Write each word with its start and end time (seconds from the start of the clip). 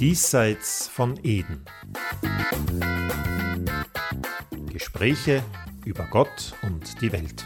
Diesseits 0.00 0.88
von 0.88 1.20
Eden. 1.24 1.66
Gespräche 4.72 5.44
über 5.84 6.06
Gott 6.06 6.54
und 6.62 7.02
die 7.02 7.12
Welt. 7.12 7.44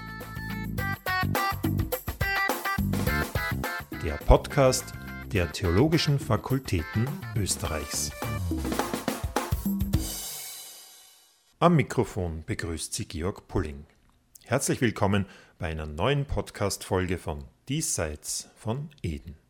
Der 4.05 4.15
Podcast 4.19 4.85
der 5.33 5.51
Theologischen 5.51 6.21
Fakultäten 6.21 7.09
Österreichs. 7.35 8.13
Am 11.59 11.75
Mikrofon 11.75 12.45
begrüßt 12.47 12.95
Sie 12.95 13.09
Georg 13.09 13.49
Pulling. 13.49 13.85
Herzlich 14.45 14.81
willkommen 14.81 15.27
bei 15.59 15.67
einer 15.67 15.87
neuen 15.87 16.25
Podcast-Folge 16.25 17.19
von 17.19 17.43
Diesseits 17.69 18.49
von 18.55 18.91
Eden. 19.03 19.44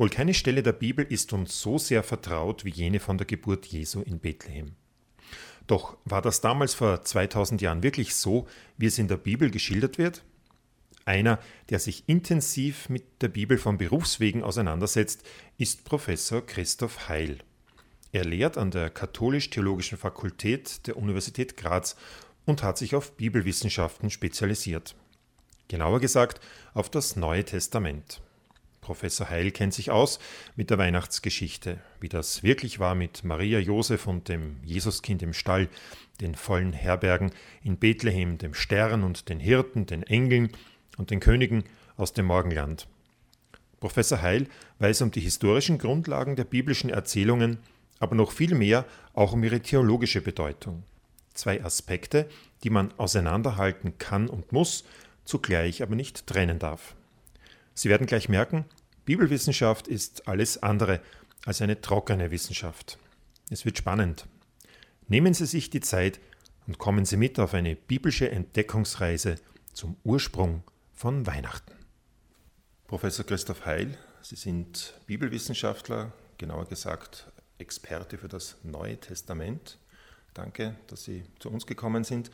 Wohl 0.00 0.08
keine 0.08 0.32
Stelle 0.32 0.62
der 0.62 0.72
Bibel 0.72 1.04
ist 1.04 1.34
uns 1.34 1.60
so 1.60 1.76
sehr 1.76 2.02
vertraut 2.02 2.64
wie 2.64 2.70
jene 2.70 3.00
von 3.00 3.18
der 3.18 3.26
Geburt 3.26 3.66
Jesu 3.66 4.00
in 4.00 4.18
Bethlehem. 4.18 4.74
Doch 5.66 5.98
war 6.06 6.22
das 6.22 6.40
damals 6.40 6.72
vor 6.72 7.02
2000 7.02 7.60
Jahren 7.60 7.82
wirklich 7.82 8.14
so, 8.14 8.48
wie 8.78 8.86
es 8.86 8.98
in 8.98 9.08
der 9.08 9.18
Bibel 9.18 9.50
geschildert 9.50 9.98
wird? 9.98 10.24
Einer, 11.04 11.38
der 11.68 11.80
sich 11.80 12.04
intensiv 12.08 12.88
mit 12.88 13.20
der 13.20 13.28
Bibel 13.28 13.58
von 13.58 13.76
Berufswegen 13.76 14.42
auseinandersetzt, 14.42 15.22
ist 15.58 15.84
Professor 15.84 16.46
Christoph 16.46 17.10
Heil. 17.10 17.36
Er 18.10 18.24
lehrt 18.24 18.56
an 18.56 18.70
der 18.70 18.88
Katholisch-Theologischen 18.88 19.98
Fakultät 19.98 20.86
der 20.86 20.96
Universität 20.96 21.58
Graz 21.58 21.94
und 22.46 22.62
hat 22.62 22.78
sich 22.78 22.94
auf 22.94 23.18
Bibelwissenschaften 23.18 24.08
spezialisiert. 24.08 24.96
Genauer 25.68 26.00
gesagt 26.00 26.40
auf 26.72 26.88
das 26.88 27.16
Neue 27.16 27.44
Testament. 27.44 28.22
Professor 28.80 29.28
Heil 29.28 29.50
kennt 29.50 29.74
sich 29.74 29.90
aus 29.90 30.18
mit 30.56 30.70
der 30.70 30.78
Weihnachtsgeschichte, 30.78 31.78
wie 32.00 32.08
das 32.08 32.42
wirklich 32.42 32.78
war 32.78 32.94
mit 32.94 33.24
Maria 33.24 33.58
Josef 33.58 34.06
und 34.06 34.28
dem 34.28 34.56
Jesuskind 34.64 35.22
im 35.22 35.32
Stall, 35.32 35.68
den 36.20 36.34
vollen 36.34 36.72
Herbergen 36.72 37.32
in 37.62 37.76
Bethlehem, 37.76 38.38
dem 38.38 38.54
Stern 38.54 39.02
und 39.02 39.28
den 39.28 39.40
Hirten, 39.40 39.86
den 39.86 40.02
Engeln 40.02 40.50
und 40.96 41.10
den 41.10 41.20
Königen 41.20 41.64
aus 41.96 42.12
dem 42.12 42.26
Morgenland. 42.26 42.88
Professor 43.80 44.20
Heil 44.20 44.46
weiß 44.78 45.02
um 45.02 45.10
die 45.10 45.20
historischen 45.20 45.78
Grundlagen 45.78 46.36
der 46.36 46.44
biblischen 46.44 46.90
Erzählungen, 46.90 47.58
aber 47.98 48.14
noch 48.14 48.32
viel 48.32 48.54
mehr 48.54 48.86
auch 49.14 49.32
um 49.32 49.42
ihre 49.44 49.60
theologische 49.60 50.20
Bedeutung. 50.20 50.84
Zwei 51.34 51.62
Aspekte, 51.64 52.28
die 52.64 52.70
man 52.70 52.92
auseinanderhalten 52.98 53.98
kann 53.98 54.28
und 54.28 54.52
muss, 54.52 54.84
zugleich 55.24 55.82
aber 55.82 55.94
nicht 55.94 56.26
trennen 56.26 56.58
darf. 56.58 56.94
Sie 57.80 57.88
werden 57.88 58.06
gleich 58.06 58.28
merken, 58.28 58.66
Bibelwissenschaft 59.06 59.88
ist 59.88 60.28
alles 60.28 60.62
andere 60.62 61.00
als 61.46 61.62
eine 61.62 61.80
trockene 61.80 62.30
Wissenschaft. 62.30 62.98
Es 63.48 63.64
wird 63.64 63.78
spannend. 63.78 64.26
Nehmen 65.08 65.32
Sie 65.32 65.46
sich 65.46 65.70
die 65.70 65.80
Zeit 65.80 66.20
und 66.66 66.76
kommen 66.76 67.06
Sie 67.06 67.16
mit 67.16 67.40
auf 67.40 67.54
eine 67.54 67.76
biblische 67.76 68.30
Entdeckungsreise 68.30 69.36
zum 69.72 69.96
Ursprung 70.04 70.62
von 70.92 71.26
Weihnachten. 71.26 71.72
Professor 72.86 73.24
Christoph 73.24 73.64
Heil, 73.64 73.96
Sie 74.20 74.36
sind 74.36 74.92
Bibelwissenschaftler, 75.06 76.12
genauer 76.36 76.66
gesagt 76.66 77.32
Experte 77.56 78.18
für 78.18 78.28
das 78.28 78.58
Neue 78.62 78.98
Testament. 78.98 79.78
Danke, 80.34 80.76
dass 80.88 81.04
Sie 81.04 81.24
zu 81.38 81.48
uns 81.48 81.66
gekommen 81.66 82.04
sind. 82.04 82.30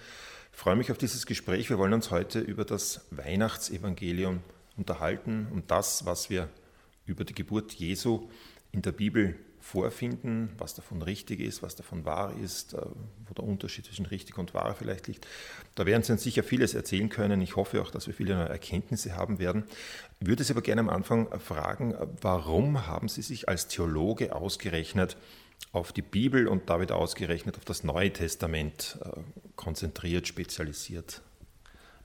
Ich 0.50 0.58
freue 0.58 0.74
mich 0.74 0.90
auf 0.90 0.98
dieses 0.98 1.24
Gespräch. 1.24 1.70
Wir 1.70 1.78
wollen 1.78 1.92
uns 1.92 2.10
heute 2.10 2.40
über 2.40 2.64
das 2.64 3.06
Weihnachtsevangelium 3.12 4.40
unterhalten, 4.76 5.48
um 5.50 5.66
das, 5.66 6.06
was 6.06 6.30
wir 6.30 6.48
über 7.06 7.24
die 7.24 7.34
Geburt 7.34 7.72
Jesu 7.72 8.28
in 8.72 8.82
der 8.82 8.92
Bibel 8.92 9.36
vorfinden, 9.66 10.50
was 10.58 10.74
davon 10.74 11.02
richtig 11.02 11.40
ist, 11.40 11.60
was 11.60 11.74
davon 11.74 12.04
wahr 12.04 12.32
ist, 12.42 12.74
äh, 12.74 12.80
wo 13.26 13.34
der 13.34 13.44
Unterschied 13.44 13.84
zwischen 13.84 14.06
richtig 14.06 14.38
und 14.38 14.54
wahr 14.54 14.76
vielleicht 14.78 15.08
liegt. 15.08 15.26
Da 15.74 15.86
werden 15.86 16.04
Sie 16.04 16.12
uns 16.12 16.22
sicher 16.22 16.44
vieles 16.44 16.74
erzählen 16.74 17.08
können. 17.08 17.40
Ich 17.40 17.56
hoffe 17.56 17.82
auch, 17.82 17.90
dass 17.90 18.06
wir 18.06 18.14
viele 18.14 18.36
neue 18.36 18.48
Erkenntnisse 18.48 19.16
haben 19.16 19.40
werden. 19.40 19.64
Ich 20.20 20.28
würde 20.28 20.44
Sie 20.44 20.52
aber 20.52 20.62
gerne 20.62 20.82
am 20.82 20.88
Anfang 20.88 21.28
fragen, 21.40 21.96
warum 22.20 22.86
haben 22.86 23.08
Sie 23.08 23.22
sich 23.22 23.48
als 23.48 23.66
Theologe 23.66 24.36
ausgerechnet 24.36 25.16
auf 25.72 25.92
die 25.92 26.02
Bibel 26.02 26.46
und 26.46 26.70
damit 26.70 26.92
ausgerechnet 26.92 27.56
auf 27.56 27.64
das 27.64 27.82
Neue 27.82 28.12
Testament 28.12 28.98
äh, 29.04 29.20
konzentriert, 29.56 30.28
spezialisiert? 30.28 31.22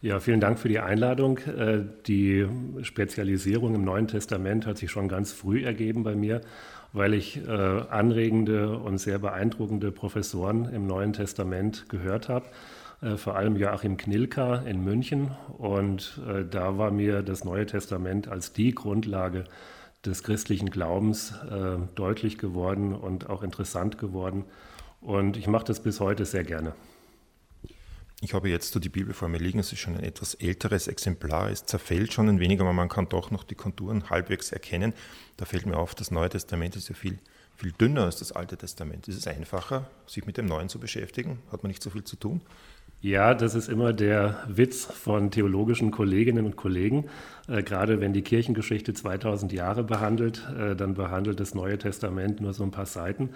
Ja, 0.03 0.19
vielen 0.19 0.39
Dank 0.39 0.57
für 0.57 0.67
die 0.67 0.79
Einladung. 0.79 1.37
Äh, 1.37 1.83
die 2.07 2.47
Spezialisierung 2.81 3.75
im 3.75 3.83
Neuen 3.83 4.07
Testament 4.07 4.65
hat 4.65 4.79
sich 4.79 4.89
schon 4.89 5.07
ganz 5.07 5.31
früh 5.31 5.63
ergeben 5.63 6.01
bei 6.01 6.15
mir, 6.15 6.41
weil 6.91 7.13
ich 7.13 7.47
äh, 7.47 7.51
anregende 7.51 8.79
und 8.79 8.97
sehr 8.97 9.19
beeindruckende 9.19 9.91
Professoren 9.91 10.65
im 10.73 10.87
Neuen 10.87 11.13
Testament 11.13 11.85
gehört 11.87 12.29
habe. 12.29 12.47
Äh, 13.03 13.17
vor 13.17 13.35
allem 13.35 13.55
Joachim 13.55 13.95
Knilka 13.95 14.55
in 14.65 14.83
München. 14.83 15.29
Und 15.59 16.19
da 16.49 16.79
war 16.79 16.89
mir 16.89 17.21
das 17.21 17.43
Neue 17.43 17.67
Testament 17.67 18.27
als 18.27 18.53
die 18.53 18.73
Grundlage 18.73 19.43
des 20.03 20.23
christlichen 20.23 20.71
Glaubens 20.71 21.35
deutlich 21.93 22.39
geworden 22.39 22.95
und 22.95 23.29
auch 23.29 23.43
interessant 23.43 23.99
geworden. 23.99 24.45
Und 24.99 25.37
ich 25.37 25.45
mache 25.45 25.65
das 25.65 25.79
bis 25.79 25.99
heute 25.99 26.25
sehr 26.25 26.43
gerne. 26.43 26.73
Ich 28.23 28.35
habe 28.35 28.49
jetzt 28.49 28.71
so 28.71 28.79
die 28.79 28.89
Bibel 28.89 29.15
vor 29.15 29.29
mir 29.29 29.39
liegen, 29.39 29.57
es 29.57 29.73
ist 29.73 29.79
schon 29.79 29.95
ein 29.97 30.03
etwas 30.03 30.35
älteres 30.35 30.87
Exemplar, 30.87 31.49
es 31.49 31.65
zerfällt 31.65 32.13
schon 32.13 32.29
ein 32.29 32.39
wenig, 32.39 32.61
aber 32.61 32.71
man 32.71 32.87
kann 32.87 33.09
doch 33.09 33.31
noch 33.31 33.43
die 33.43 33.55
Konturen 33.55 34.11
halbwegs 34.11 34.51
erkennen. 34.51 34.93
Da 35.37 35.45
fällt 35.45 35.65
mir 35.65 35.75
auf, 35.75 35.95
das 35.95 36.11
Neue 36.11 36.29
Testament 36.29 36.75
ist 36.75 36.87
ja 36.87 36.93
viel, 36.93 37.17
viel 37.55 37.71
dünner 37.71 38.03
als 38.03 38.17
das 38.17 38.31
Alte 38.31 38.57
Testament. 38.57 39.07
Ist 39.07 39.17
es 39.17 39.25
einfacher, 39.25 39.89
sich 40.05 40.27
mit 40.27 40.37
dem 40.37 40.45
Neuen 40.45 40.69
zu 40.69 40.77
beschäftigen? 40.77 41.39
Hat 41.51 41.63
man 41.63 41.71
nicht 41.71 41.81
so 41.81 41.89
viel 41.89 42.03
zu 42.03 42.15
tun? 42.15 42.41
Ja, 43.03 43.33
das 43.33 43.55
ist 43.55 43.67
immer 43.67 43.93
der 43.93 44.43
Witz 44.47 44.85
von 44.85 45.31
theologischen 45.31 45.89
Kolleginnen 45.89 46.45
und 46.45 46.55
Kollegen. 46.55 47.05
Äh, 47.47 47.63
gerade 47.63 47.99
wenn 47.99 48.13
die 48.13 48.21
Kirchengeschichte 48.21 48.93
2000 48.93 49.51
Jahre 49.53 49.83
behandelt, 49.83 50.47
äh, 50.55 50.75
dann 50.75 50.93
behandelt 50.93 51.39
das 51.39 51.55
Neue 51.55 51.79
Testament 51.79 52.41
nur 52.41 52.53
so 52.53 52.63
ein 52.63 52.69
paar 52.69 52.85
Seiten. 52.85 53.29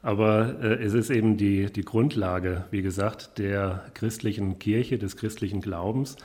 Aber 0.00 0.62
äh, 0.62 0.82
es 0.82 0.94
ist 0.94 1.10
eben 1.10 1.36
die, 1.36 1.70
die 1.70 1.84
Grundlage, 1.84 2.64
wie 2.70 2.80
gesagt, 2.80 3.36
der 3.36 3.84
christlichen 3.92 4.58
Kirche, 4.58 4.96
des 4.96 5.18
christlichen 5.18 5.60
Glaubens. 5.60 6.16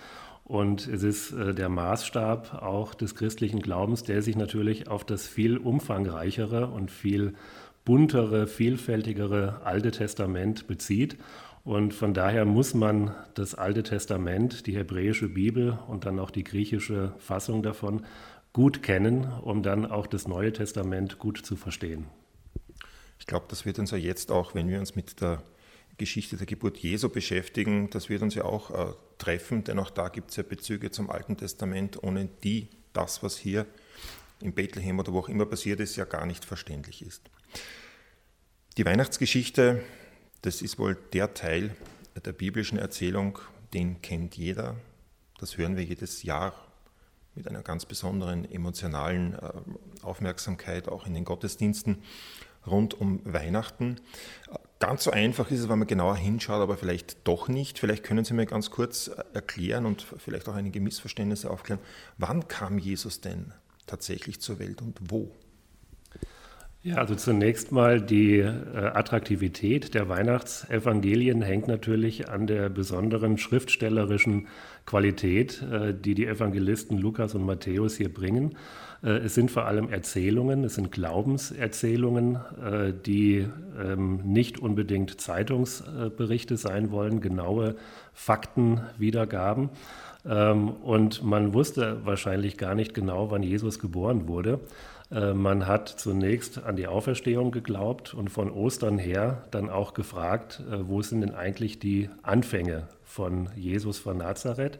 Und 0.45 0.87
es 0.87 1.03
ist 1.03 1.33
äh, 1.33 1.53
der 1.53 1.67
Maßstab 1.67 2.63
auch 2.63 2.93
des 2.93 3.15
christlichen 3.15 3.59
Glaubens, 3.59 4.03
der 4.03 4.21
sich 4.21 4.37
natürlich 4.37 4.87
auf 4.87 5.03
das 5.03 5.27
viel 5.27 5.57
umfangreichere 5.57 6.67
und 6.67 6.91
viel 6.91 7.33
buntere, 7.83 8.47
vielfältigere 8.47 9.61
Alte 9.65 9.91
Testament 9.91 10.65
bezieht. 10.67 11.17
Und 11.65 11.95
von 11.95 12.13
daher 12.13 12.45
muss 12.45 12.75
man 12.75 13.15
das 13.33 13.55
Alte 13.55 13.81
Testament, 13.81 14.67
die 14.67 14.77
hebräische 14.77 15.27
Bibel 15.27 15.79
und 15.87 16.05
dann 16.05 16.19
auch 16.19 16.29
die 16.29 16.43
griechische 16.43 17.13
Fassung 17.17 17.63
davon 17.63 18.05
gut 18.53 18.83
kennen, 18.83 19.25
um 19.41 19.63
dann 19.63 19.87
auch 19.87 20.05
das 20.05 20.27
Neue 20.27 20.53
Testament 20.53 21.17
gut 21.17 21.43
zu 21.43 21.55
verstehen. 21.55 22.05
Ich 23.19 23.25
glaube, 23.25 23.47
das 23.49 23.65
wird 23.65 23.79
uns 23.79 23.89
ja 23.89 23.97
jetzt 23.97 24.31
auch, 24.31 24.53
wenn 24.53 24.69
wir 24.69 24.79
uns 24.79 24.95
mit 24.95 25.19
der 25.21 25.41
Geschichte 25.97 26.37
der 26.37 26.45
Geburt 26.45 26.77
Jesu 26.77 27.09
beschäftigen, 27.09 27.89
das 27.89 28.09
wird 28.09 28.21
uns 28.21 28.35
ja 28.35 28.45
auch 28.45 28.69
äh, 28.69 28.93
treffen, 29.17 29.63
denn 29.63 29.79
auch 29.79 29.89
da 29.89 30.09
gibt 30.09 30.29
es 30.29 30.37
ja 30.37 30.43
Bezüge 30.43 30.91
zum 30.91 31.09
Alten 31.09 31.35
Testament, 31.35 32.03
ohne 32.03 32.29
die 32.43 32.69
das, 32.93 33.23
was 33.23 33.37
hier 33.37 33.65
in 34.39 34.53
Bethlehem 34.53 34.99
oder 34.99 35.13
wo 35.13 35.19
auch 35.19 35.29
immer 35.29 35.47
passiert 35.47 35.79
ist, 35.79 35.95
ja 35.95 36.05
gar 36.05 36.27
nicht 36.27 36.45
verständlich 36.45 37.01
ist. 37.01 37.23
Die 38.77 38.85
Weihnachtsgeschichte 38.85 39.81
das 40.45 40.61
ist 40.61 40.77
wohl 40.77 40.95
der 41.13 41.33
Teil 41.33 41.75
der 42.23 42.31
biblischen 42.31 42.77
Erzählung, 42.77 43.39
den 43.73 44.01
kennt 44.01 44.37
jeder. 44.37 44.75
Das 45.39 45.57
hören 45.57 45.75
wir 45.75 45.83
jedes 45.83 46.23
Jahr 46.23 46.53
mit 47.33 47.47
einer 47.47 47.63
ganz 47.63 47.85
besonderen 47.85 48.49
emotionalen 48.49 49.33
äh, 49.33 49.51
Aufmerksamkeit, 50.03 50.87
auch 50.87 51.07
in 51.07 51.13
den 51.13 51.25
Gottesdiensten 51.25 52.03
rund 52.65 52.93
um 52.93 53.21
Weihnachten. 53.25 53.99
Ganz 54.79 55.03
so 55.03 55.11
einfach 55.11 55.49
ist 55.51 55.61
es, 55.61 55.69
wenn 55.69 55.79
man 55.79 55.87
genauer 55.87 56.15
hinschaut, 56.15 56.61
aber 56.61 56.77
vielleicht 56.77 57.27
doch 57.27 57.47
nicht. 57.47 57.79
Vielleicht 57.79 58.03
können 58.03 58.23
Sie 58.23 58.33
mir 58.33 58.45
ganz 58.45 58.69
kurz 58.69 59.07
äh, 59.07 59.23
erklären 59.33 59.85
und 59.85 60.03
vielleicht 60.03 60.47
auch 60.47 60.55
einige 60.55 60.79
Missverständnisse 60.79 61.49
aufklären. 61.49 61.81
Wann 62.17 62.47
kam 62.47 62.77
Jesus 62.77 63.19
denn 63.19 63.51
tatsächlich 63.87 64.39
zur 64.39 64.59
Welt 64.59 64.81
und 64.81 64.99
wo? 65.01 65.31
Ja, 66.85 66.97
also 66.97 67.15
zunächst 67.15 67.71
mal 67.71 67.99
die 67.99 68.37
äh, 68.37 68.51
Attraktivität 68.75 69.95
der 69.95 70.07
Weihnachtsevangelien 70.07 71.41
hängt 71.41 71.67
natürlich 71.67 72.29
an 72.29 72.45
der 72.45 72.69
besonderen 72.69 73.39
schriftstellerischen 73.39 74.45
Qualität, 74.85 75.63
äh, 75.63 75.95
die 75.95 76.13
die 76.13 76.27
Evangelisten 76.27 76.99
Lukas 76.99 77.33
und 77.33 77.43
Matthäus 77.43 77.97
hier 77.97 78.13
bringen. 78.13 78.55
Äh, 79.01 79.13
es 79.13 79.33
sind 79.33 79.49
vor 79.49 79.65
allem 79.65 79.89
Erzählungen, 79.89 80.63
es 80.63 80.75
sind 80.75 80.91
Glaubenserzählungen, 80.91 82.35
äh, 82.63 82.93
die 82.93 83.47
ähm, 83.83 84.17
nicht 84.23 84.59
unbedingt 84.59 85.19
Zeitungsberichte 85.19 86.55
sein 86.55 86.91
wollen, 86.91 87.19
genaue 87.19 87.77
Faktenwiedergaben. 88.13 89.71
Ähm, 90.23 90.69
und 90.69 91.23
man 91.23 91.55
wusste 91.55 92.05
wahrscheinlich 92.05 92.57
gar 92.57 92.75
nicht 92.75 92.93
genau, 92.93 93.31
wann 93.31 93.41
Jesus 93.41 93.79
geboren 93.79 94.27
wurde. 94.27 94.59
Äh, 95.11 95.33
man 95.33 95.67
hat 95.67 95.89
zunächst 95.89 96.63
an 96.63 96.75
die 96.75 96.87
Auferstehung 96.87 97.51
geglaubt 97.51 98.13
und 98.13 98.29
von 98.29 98.51
Ostern 98.51 98.97
her 98.97 99.43
dann 99.51 99.69
auch 99.69 99.93
gefragt, 99.93 100.63
wo 100.69 101.01
sind 101.01 101.21
denn 101.21 101.35
eigentlich 101.35 101.79
die 101.79 102.09
Anfänge 102.23 102.87
von 103.03 103.49
Jesus 103.55 103.99
von 103.99 104.17
Nazareth? 104.17 104.79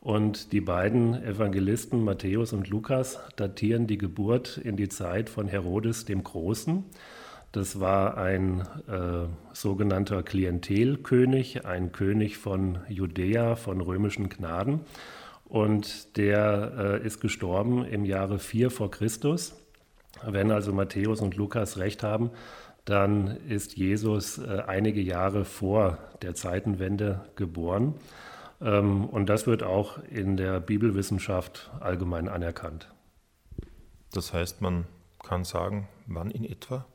Und 0.00 0.52
die 0.52 0.60
beiden 0.60 1.22
Evangelisten 1.24 2.04
Matthäus 2.04 2.52
und 2.52 2.68
Lukas 2.68 3.18
datieren 3.36 3.86
die 3.86 3.98
Geburt 3.98 4.56
in 4.56 4.76
die 4.76 4.88
Zeit 4.88 5.28
von 5.28 5.48
Herodes 5.48 6.04
dem 6.04 6.22
Großen. 6.22 6.84
Das 7.50 7.80
war 7.80 8.16
ein 8.16 8.60
äh, 8.88 9.26
sogenannter 9.52 10.22
Klientelkönig, 10.22 11.64
ein 11.64 11.92
König 11.92 12.36
von 12.36 12.78
Judäa, 12.88 13.56
von 13.56 13.80
römischen 13.80 14.28
Gnaden. 14.28 14.80
Und 15.48 16.16
der 16.16 17.00
äh, 17.02 17.06
ist 17.06 17.20
gestorben 17.20 17.84
im 17.84 18.04
Jahre 18.04 18.38
4 18.38 18.70
vor 18.70 18.90
Christus. 18.90 19.54
Wenn 20.24 20.50
also 20.50 20.72
Matthäus 20.72 21.20
und 21.20 21.36
Lukas 21.36 21.78
recht 21.78 22.02
haben, 22.02 22.30
dann 22.84 23.36
ist 23.48 23.76
Jesus 23.76 24.38
äh, 24.38 24.62
einige 24.66 25.00
Jahre 25.00 25.44
vor 25.44 25.98
der 26.22 26.34
Zeitenwende 26.34 27.24
geboren. 27.36 27.94
Ähm, 28.60 29.04
und 29.04 29.28
das 29.28 29.46
wird 29.46 29.62
auch 29.62 29.98
in 30.10 30.36
der 30.36 30.60
Bibelwissenschaft 30.60 31.70
allgemein 31.80 32.28
anerkannt. 32.28 32.88
Das 34.12 34.32
heißt, 34.32 34.62
man 34.62 34.86
kann 35.22 35.44
sagen, 35.44 35.88
wann 36.06 36.30
in 36.30 36.44
etwa? 36.44 36.86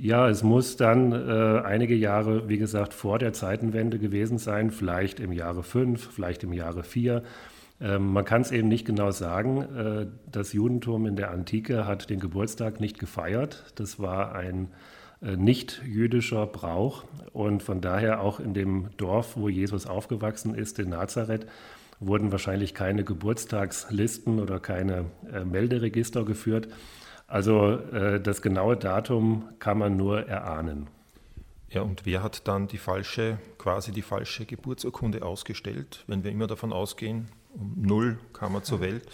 Ja, 0.00 0.28
es 0.28 0.44
muss 0.44 0.76
dann 0.76 1.10
äh, 1.10 1.60
einige 1.64 1.96
Jahre, 1.96 2.48
wie 2.48 2.56
gesagt, 2.56 2.94
vor 2.94 3.18
der 3.18 3.32
Zeitenwende 3.32 3.98
gewesen 3.98 4.38
sein, 4.38 4.70
vielleicht 4.70 5.18
im 5.18 5.32
Jahre 5.32 5.64
5, 5.64 6.10
vielleicht 6.12 6.44
im 6.44 6.52
Jahre 6.52 6.84
4. 6.84 7.24
Ähm, 7.80 8.12
man 8.12 8.24
kann 8.24 8.42
es 8.42 8.52
eben 8.52 8.68
nicht 8.68 8.86
genau 8.86 9.10
sagen. 9.10 9.62
Äh, 9.62 10.06
das 10.30 10.52
Judentum 10.52 11.04
in 11.06 11.16
der 11.16 11.32
Antike 11.32 11.84
hat 11.84 12.10
den 12.10 12.20
Geburtstag 12.20 12.78
nicht 12.78 13.00
gefeiert. 13.00 13.72
Das 13.74 13.98
war 13.98 14.36
ein 14.36 14.68
äh, 15.20 15.36
nicht 15.36 15.82
jüdischer 15.84 16.46
Brauch 16.46 17.02
und 17.32 17.64
von 17.64 17.80
daher 17.80 18.20
auch 18.20 18.38
in 18.38 18.54
dem 18.54 18.90
Dorf, 18.98 19.36
wo 19.36 19.48
Jesus 19.48 19.88
aufgewachsen 19.88 20.54
ist, 20.54 20.78
in 20.78 20.90
Nazareth, 20.90 21.44
wurden 21.98 22.30
wahrscheinlich 22.30 22.72
keine 22.72 23.02
Geburtstagslisten 23.02 24.38
oder 24.38 24.60
keine 24.60 25.06
äh, 25.32 25.44
Melderegister 25.44 26.24
geführt. 26.24 26.68
Also 27.28 27.78
äh, 27.92 28.20
das 28.20 28.42
genaue 28.42 28.76
Datum 28.76 29.44
kann 29.58 29.78
man 29.78 29.96
nur 29.96 30.26
erahnen. 30.26 30.88
Ja, 31.70 31.82
und 31.82 32.06
wer 32.06 32.22
hat 32.22 32.48
dann 32.48 32.66
die 32.66 32.78
falsche, 32.78 33.36
quasi 33.58 33.92
die 33.92 34.02
falsche 34.02 34.46
Geburtsurkunde 34.46 35.22
ausgestellt, 35.22 36.04
wenn 36.06 36.24
wir 36.24 36.30
immer 36.30 36.46
davon 36.46 36.72
ausgehen, 36.72 37.28
um 37.54 37.74
null 37.76 38.18
kam 38.32 38.54
er 38.54 38.62
zur 38.62 38.80
Welt? 38.80 39.06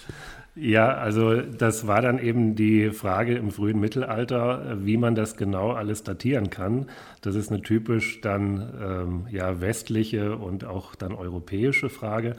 Ja, 0.55 0.94
also 0.94 1.40
das 1.40 1.88
war 1.88 2.00
dann 2.00 2.20
eben 2.20 2.55
die 2.55 2.90
Frage 2.90 3.34
im 3.34 3.50
frühen 3.50 3.81
Mittelalter, 3.81 4.76
wie 4.84 4.96
man 4.96 5.17
das 5.17 5.37
genau 5.37 5.72
alles 5.72 6.05
datieren 6.05 6.49
kann. 6.49 6.87
Das 7.22 7.34
ist 7.34 7.50
eine 7.50 7.62
typisch 7.62 8.20
dann 8.20 8.72
ähm, 8.81 9.26
ja 9.32 9.60
westliche 9.60 10.37
und 10.37 10.64
auch 10.64 10.94
dann 10.94 11.12
europäische 11.12 11.90
Frage. 11.90 12.37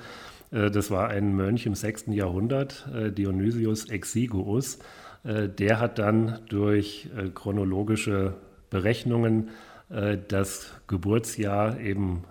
Äh, 0.51 0.71
das 0.71 0.91
war 0.91 1.09
ein 1.09 1.35
Mönch 1.35 1.65
im 1.65 1.75
6. 1.75 2.05
Jahrhundert, 2.07 2.87
äh, 2.95 3.11
Dionysius 3.11 3.89
Exiguus. 3.89 4.79
Äh, 5.25 5.49
der 5.49 5.79
hat 5.79 5.99
dann 5.99 6.39
durch 6.49 7.09
äh, 7.17 7.29
chronologische 7.29 8.35
Berechnungen 8.69 9.49
äh, 9.89 10.17
das 10.27 10.71
Geburtsjahr, 10.87 11.79
eben 11.79 12.23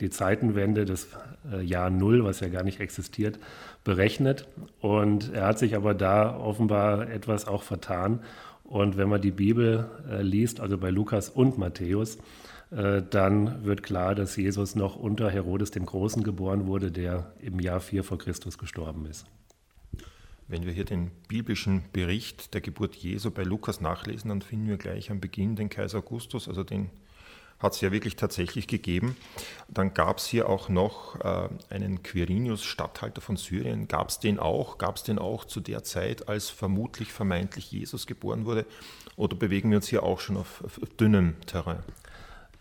die 0.00 0.08
Zeitenwende, 0.08 0.86
das 0.86 1.08
Jahr 1.62 1.90
Null, 1.90 2.24
was 2.24 2.40
ja 2.40 2.48
gar 2.48 2.62
nicht 2.62 2.80
existiert, 2.80 3.38
berechnet. 3.84 4.48
Und 4.80 5.34
er 5.34 5.48
hat 5.48 5.58
sich 5.58 5.76
aber 5.76 5.92
da 5.92 6.34
offenbar 6.34 7.10
etwas 7.10 7.46
auch 7.46 7.62
vertan. 7.62 8.20
Und 8.64 8.96
wenn 8.96 9.10
man 9.10 9.20
die 9.20 9.30
Bibel 9.30 9.86
liest, 10.20 10.60
also 10.60 10.78
bei 10.78 10.88
Lukas 10.88 11.28
und 11.28 11.58
Matthäus, 11.58 12.16
dann 12.70 13.64
wird 13.64 13.82
klar, 13.82 14.14
dass 14.14 14.36
Jesus 14.36 14.76
noch 14.76 14.96
unter 14.96 15.28
Herodes 15.28 15.70
dem 15.70 15.84
Großen 15.84 16.22
geboren 16.22 16.66
wurde, 16.66 16.90
der 16.90 17.32
im 17.40 17.60
Jahr 17.60 17.80
4 17.80 18.02
vor 18.02 18.16
Christus 18.16 18.56
gestorben 18.56 19.04
ist. 19.04 19.26
Wenn 20.50 20.66
wir 20.66 20.72
hier 20.72 20.84
den 20.84 21.12
biblischen 21.28 21.84
Bericht 21.92 22.54
der 22.54 22.60
Geburt 22.60 22.96
Jesu 22.96 23.30
bei 23.30 23.44
Lukas 23.44 23.80
nachlesen, 23.80 24.30
dann 24.30 24.42
finden 24.42 24.66
wir 24.66 24.78
gleich 24.78 25.12
am 25.12 25.20
Beginn 25.20 25.54
den 25.54 25.68
Kaiser 25.68 25.98
Augustus, 25.98 26.48
also 26.48 26.64
den 26.64 26.90
hat 27.60 27.74
es 27.74 27.80
ja 27.82 27.92
wirklich 27.92 28.16
tatsächlich 28.16 28.66
gegeben. 28.66 29.16
Dann 29.68 29.94
gab 29.94 30.18
es 30.18 30.26
hier 30.26 30.48
auch 30.48 30.68
noch 30.68 31.20
äh, 31.20 31.48
einen 31.68 32.02
Quirinius, 32.02 32.64
Statthalter 32.64 33.20
von 33.20 33.36
Syrien. 33.36 33.86
Gab 33.86 34.08
es 34.08 34.18
den 34.18 34.38
auch? 34.38 34.78
Gab 34.78 34.96
es 34.96 35.02
den 35.02 35.18
auch 35.18 35.44
zu 35.44 35.60
der 35.60 35.84
Zeit, 35.84 36.28
als 36.28 36.48
vermutlich 36.48 37.12
vermeintlich 37.12 37.70
Jesus 37.70 38.06
geboren 38.06 38.44
wurde? 38.46 38.64
Oder 39.16 39.36
bewegen 39.36 39.70
wir 39.70 39.76
uns 39.76 39.88
hier 39.88 40.02
auch 40.02 40.20
schon 40.20 40.38
auf, 40.38 40.64
auf 40.64 40.80
dünnem 40.98 41.36
Terrain? 41.46 41.80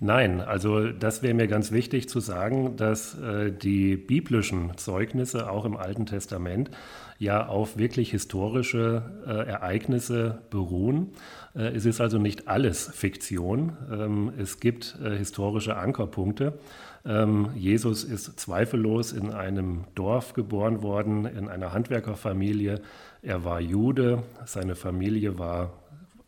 Nein, 0.01 0.39
also 0.39 0.91
das 0.91 1.23
wäre 1.23 1.33
mir 1.33 1.47
ganz 1.47 1.71
wichtig 1.71 2.07
zu 2.07 2.21
sagen, 2.21 2.77
dass 2.77 3.17
äh, 3.19 3.51
die 3.51 3.97
biblischen 3.97 4.77
Zeugnisse 4.77 5.49
auch 5.49 5.65
im 5.65 5.75
Alten 5.75 6.05
Testament 6.05 6.71
ja 7.19 7.47
auf 7.47 7.77
wirklich 7.77 8.11
historische 8.11 9.03
äh, 9.27 9.49
Ereignisse 9.49 10.39
beruhen. 10.49 11.11
Äh, 11.53 11.75
es 11.75 11.85
ist 11.85 11.99
also 11.99 12.17
nicht 12.17 12.47
alles 12.47 12.89
Fiktion. 12.93 13.77
Ähm, 13.91 14.31
es 14.37 14.61
gibt 14.61 14.97
äh, 15.03 15.17
historische 15.17 15.75
Ankerpunkte. 15.75 16.57
Ähm, 17.05 17.49
Jesus 17.55 18.05
ist 18.05 18.39
zweifellos 18.39 19.11
in 19.11 19.31
einem 19.31 19.83
Dorf 19.95 20.33
geboren 20.33 20.81
worden, 20.81 21.25
in 21.25 21.49
einer 21.49 21.73
Handwerkerfamilie. 21.73 22.81
Er 23.21 23.43
war 23.43 23.59
Jude, 23.59 24.23
seine 24.45 24.75
Familie 24.75 25.37
war 25.37 25.73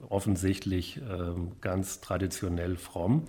offensichtlich 0.09 0.99
ähm, 1.09 1.53
ganz 1.61 2.01
traditionell 2.01 2.75
fromm. 2.75 3.23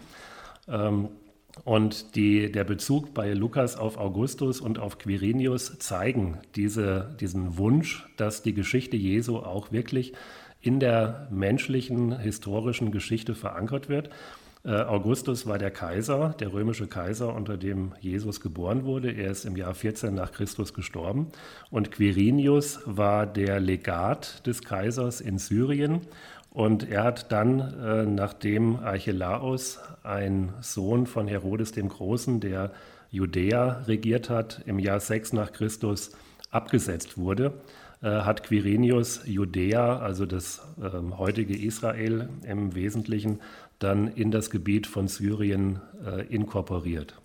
Und 1.65 2.17
die, 2.17 2.51
der 2.51 2.65
Bezug 2.65 3.15
bei 3.15 3.35
Lukas 3.35 3.77
auf 3.77 3.99
Augustus 3.99 4.61
und 4.61 4.79
auf 4.79 4.99
Quirinius 4.99 5.79
zeigen 5.79 6.39
diese, 6.57 7.15
diesen 7.21 7.59
Wunsch, 7.59 8.07
dass 8.17 8.43
die 8.43 8.55
Geschichte 8.55 8.97
Jesu 8.97 9.39
auch 9.39 9.71
wirklich 9.71 10.15
in 10.61 10.81
der 10.81 11.29
menschlichen 11.31 12.19
historischen 12.19 12.91
Geschichte 12.91 13.35
verankert 13.35 13.89
wird. 13.89 14.11
Äh, 14.65 14.71
Augustus 14.71 15.47
war 15.47 15.59
der 15.59 15.73
Kaiser, 15.73 16.35
der 16.39 16.53
römische 16.53 16.87
Kaiser, 16.87 17.35
unter 17.35 17.57
dem 17.57 17.93
Jesus 18.01 18.41
geboren 18.41 18.85
wurde. 18.85 19.11
Er 19.11 19.31
ist 19.31 19.45
im 19.45 19.57
Jahr 19.57 19.75
14 19.75 20.15
nach 20.15 20.33
Christus 20.33 20.73
gestorben. 20.73 21.29
Und 21.71 21.91
Quirinius 21.91 22.81
war 22.87 23.27
der 23.27 23.59
Legat 23.61 24.47
des 24.47 24.63
Kaisers 24.63 25.21
in 25.21 25.39
Syrien 25.39 26.03
und 26.53 26.89
er 26.91 27.05
hat 27.05 27.33
dann, 27.33 27.61
äh, 27.61 28.05
nachdem 28.05 28.77
Archelaus, 28.77 29.81
ein 30.03 30.53
Sohn 30.61 31.07
von 31.07 31.27
Herodes 31.27 31.73
dem 31.73 31.89
Großen, 31.89 32.41
der 32.41 32.73
Judäa 33.11 33.83
regiert 33.87 34.29
hat, 34.29 34.63
im 34.67 34.79
Jahr 34.79 35.01
6 35.01 35.33
nach 35.33 35.53
Christus 35.53 36.13
abgesetzt 36.51 37.17
wurde, 37.17 37.55
äh, 38.03 38.09
hat 38.09 38.43
Quirinius 38.43 39.23
Judäa, 39.25 39.99
also 39.99 40.27
das 40.27 40.61
äh, 40.81 40.91
heutige 41.17 41.57
Israel 41.57 42.29
im 42.43 42.75
Wesentlichen, 42.75 43.41
dann 43.79 44.09
in 44.09 44.31
das 44.31 44.51
Gebiet 44.51 44.87
von 44.87 45.09
Syrien 45.09 45.81
äh, 46.05 46.27
inkorporiert. 46.27 47.22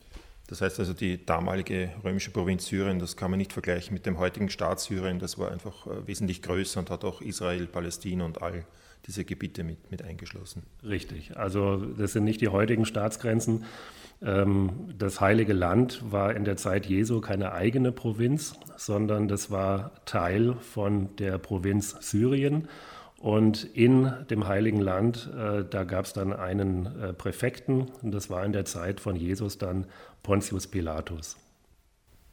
Das 0.48 0.62
heißt 0.62 0.80
also, 0.80 0.94
die 0.94 1.26
damalige 1.26 1.92
römische 2.04 2.32
Provinz 2.32 2.66
Syrien, 2.66 3.00
das 3.00 3.18
kann 3.18 3.30
man 3.32 3.38
nicht 3.38 3.54
vergleichen 3.54 3.94
mit 3.94 4.06
dem 4.06 4.18
heutigen 4.18 4.50
Staat 4.50 4.80
Syrien, 4.80 5.20
das 5.20 5.38
war 5.38 5.52
einfach 5.52 5.88
äh, 5.88 6.08
wesentlich 6.08 6.42
größer 6.42 6.80
und 6.80 6.90
hat 6.90 7.04
auch 7.04 7.22
Israel, 7.22 7.68
Palästina 7.68 8.24
und 8.24 8.42
all 8.42 8.66
diese 9.06 9.26
Gebiete 9.26 9.64
mit, 9.64 9.92
mit 9.92 10.04
eingeschlossen. 10.04 10.64
Richtig, 10.84 11.38
also 11.38 11.78
das 11.78 12.14
sind 12.14 12.24
nicht 12.24 12.42
die 12.42 12.48
heutigen 12.48 12.86
Staatsgrenzen. 12.86 13.66
Ähm, 14.22 14.94
das 14.98 15.22
Heilige 15.22 15.54
Land 15.54 16.02
war 16.12 16.36
in 16.36 16.46
der 16.46 16.58
Zeit 16.58 16.86
Jesu 16.86 17.22
keine 17.22 17.52
eigene 17.52 17.92
Provinz, 17.92 18.56
sondern 18.78 19.28
das 19.28 19.52
war 19.52 19.92
Teil 20.06 20.56
von 20.56 21.16
der 21.18 21.38
Provinz 21.38 21.96
Syrien. 22.02 22.68
Und 23.20 23.64
in 23.64 24.14
dem 24.30 24.48
Heiligen 24.48 24.80
Land, 24.80 25.30
äh, 25.36 25.64
da 25.68 25.84
gab 25.84 26.06
es 26.06 26.14
dann 26.14 26.34
einen 26.34 26.86
äh, 27.02 27.14
Präfekten, 27.14 27.90
und 28.02 28.12
das 28.12 28.30
war 28.30 28.46
in 28.46 28.54
der 28.54 28.66
Zeit 28.66 29.00
von 29.00 29.16
Jesus 29.16 29.58
dann 29.58 29.86
Pontius 30.22 30.68
Pilatus. 30.68 31.38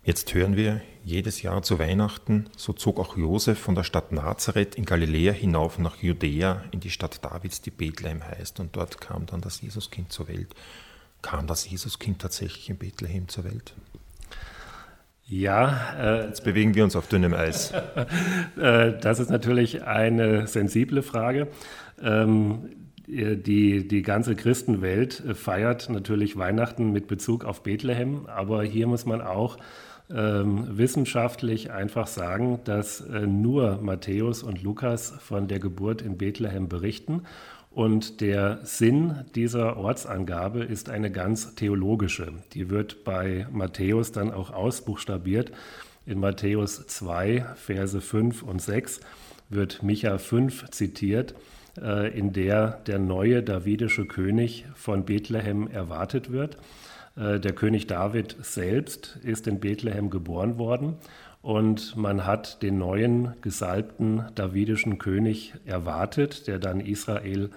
Jetzt 0.02 0.34
hören 0.34 0.54
wir 0.54 0.82
jedes 1.02 1.40
Jahr 1.40 1.62
zu 1.62 1.78
Weihnachten, 1.78 2.50
so 2.58 2.74
zog 2.74 3.00
auch 3.00 3.16
Josef 3.16 3.58
von 3.58 3.74
der 3.74 3.84
Stadt 3.84 4.12
Nazareth 4.12 4.74
in 4.74 4.84
Galiläa 4.84 5.32
hinauf 5.32 5.78
nach 5.78 5.96
Judäa 5.96 6.62
in 6.72 6.80
die 6.80 6.90
Stadt 6.90 7.24
Davids, 7.24 7.62
die 7.62 7.70
Bethlehem 7.70 8.22
heißt, 8.22 8.60
und 8.60 8.76
dort 8.76 9.00
kam 9.00 9.24
dann 9.24 9.40
das 9.40 9.62
Jesuskind 9.62 10.12
zur 10.12 10.28
Welt. 10.28 10.54
Kam 11.22 11.46
das 11.46 11.70
Jesuskind 11.70 12.20
tatsächlich 12.20 12.68
in 12.68 12.76
Bethlehem 12.76 13.28
zur 13.28 13.44
Welt? 13.44 13.72
Ja. 15.34 15.94
Äh, 15.98 16.26
Jetzt 16.26 16.44
bewegen 16.44 16.76
wir 16.76 16.84
uns 16.84 16.94
auf 16.94 17.08
dünnem 17.08 17.34
Eis. 17.34 17.72
äh, 18.56 18.92
das 19.00 19.18
ist 19.18 19.30
natürlich 19.30 19.82
eine 19.82 20.46
sensible 20.46 21.02
Frage. 21.02 21.48
Ähm, 22.00 22.70
die, 23.06 23.86
die 23.86 24.02
ganze 24.02 24.34
Christenwelt 24.34 25.22
feiert 25.34 25.90
natürlich 25.90 26.38
Weihnachten 26.38 26.90
mit 26.90 27.06
Bezug 27.06 27.44
auf 27.44 27.62
Bethlehem, 27.62 28.26
aber 28.26 28.62
hier 28.62 28.86
muss 28.86 29.04
man 29.04 29.20
auch 29.20 29.58
ähm, 30.10 30.66
wissenschaftlich 30.78 31.70
einfach 31.70 32.06
sagen, 32.06 32.60
dass 32.64 33.00
äh, 33.00 33.26
nur 33.26 33.78
Matthäus 33.82 34.42
und 34.42 34.62
Lukas 34.62 35.14
von 35.20 35.48
der 35.48 35.58
Geburt 35.58 36.00
in 36.00 36.16
Bethlehem 36.16 36.68
berichten. 36.68 37.22
Und 37.74 38.20
der 38.20 38.60
Sinn 38.62 39.24
dieser 39.34 39.76
Ortsangabe 39.76 40.62
ist 40.62 40.90
eine 40.90 41.10
ganz 41.10 41.56
theologische. 41.56 42.32
Die 42.52 42.70
wird 42.70 43.02
bei 43.02 43.48
Matthäus 43.50 44.12
dann 44.12 44.30
auch 44.30 44.52
ausbuchstabiert. 44.52 45.50
In 46.06 46.20
Matthäus 46.20 46.86
2, 46.86 47.44
Verse 47.56 48.00
5 48.00 48.44
und 48.44 48.62
6 48.62 49.00
wird 49.48 49.82
Micha 49.82 50.18
5 50.18 50.70
zitiert, 50.70 51.34
äh, 51.80 52.16
in 52.16 52.32
der 52.32 52.80
der 52.86 53.00
neue 53.00 53.42
davidische 53.42 54.06
König 54.06 54.66
von 54.76 55.04
Bethlehem 55.04 55.66
erwartet 55.66 56.30
wird. 56.30 56.58
Äh, 57.16 57.40
der 57.40 57.54
König 57.54 57.88
David 57.88 58.36
selbst 58.40 59.18
ist 59.24 59.48
in 59.48 59.58
Bethlehem 59.58 60.10
geboren 60.10 60.58
worden 60.58 60.94
und 61.44 61.94
man 61.94 62.24
hat 62.24 62.62
den 62.62 62.78
neuen 62.78 63.34
gesalbten 63.42 64.24
davidischen 64.34 64.96
König 64.96 65.52
erwartet, 65.66 66.46
der 66.46 66.58
dann 66.58 66.80
Israel 66.80 67.50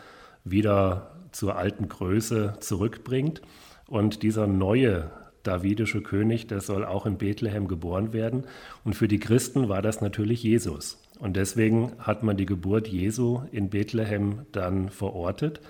wieder 0.44 1.16
zur 1.32 1.56
alten 1.56 1.88
Größe 1.88 2.56
zurückbringt. 2.60 3.42
Und 3.88 4.24
dieser 4.24 4.46
neue 4.46 5.10
davidische 5.44 6.02
König, 6.02 6.48
der 6.48 6.60
soll 6.60 6.84
auch 6.84 7.06
in 7.06 7.18
Bethlehem 7.18 7.70
geboren 7.70 8.12
werden. 8.12 8.44
Und 8.84 8.96
für 8.96 9.08
die 9.08 9.20
Christen 9.20 9.70
war 9.70 9.82
das 9.82 10.02
natürlich 10.02 10.44
Jesus. 10.44 11.02
Und 11.18 11.38
deswegen 11.38 11.94
hat 11.98 12.24
man 12.24 12.36
die 12.36 12.46
Geburt 12.46 12.90
Jesu 12.90 13.44
in 13.54 13.70
Bethlehem 13.70 14.42
dann 14.52 14.90
verortet. 14.90 15.62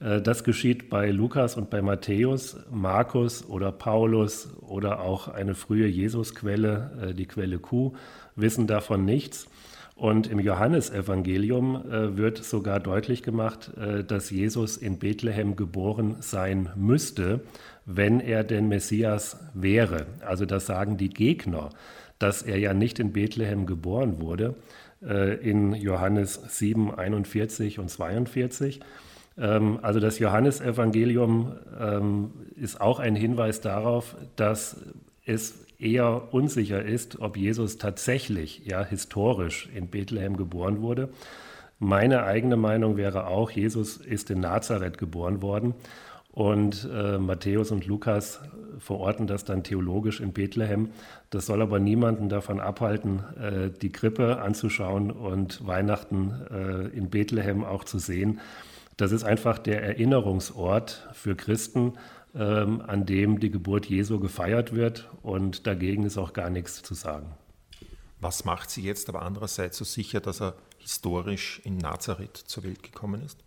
Äh, 0.00 0.20
das 0.20 0.44
geschieht 0.44 0.88
bei 0.90 1.10
Lukas 1.10 1.56
und 1.56 1.70
bei 1.70 1.82
Matthäus, 1.82 2.56
Markus 2.70 3.44
oder 3.48 3.72
Paulus 3.72 4.48
oder 4.60 5.00
auch 5.00 5.28
eine 5.28 5.54
frühe 5.54 5.86
Jesusquelle, 5.86 6.90
äh, 7.10 7.14
die 7.14 7.26
Quelle 7.26 7.58
Q, 7.58 7.94
wissen 8.34 8.66
davon 8.66 9.04
nichts. 9.04 9.46
Und 9.94 10.26
im 10.26 10.38
Johannesevangelium 10.38 11.90
äh, 11.90 12.16
wird 12.18 12.44
sogar 12.44 12.80
deutlich 12.80 13.22
gemacht, 13.22 13.70
dass 14.08 14.30
Jesus 14.30 14.76
in 14.76 14.98
Bethlehem 14.98 15.56
geboren 15.56 16.16
sein 16.20 16.68
müsste, 16.76 17.40
wenn 17.86 18.20
er 18.20 18.44
denn 18.44 18.68
Messias 18.68 19.38
wäre. 19.54 20.06
Also 20.20 20.44
das 20.44 20.66
sagen 20.66 20.98
die 20.98 21.08
Gegner, 21.08 21.70
dass 22.18 22.42
er 22.42 22.58
ja 22.58 22.74
nicht 22.74 22.98
in 22.98 23.14
Bethlehem 23.14 23.64
geboren 23.64 24.20
wurde, 24.20 24.54
in 25.00 25.74
Johannes 25.74 26.40
7, 26.48 26.94
41 26.94 27.78
und 27.78 27.90
42. 27.90 28.80
Ähm, 29.38 29.78
also 29.82 30.00
das 30.00 30.18
Johannesevangelium 30.18 31.52
ähm, 31.78 32.30
ist 32.56 32.80
auch 32.80 32.98
ein 32.98 33.16
Hinweis 33.16 33.60
darauf, 33.60 34.16
dass 34.36 34.76
es 35.24 35.66
eher 35.78 36.32
unsicher 36.32 36.82
ist, 36.82 37.20
ob 37.20 37.36
Jesus 37.36 37.78
tatsächlich, 37.78 38.62
ja, 38.64 38.84
historisch 38.84 39.68
in 39.74 39.88
Bethlehem 39.88 40.36
geboren 40.36 40.80
wurde. 40.80 41.08
Meine 41.78 42.22
eigene 42.22 42.56
Meinung 42.56 42.96
wäre 42.96 43.26
auch, 43.26 43.50
Jesus 43.50 43.98
ist 43.98 44.30
in 44.30 44.40
Nazareth 44.40 44.96
geboren 44.96 45.42
worden 45.42 45.74
und 46.32 46.88
äh, 46.90 47.18
Matthäus 47.18 47.70
und 47.70 47.86
Lukas 47.86 48.40
verorten 48.78 49.26
das 49.26 49.44
dann 49.44 49.62
theologisch 49.62 50.20
in 50.20 50.32
Bethlehem. 50.32 50.90
Das 51.30 51.46
soll 51.46 51.62
aber 51.62 51.78
niemanden 51.78 52.28
davon 52.28 52.60
abhalten, 52.60 53.22
äh, 53.40 53.70
die 53.70 53.90
Krippe 53.90 54.40
anzuschauen 54.40 55.10
und 55.10 55.66
Weihnachten 55.66 56.32
äh, 56.50 56.96
in 56.96 57.10
Bethlehem 57.10 57.64
auch 57.64 57.84
zu 57.84 57.98
sehen. 57.98 58.40
Das 58.96 59.12
ist 59.12 59.24
einfach 59.24 59.58
der 59.58 59.82
Erinnerungsort 59.82 61.08
für 61.12 61.36
Christen, 61.36 61.94
ähm, 62.34 62.80
an 62.86 63.04
dem 63.04 63.40
die 63.40 63.50
Geburt 63.50 63.86
Jesu 63.86 64.18
gefeiert 64.20 64.74
wird 64.74 65.08
und 65.22 65.66
dagegen 65.66 66.04
ist 66.04 66.18
auch 66.18 66.32
gar 66.32 66.50
nichts 66.50 66.82
zu 66.82 66.94
sagen. 66.94 67.34
Was 68.20 68.44
macht 68.44 68.70
sie 68.70 68.82
jetzt 68.82 69.08
aber 69.08 69.22
andererseits 69.22 69.76
so 69.76 69.84
sicher, 69.84 70.20
dass 70.20 70.40
er 70.40 70.54
historisch 70.78 71.60
in 71.64 71.76
Nazareth 71.76 72.36
zur 72.36 72.64
Welt 72.64 72.82
gekommen 72.82 73.22
ist? 73.22 73.38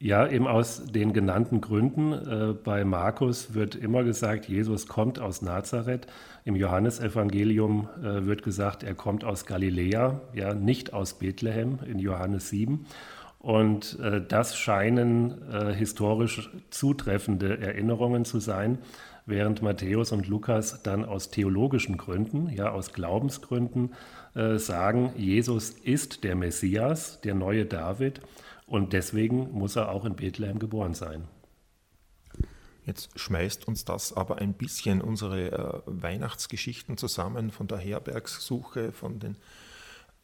Ja, 0.00 0.28
eben 0.28 0.46
aus 0.46 0.84
den 0.84 1.12
genannten 1.12 1.60
Gründen. 1.60 2.12
Äh, 2.12 2.54
bei 2.54 2.84
Markus 2.84 3.54
wird 3.54 3.74
immer 3.74 4.04
gesagt, 4.04 4.46
Jesus 4.46 4.86
kommt 4.86 5.18
aus 5.18 5.42
Nazareth. 5.42 6.06
Im 6.44 6.54
Johannesevangelium 6.54 7.88
äh, 7.98 8.24
wird 8.24 8.44
gesagt, 8.44 8.84
er 8.84 8.94
kommt 8.94 9.24
aus 9.24 9.44
Galiläa, 9.44 10.20
ja, 10.34 10.54
nicht 10.54 10.92
aus 10.92 11.14
Bethlehem 11.14 11.80
in 11.84 11.98
Johannes 11.98 12.48
7. 12.50 12.86
Und 13.38 13.98
äh, 14.00 14.20
das 14.26 14.56
scheinen 14.56 15.50
äh, 15.50 15.72
historisch 15.72 16.50
zutreffende 16.70 17.58
Erinnerungen 17.58 18.24
zu 18.24 18.40
sein, 18.40 18.78
während 19.26 19.62
Matthäus 19.62 20.10
und 20.10 20.26
Lukas 20.26 20.82
dann 20.82 21.04
aus 21.04 21.30
theologischen 21.30 21.96
Gründen, 21.96 22.48
ja 22.50 22.70
aus 22.70 22.92
Glaubensgründen 22.92 23.94
äh, 24.34 24.58
sagen, 24.58 25.12
Jesus 25.16 25.70
ist 25.70 26.24
der 26.24 26.34
Messias, 26.34 27.20
der 27.20 27.34
neue 27.34 27.66
David, 27.66 28.20
und 28.66 28.92
deswegen 28.92 29.52
muss 29.52 29.76
er 29.76 29.90
auch 29.90 30.04
in 30.04 30.16
Bethlehem 30.16 30.58
geboren 30.58 30.94
sein. 30.94 31.28
Jetzt 32.84 33.18
schmeißt 33.18 33.68
uns 33.68 33.84
das 33.84 34.14
aber 34.14 34.38
ein 34.38 34.54
bisschen 34.54 35.02
unsere 35.02 35.52
äh, 35.52 35.80
Weihnachtsgeschichten 35.84 36.96
zusammen 36.96 37.50
von 37.50 37.66
der 37.68 37.78
Herbergssuche, 37.78 38.92
von 38.92 39.18
den 39.20 39.36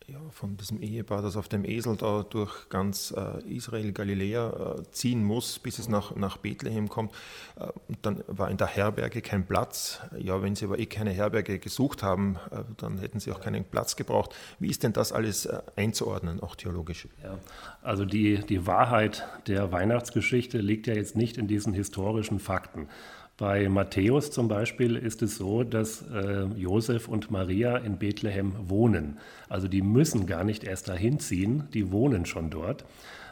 ja, 0.06 0.18
von 0.30 0.56
diesem 0.56 0.82
Ehepaar, 0.82 1.23
das 1.23 1.37
auf 1.37 1.49
dem 1.49 1.64
Esel 1.64 1.96
da 1.96 2.25
durch 2.28 2.68
ganz 2.68 3.14
äh, 3.16 3.42
Israel, 3.49 3.92
Galiläa 3.92 4.76
äh, 4.78 4.82
ziehen 4.90 5.25
muss, 5.25 5.58
bis 5.58 5.78
es 5.78 5.88
nach, 5.88 6.14
nach 6.14 6.37
Bethlehem 6.37 6.88
kommt. 6.88 7.12
Äh, 7.56 7.68
dann 8.02 8.23
war 8.26 8.50
in 8.50 8.58
der 8.58 8.66
Herberge 8.66 9.23
kein 9.23 9.46
Platz. 9.46 10.00
Ja, 10.18 10.42
wenn 10.42 10.56
sie 10.56 10.66
aber 10.66 10.78
eh 10.78 10.87
keine 10.87 11.11
Herberge 11.11 11.58
gesucht 11.58 12.02
haben, 12.02 12.37
äh, 12.50 12.64
dann 12.76 12.99
hätten 12.99 13.18
sie 13.18 13.32
auch 13.32 13.40
keinen 13.40 13.64
Platz 13.64 13.96
gebraucht. 13.96 14.34
Wie 14.58 14.68
ist 14.68 14.82
denn 14.82 14.92
das 14.92 15.12
alles 15.12 15.46
äh, 15.46 15.62
einzuordnen, 15.76 16.40
auch 16.40 16.54
theologisch? 16.54 17.08
Ja, 17.23 17.38
also 17.82 18.04
die, 18.04 18.44
die 18.46 18.66
Wahrheit 18.66 19.26
der 19.46 19.73
Weihnachtsgeschichte 19.73 20.58
liegt 20.58 20.87
ja 20.87 20.94
jetzt 20.94 21.16
nicht 21.16 21.38
in 21.38 21.49
diesen 21.49 21.73
historischen 21.73 22.40
Fakten. 22.40 22.88
Bei 23.37 23.69
Matthäus 23.69 24.31
zum 24.31 24.47
Beispiel 24.47 24.97
ist 24.97 25.21
es 25.21 25.37
so, 25.37 25.64
dass 25.64 26.03
äh, 26.03 26.45
Josef 26.57 27.09
und 27.09 27.33
Maria 27.33 27.76
in 27.79 27.99
Bethlehem 27.99 28.53
wohnen. 28.69 29.19
Also 29.49 29.67
die 29.67 29.83
müssen 29.83 30.26
gar 30.26 30.45
nicht 30.45 30.62
erst 30.62 30.88
dahin 30.88 31.19
ziehen, 31.19 31.64
die 31.75 31.91
wohnen 31.91 32.26
schon 32.26 32.50
dort. 32.50 32.85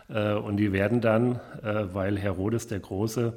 Äh, 0.09 0.33
und 0.33 0.57
die 0.57 0.73
werden 0.73 1.01
dann, 1.01 1.37
äh, 1.63 1.85
weil 1.93 2.19
Herodes 2.19 2.67
der 2.67 2.81
Große 2.81 3.35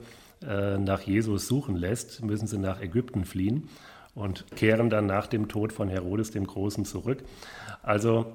äh, 0.48 0.78
nach 0.80 1.02
Jesus 1.02 1.48
suchen 1.48 1.76
lässt, 1.76 2.24
müssen 2.24 2.48
sie 2.48 2.58
nach 2.58 2.82
Ägypten 2.82 3.26
fliehen 3.26 3.70
und 4.16 4.46
kehren 4.56 4.90
dann 4.90 5.06
nach 5.06 5.28
dem 5.28 5.48
Tod 5.48 5.72
von 5.72 5.88
Herodes 5.88 6.32
dem 6.32 6.48
Großen 6.48 6.84
zurück. 6.84 7.24
Also 7.84 8.34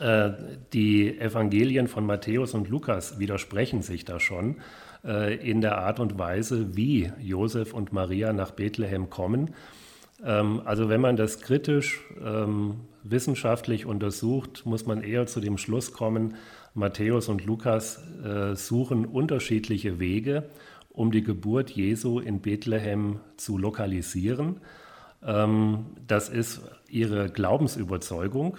äh, 0.00 0.30
die 0.72 1.18
Evangelien 1.18 1.86
von 1.86 2.04
Matthäus 2.06 2.54
und 2.54 2.68
Lukas 2.68 3.18
widersprechen 3.18 3.82
sich 3.82 4.04
da 4.04 4.18
schon. 4.18 4.56
Äh, 5.04 5.34
in 5.34 5.60
der 5.60 5.78
Art 5.78 5.98
und 5.98 6.16
Weise, 6.16 6.76
wie 6.76 7.10
Josef 7.20 7.74
und 7.74 7.92
Maria 7.92 8.32
nach 8.32 8.52
Bethlehem 8.52 9.10
kommen. 9.10 9.50
Ähm, 10.24 10.62
also 10.64 10.88
wenn 10.88 11.00
man 11.00 11.16
das 11.16 11.40
kritisch 11.40 12.00
ähm, 12.24 12.76
wissenschaftlich 13.02 13.84
untersucht, 13.84 14.64
muss 14.64 14.86
man 14.86 15.02
eher 15.02 15.26
zu 15.26 15.40
dem 15.40 15.58
Schluss 15.58 15.92
kommen, 15.92 16.36
Matthäus 16.74 17.28
und 17.28 17.44
Lukas 17.44 18.00
äh, 18.24 18.54
suchen 18.54 19.04
unterschiedliche 19.04 19.98
Wege, 19.98 20.44
um 20.90 21.10
die 21.10 21.24
Geburt 21.24 21.70
Jesu 21.70 22.20
in 22.20 22.40
Bethlehem 22.40 23.18
zu 23.36 23.58
lokalisieren. 23.58 24.60
Ähm, 25.26 25.86
das 26.06 26.28
ist 26.28 26.60
ihre 26.88 27.28
Glaubensüberzeugung. 27.28 28.56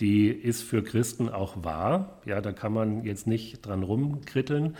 Die 0.00 0.28
ist 0.28 0.62
für 0.62 0.82
Christen 0.82 1.30
auch 1.30 1.64
wahr. 1.64 2.20
Ja, 2.26 2.42
da 2.42 2.52
kann 2.52 2.74
man 2.74 3.04
jetzt 3.04 3.26
nicht 3.26 3.64
dran 3.64 3.82
rumkritteln. 3.82 4.76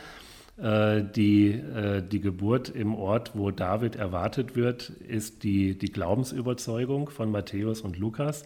Äh, 0.57 1.03
die, 1.03 1.51
äh, 1.51 2.01
die 2.01 2.19
Geburt 2.19 2.69
im 2.69 2.95
Ort, 2.95 3.31
wo 3.35 3.51
David 3.51 3.95
erwartet 3.95 4.55
wird, 4.55 4.89
ist 4.89 5.43
die, 5.43 5.77
die 5.77 5.91
Glaubensüberzeugung 5.91 7.09
von 7.09 7.31
Matthäus 7.31 7.81
und 7.81 7.97
Lukas. 7.97 8.43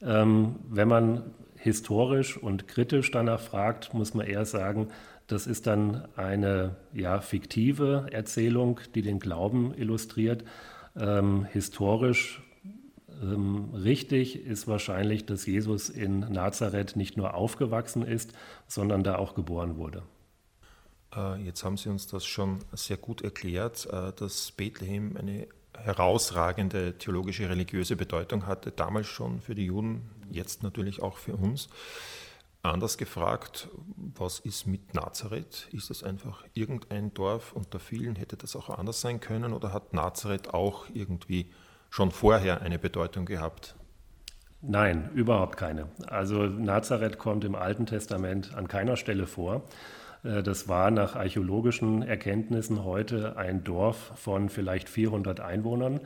Ähm, 0.00 0.56
wenn 0.70 0.88
man 0.88 1.22
historisch 1.56 2.36
und 2.38 2.66
kritisch 2.66 3.10
danach 3.10 3.40
fragt, 3.40 3.92
muss 3.92 4.14
man 4.14 4.26
eher 4.26 4.46
sagen, 4.46 4.88
das 5.26 5.46
ist 5.46 5.66
dann 5.66 6.06
eine 6.16 6.76
ja, 6.92 7.20
fiktive 7.20 8.06
Erzählung, 8.10 8.80
die 8.94 9.02
den 9.02 9.18
Glauben 9.18 9.74
illustriert. 9.74 10.44
Ähm, 10.96 11.44
historisch 11.44 12.42
ähm, 13.22 13.70
richtig 13.74 14.46
ist 14.46 14.66
wahrscheinlich, 14.66 15.26
dass 15.26 15.46
Jesus 15.46 15.90
in 15.90 16.20
Nazareth 16.20 16.96
nicht 16.96 17.16
nur 17.16 17.34
aufgewachsen 17.34 18.02
ist, 18.02 18.32
sondern 18.66 19.02
da 19.02 19.16
auch 19.16 19.34
geboren 19.34 19.76
wurde. 19.76 20.02
Äh, 21.16 21.42
jetzt 21.42 21.64
haben 21.64 21.76
Sie 21.76 21.88
uns 21.88 22.06
das 22.06 22.24
schon 22.24 22.60
sehr 22.72 22.96
gut 22.96 23.22
erklärt, 23.22 23.86
äh, 23.86 24.12
dass 24.12 24.52
Bethlehem 24.52 25.16
eine 25.16 25.48
herausragende 25.76 26.96
theologische, 26.98 27.48
religiöse 27.48 27.96
Bedeutung 27.96 28.46
hatte, 28.46 28.70
damals 28.70 29.06
schon 29.06 29.40
für 29.40 29.54
die 29.54 29.66
Juden, 29.66 30.10
jetzt 30.30 30.62
natürlich 30.62 31.02
auch 31.02 31.18
für 31.18 31.34
uns. 31.34 31.68
Anders 32.62 32.96
gefragt, 32.96 33.68
was 33.96 34.38
ist 34.38 34.66
mit 34.66 34.94
Nazareth? 34.94 35.68
Ist 35.72 35.90
das 35.90 36.02
einfach 36.02 36.44
irgendein 36.54 37.12
Dorf 37.12 37.52
unter 37.52 37.78
vielen? 37.78 38.16
Hätte 38.16 38.38
das 38.38 38.56
auch 38.56 38.70
anders 38.70 39.02
sein 39.02 39.20
können 39.20 39.52
oder 39.52 39.72
hat 39.72 39.92
Nazareth 39.92 40.54
auch 40.54 40.86
irgendwie 40.94 41.50
schon 41.90 42.10
vorher 42.10 42.62
eine 42.62 42.78
Bedeutung 42.78 43.26
gehabt? 43.26 43.76
Nein, 44.62 45.10
überhaupt 45.14 45.58
keine. 45.58 45.88
Also 46.06 46.44
Nazareth 46.44 47.18
kommt 47.18 47.44
im 47.44 47.54
Alten 47.54 47.84
Testament 47.84 48.54
an 48.54 48.66
keiner 48.66 48.96
Stelle 48.96 49.26
vor. 49.26 49.64
Äh, 50.24 50.42
das 50.42 50.68
war 50.68 50.90
nach 50.90 51.14
archäologischen 51.14 52.02
Erkenntnissen 52.02 52.84
heute 52.84 53.36
ein 53.36 53.62
Dorf 53.62 54.12
von 54.16 54.48
vielleicht 54.48 54.88
400 54.88 55.40
Einwohnern. 55.40 56.00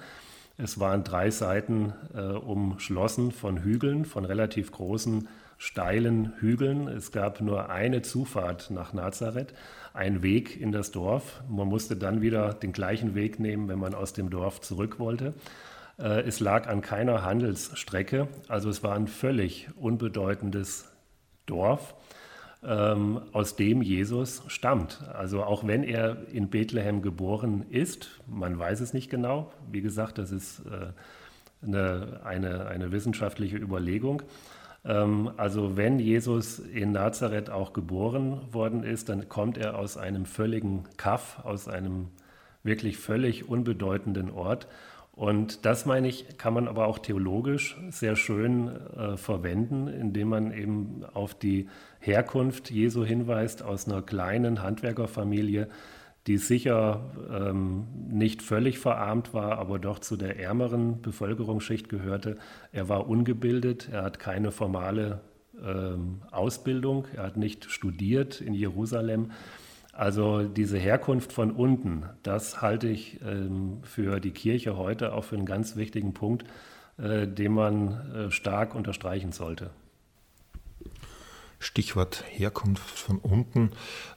Es 0.58 0.80
waren 0.80 1.04
drei 1.04 1.30
Seiten 1.30 1.92
äh, 2.14 2.20
umschlossen 2.20 3.30
von 3.30 3.62
Hügeln, 3.62 4.04
von 4.04 4.24
relativ 4.24 4.72
großen 4.72 5.28
steilen 5.56 6.32
Hügeln. 6.38 6.88
Es 6.88 7.12
gab 7.12 7.40
nur 7.40 7.70
eine 7.70 8.02
Zufahrt 8.02 8.70
nach 8.70 8.92
Nazareth, 8.92 9.54
ein 9.94 10.22
Weg 10.22 10.60
in 10.60 10.72
das 10.72 10.90
Dorf. 10.90 11.42
Man 11.48 11.68
musste 11.68 11.96
dann 11.96 12.22
wieder 12.22 12.54
den 12.54 12.72
gleichen 12.72 13.14
Weg 13.14 13.38
nehmen, 13.38 13.68
wenn 13.68 13.78
man 13.78 13.94
aus 13.94 14.12
dem 14.12 14.30
Dorf 14.30 14.60
zurück 14.60 14.98
wollte. 14.98 15.34
Äh, 15.98 16.22
es 16.22 16.40
lag 16.40 16.68
an 16.68 16.80
keiner 16.80 17.22
Handelsstrecke, 17.22 18.28
also 18.48 18.68
es 18.68 18.82
war 18.82 18.94
ein 18.94 19.08
völlig 19.08 19.68
unbedeutendes 19.76 20.88
Dorf, 21.46 21.94
ähm, 22.64 23.20
aus 23.32 23.56
dem 23.56 23.82
Jesus 23.82 24.42
stammt. 24.48 25.02
Also 25.12 25.44
auch 25.44 25.66
wenn 25.66 25.84
er 25.84 26.28
in 26.32 26.48
Bethlehem 26.48 27.02
geboren 27.02 27.64
ist, 27.70 28.20
man 28.26 28.58
weiß 28.58 28.80
es 28.80 28.92
nicht 28.92 29.10
genau. 29.10 29.52
Wie 29.70 29.80
gesagt, 29.80 30.18
das 30.18 30.32
ist 30.32 30.60
äh, 30.66 31.66
eine, 31.66 32.20
eine, 32.24 32.66
eine 32.66 32.92
wissenschaftliche 32.92 33.56
Überlegung. 33.56 34.22
Ähm, 34.84 35.30
also 35.36 35.76
wenn 35.76 35.98
Jesus 35.98 36.58
in 36.58 36.92
Nazareth 36.92 37.50
auch 37.50 37.72
geboren 37.72 38.40
worden 38.52 38.82
ist, 38.82 39.08
dann 39.08 39.28
kommt 39.28 39.58
er 39.58 39.78
aus 39.78 39.96
einem 39.96 40.24
völligen 40.24 40.84
Kaff, 40.96 41.44
aus 41.44 41.68
einem 41.68 42.08
wirklich 42.62 42.98
völlig 42.98 43.48
unbedeutenden 43.48 44.30
Ort. 44.30 44.66
Und 45.18 45.64
das, 45.66 45.84
meine 45.84 46.06
ich, 46.06 46.38
kann 46.38 46.54
man 46.54 46.68
aber 46.68 46.86
auch 46.86 47.00
theologisch 47.00 47.76
sehr 47.90 48.14
schön 48.14 48.68
äh, 48.68 49.16
verwenden, 49.16 49.88
indem 49.88 50.28
man 50.28 50.52
eben 50.52 51.04
auf 51.12 51.34
die 51.34 51.68
Herkunft 51.98 52.70
Jesu 52.70 53.04
hinweist 53.04 53.64
aus 53.64 53.88
einer 53.88 54.00
kleinen 54.00 54.62
Handwerkerfamilie, 54.62 55.66
die 56.28 56.36
sicher 56.36 57.10
ähm, 57.32 57.88
nicht 58.08 58.42
völlig 58.42 58.78
verarmt 58.78 59.34
war, 59.34 59.58
aber 59.58 59.80
doch 59.80 59.98
zu 59.98 60.16
der 60.16 60.38
ärmeren 60.38 61.02
Bevölkerungsschicht 61.02 61.88
gehörte. 61.88 62.36
Er 62.70 62.88
war 62.88 63.08
ungebildet, 63.08 63.88
er 63.90 64.04
hat 64.04 64.20
keine 64.20 64.52
formale 64.52 65.20
ähm, 65.60 66.22
Ausbildung, 66.30 67.06
er 67.16 67.24
hat 67.24 67.36
nicht 67.36 67.68
studiert 67.72 68.40
in 68.40 68.54
Jerusalem. 68.54 69.32
Also 69.98 70.44
diese 70.44 70.78
Herkunft 70.78 71.32
von 71.32 71.50
unten, 71.50 72.04
das 72.22 72.62
halte 72.62 72.86
ich 72.86 73.18
ähm, 73.20 73.78
für 73.82 74.20
die 74.20 74.30
Kirche 74.30 74.76
heute 74.76 75.12
auch 75.12 75.24
für 75.24 75.34
einen 75.34 75.44
ganz 75.44 75.74
wichtigen 75.74 76.14
Punkt, 76.14 76.44
äh, 76.98 77.26
den 77.26 77.52
man 77.52 78.14
äh, 78.14 78.30
stark 78.30 78.76
unterstreichen 78.76 79.32
sollte. 79.32 79.70
Stichwort 81.58 82.22
Herkunft 82.28 82.88
von 82.96 83.18
unten. 83.18 83.72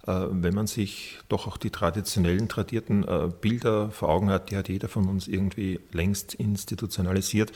Äh, 0.06 0.28
wenn 0.30 0.54
man 0.54 0.68
sich 0.68 1.18
doch 1.30 1.48
auch 1.48 1.58
die 1.58 1.72
traditionellen, 1.72 2.48
tradierten 2.48 3.04
äh, 3.04 3.32
Bilder 3.42 3.90
vor 3.90 4.10
Augen 4.10 4.30
hat, 4.30 4.52
die 4.52 4.58
hat 4.58 4.70
jeder 4.70 4.88
von 4.88 5.10
uns 5.10 5.28
irgendwie 5.28 5.80
längst 5.92 6.36
institutionalisiert. 6.36 7.52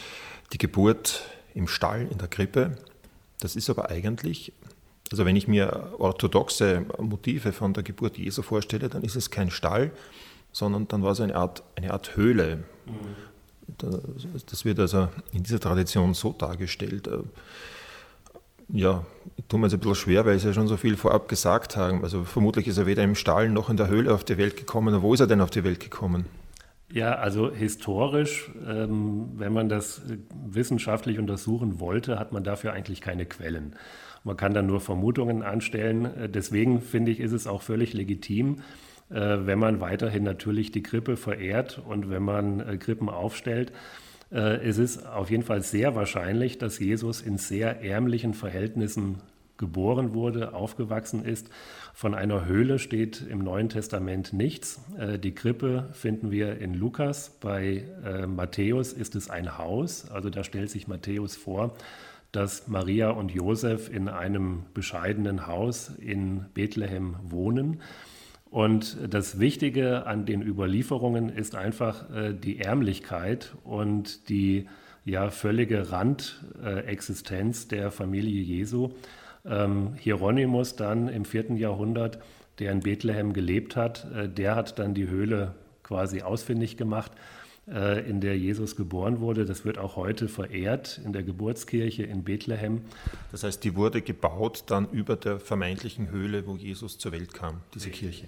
Die 0.51 0.57
Geburt 0.57 1.29
im 1.53 1.67
Stall, 1.67 2.07
in 2.11 2.17
der 2.17 2.27
Krippe, 2.27 2.75
das 3.39 3.55
ist 3.55 3.69
aber 3.69 3.91
eigentlich, 3.91 4.51
also 5.11 5.25
wenn 5.25 5.35
ich 5.35 5.47
mir 5.47 5.93
orthodoxe 5.99 6.85
Motive 6.99 7.51
von 7.51 7.73
der 7.73 7.83
Geburt 7.83 8.17
Jesu 8.17 8.41
vorstelle, 8.41 8.89
dann 8.89 9.03
ist 9.03 9.15
es 9.15 9.29
kein 9.29 9.51
Stall, 9.51 9.91
sondern 10.51 10.87
dann 10.87 11.03
war 11.03 11.11
es 11.11 11.21
eine 11.21 11.35
Art, 11.35 11.63
eine 11.75 11.91
Art 11.91 12.15
Höhle. 12.15 12.63
Mhm. 12.85 13.25
Das 14.47 14.63
wird 14.65 14.79
also 14.79 15.09
in 15.31 15.43
dieser 15.43 15.59
Tradition 15.59 16.13
so 16.13 16.33
dargestellt. 16.33 17.07
Äh, 17.07 17.19
ja, 18.69 19.05
ich 19.37 19.45
tue 19.47 19.59
mir 19.59 19.67
jetzt 19.67 19.73
ein 19.73 19.79
bisschen 19.79 19.95
schwer, 19.95 20.25
weil 20.25 20.39
Sie 20.39 20.47
ja 20.47 20.53
schon 20.53 20.67
so 20.67 20.77
viel 20.77 20.97
vorab 20.97 21.27
gesagt 21.27 21.75
haben. 21.77 22.03
Also 22.03 22.23
vermutlich 22.23 22.67
ist 22.67 22.77
er 22.77 22.85
weder 22.85 23.03
im 23.03 23.15
Stall 23.15 23.49
noch 23.49 23.69
in 23.69 23.77
der 23.77 23.87
Höhle 23.87 24.13
auf 24.13 24.23
die 24.23 24.37
Welt 24.37 24.57
gekommen. 24.57 25.01
Wo 25.01 25.13
ist 25.13 25.19
er 25.19 25.27
denn 25.27 25.41
auf 25.41 25.49
die 25.49 25.63
Welt 25.63 25.79
gekommen? 25.79 26.25
Ja, 26.91 27.15
also 27.15 27.51
historisch, 27.51 28.51
ähm, 28.67 29.31
wenn 29.35 29.53
man 29.53 29.69
das 29.69 30.01
wissenschaftlich 30.47 31.17
untersuchen 31.17 31.79
wollte, 31.79 32.19
hat 32.19 32.31
man 32.31 32.43
dafür 32.43 32.73
eigentlich 32.73 33.01
keine 33.01 33.25
Quellen. 33.25 33.75
Man 34.25 34.35
kann 34.35 34.53
dann 34.53 34.65
nur 34.65 34.81
Vermutungen 34.81 35.43
anstellen. 35.43 36.05
Äh, 36.05 36.29
deswegen 36.29 36.81
finde 36.81 37.11
ich, 37.11 37.21
ist 37.21 37.31
es 37.31 37.47
auch 37.47 37.61
völlig 37.61 37.93
legitim, 37.93 38.57
äh, 39.09 39.37
wenn 39.45 39.59
man 39.59 39.79
weiterhin 39.79 40.23
natürlich 40.23 40.71
die 40.71 40.83
Krippe 40.83 41.15
verehrt 41.15 41.81
und 41.87 42.09
wenn 42.09 42.23
man 42.23 42.59
äh, 42.59 42.77
Krippen 42.77 43.07
aufstellt, 43.07 43.71
äh, 44.31 44.57
es 44.67 44.79
ist 44.79 45.05
auf 45.05 45.29
jeden 45.29 45.43
Fall 45.43 45.61
sehr 45.61 45.95
wahrscheinlich, 45.95 46.57
dass 46.57 46.79
Jesus 46.79 47.21
in 47.21 47.37
sehr 47.37 47.81
ärmlichen 47.83 48.33
Verhältnissen 48.33 49.21
geboren 49.57 50.13
wurde, 50.13 50.53
aufgewachsen 50.53 51.23
ist. 51.23 51.49
Von 51.93 52.13
einer 52.13 52.45
Höhle 52.45 52.77
steht 52.77 53.25
im 53.29 53.39
Neuen 53.39 53.69
Testament 53.69 54.33
nichts. 54.33 54.81
Äh, 54.97 55.19
die 55.19 55.33
Krippe 55.33 55.89
finden 55.93 56.31
wir 56.31 56.57
in 56.57 56.73
Lukas. 56.73 57.37
Bei 57.39 57.83
äh, 58.03 58.25
Matthäus 58.25 58.91
ist 58.91 59.15
es 59.15 59.29
ein 59.29 59.57
Haus. 59.57 60.09
Also 60.09 60.29
da 60.29 60.43
stellt 60.43 60.71
sich 60.71 60.87
Matthäus 60.87 61.35
vor, 61.35 61.75
dass 62.35 62.67
Maria 62.67 63.11
und 63.11 63.31
Josef 63.31 63.89
in 63.89 64.09
einem 64.09 64.63
bescheidenen 64.73 65.47
Haus 65.47 65.89
in 65.99 66.45
Bethlehem 66.53 67.15
wohnen. 67.23 67.81
Und 68.49 68.97
das 69.09 69.39
Wichtige 69.39 70.05
an 70.05 70.25
den 70.25 70.41
Überlieferungen 70.41 71.29
ist 71.29 71.55
einfach 71.55 72.09
äh, 72.09 72.33
die 72.33 72.59
Ärmlichkeit 72.59 73.55
und 73.63 74.29
die 74.29 74.67
ja 75.03 75.29
völlige 75.29 75.91
Randexistenz 75.91 77.67
der 77.67 77.91
Familie 77.91 78.41
Jesu. 78.41 78.91
Ähm, 79.45 79.93
Hieronymus 79.99 80.75
dann 80.75 81.07
im 81.07 81.25
vierten 81.25 81.57
Jahrhundert, 81.57 82.19
der 82.59 82.71
in 82.71 82.79
Bethlehem 82.79 83.33
gelebt 83.33 83.75
hat, 83.75 84.07
äh, 84.13 84.27
der 84.27 84.55
hat 84.55 84.79
dann 84.79 84.93
die 84.93 85.07
Höhle 85.07 85.53
quasi 85.83 86.21
ausfindig 86.21 86.77
gemacht, 86.77 87.11
in 87.67 88.21
der 88.21 88.37
Jesus 88.37 88.75
geboren 88.75 89.19
wurde. 89.19 89.45
Das 89.45 89.65
wird 89.65 89.79
auch 89.79 89.95
heute 89.95 90.27
verehrt 90.27 91.01
in 91.03 91.13
der 91.13 91.23
Geburtskirche 91.23 92.03
in 92.03 92.23
Bethlehem. 92.23 92.81
Das 93.31 93.43
heißt, 93.43 93.63
die 93.63 93.75
wurde 93.75 94.01
gebaut 94.01 94.65
dann 94.67 94.87
über 94.91 95.15
der 95.15 95.39
vermeintlichen 95.39 96.11
Höhle, 96.11 96.45
wo 96.45 96.57
Jesus 96.57 96.99
zur 96.99 97.11
Welt 97.11 97.33
kam, 97.33 97.61
diese 97.73 97.89
Kirche. 97.89 98.27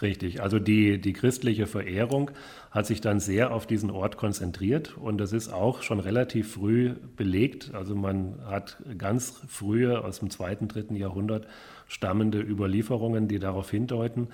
Richtig, 0.00 0.42
also 0.42 0.58
die, 0.58 1.00
die 1.00 1.12
christliche 1.12 1.66
Verehrung 1.66 2.30
hat 2.70 2.86
sich 2.86 3.00
dann 3.00 3.20
sehr 3.20 3.52
auf 3.52 3.66
diesen 3.66 3.90
Ort 3.90 4.16
konzentriert 4.16 4.96
und 4.96 5.18
das 5.18 5.32
ist 5.32 5.52
auch 5.52 5.82
schon 5.82 6.00
relativ 6.00 6.52
früh 6.52 6.94
belegt. 7.16 7.74
Also 7.74 7.94
man 7.94 8.38
hat 8.46 8.78
ganz 8.96 9.42
frühe 9.48 10.02
aus 10.02 10.20
dem 10.20 10.30
zweiten, 10.30 10.68
dritten 10.68 10.96
Jahrhundert 10.96 11.46
stammende 11.88 12.40
Überlieferungen, 12.40 13.28
die 13.28 13.38
darauf 13.38 13.70
hindeuten. 13.70 14.28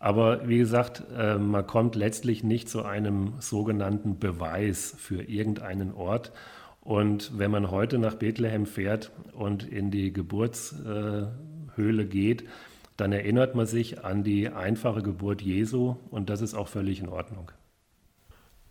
Aber 0.00 0.48
wie 0.48 0.58
gesagt, 0.58 1.04
äh, 1.16 1.36
man 1.36 1.66
kommt 1.66 1.94
letztlich 1.94 2.42
nicht 2.42 2.70
zu 2.70 2.82
einem 2.82 3.34
sogenannten 3.38 4.18
Beweis 4.18 4.94
für 4.98 5.22
irgendeinen 5.22 5.92
Ort. 5.92 6.32
Und 6.80 7.38
wenn 7.38 7.50
man 7.50 7.70
heute 7.70 7.98
nach 7.98 8.14
Bethlehem 8.14 8.64
fährt 8.64 9.12
und 9.34 9.62
in 9.62 9.90
die 9.90 10.10
Geburtshöhle 10.10 12.06
geht, 12.06 12.48
dann 12.96 13.12
erinnert 13.12 13.54
man 13.54 13.66
sich 13.66 14.02
an 14.02 14.24
die 14.24 14.48
einfache 14.48 15.02
Geburt 15.02 15.42
Jesu 15.42 15.96
und 16.10 16.30
das 16.30 16.40
ist 16.40 16.54
auch 16.54 16.68
völlig 16.68 17.00
in 17.00 17.08
Ordnung. 17.10 17.52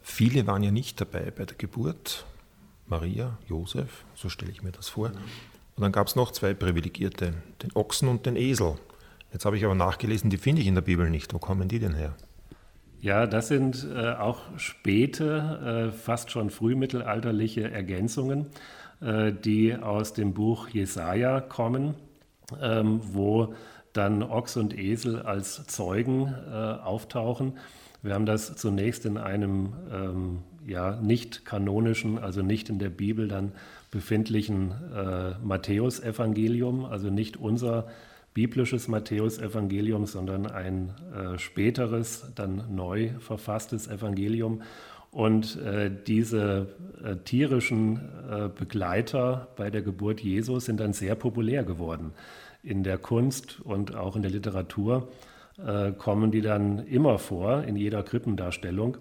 Viele 0.01 0.47
waren 0.47 0.63
ja 0.63 0.71
nicht 0.71 0.99
dabei 0.99 1.29
bei 1.29 1.45
der 1.45 1.57
Geburt. 1.57 2.25
Maria, 2.87 3.37
Josef, 3.47 4.03
so 4.15 4.29
stelle 4.29 4.51
ich 4.51 4.63
mir 4.63 4.71
das 4.71 4.89
vor. 4.89 5.11
Und 5.75 5.83
dann 5.83 5.91
gab 5.91 6.07
es 6.07 6.15
noch 6.15 6.31
zwei 6.31 6.55
Privilegierte, 6.55 7.35
den 7.61 7.71
Ochsen 7.75 8.07
und 8.07 8.25
den 8.25 8.35
Esel. 8.35 8.79
Jetzt 9.31 9.45
habe 9.45 9.57
ich 9.57 9.65
aber 9.65 9.75
nachgelesen, 9.75 10.29
die 10.29 10.37
finde 10.37 10.61
ich 10.61 10.67
in 10.67 10.75
der 10.75 10.81
Bibel 10.81 11.09
nicht. 11.09 11.33
Wo 11.33 11.39
kommen 11.39 11.67
die 11.67 11.79
denn 11.79 11.93
her? 11.93 12.15
Ja, 13.01 13.27
das 13.27 13.47
sind 13.47 13.87
äh, 13.95 14.13
auch 14.13 14.39
späte, 14.57 15.89
äh, 15.89 15.95
fast 15.95 16.31
schon 16.31 16.49
frühmittelalterliche 16.49 17.71
Ergänzungen, 17.71 18.47
äh, 19.01 19.31
die 19.31 19.75
aus 19.75 20.13
dem 20.13 20.33
Buch 20.33 20.67
Jesaja 20.67 21.39
kommen, 21.39 21.95
ähm, 22.61 22.99
wo 23.03 23.53
dann 23.93 24.21
Ochs 24.21 24.57
und 24.57 24.77
Esel 24.77 25.21
als 25.21 25.65
Zeugen 25.67 26.33
äh, 26.49 26.53
auftauchen. 26.53 27.57
Wir 28.01 28.13
haben 28.13 28.25
das 28.25 28.55
zunächst 28.55 29.05
in 29.05 29.17
einem 29.17 29.73
ähm, 29.91 30.39
ja, 30.67 30.95
nicht 31.01 31.45
kanonischen, 31.45 32.17
also 32.17 32.41
nicht 32.41 32.69
in 32.69 32.79
der 32.79 32.89
Bibel 32.89 33.27
dann 33.27 33.53
befindlichen 33.91 34.71
äh, 34.93 35.31
Matthäusevangelium, 35.43 36.85
also 36.85 37.09
nicht 37.09 37.37
unser 37.37 37.87
biblisches 38.33 38.87
Matthäusevangelium, 38.87 40.05
sondern 40.05 40.47
ein 40.47 40.93
äh, 41.13 41.37
späteres, 41.37 42.31
dann 42.35 42.75
neu 42.75 43.09
verfasstes 43.19 43.87
Evangelium. 43.87 44.61
Und 45.11 45.57
äh, 45.57 45.89
diese 46.05 46.67
äh, 47.03 47.15
tierischen 47.17 47.99
äh, 48.29 48.49
Begleiter 48.49 49.47
bei 49.55 49.69
der 49.69 49.81
Geburt 49.81 50.21
Jesu 50.21 50.59
sind 50.59 50.79
dann 50.79 50.93
sehr 50.93 51.15
populär 51.15 51.63
geworden. 51.63 52.11
In 52.61 52.83
der 52.83 52.97
Kunst 52.97 53.59
und 53.61 53.95
auch 53.95 54.15
in 54.15 54.21
der 54.21 54.31
Literatur 54.31 55.07
äh, 55.65 55.91
kommen 55.93 56.31
die 56.31 56.41
dann 56.41 56.85
immer 56.85 57.17
vor, 57.17 57.63
in 57.63 57.75
jeder 57.75 58.03
Krippendarstellung. 58.03 58.97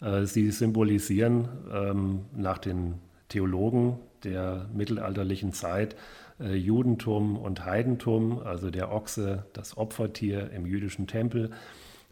Äh, 0.00 0.24
sie 0.24 0.50
symbolisieren 0.50 1.48
ähm, 1.72 2.20
nach 2.34 2.58
den 2.58 2.94
Theologen 3.28 3.98
der 4.24 4.68
mittelalterlichen 4.74 5.52
Zeit 5.52 5.96
äh, 6.40 6.54
Judentum 6.54 7.36
und 7.36 7.64
Heidentum, 7.64 8.38
also 8.40 8.70
der 8.70 8.92
Ochse, 8.92 9.46
das 9.52 9.76
Opfertier 9.76 10.50
im 10.50 10.66
jüdischen 10.66 11.06
Tempel, 11.06 11.50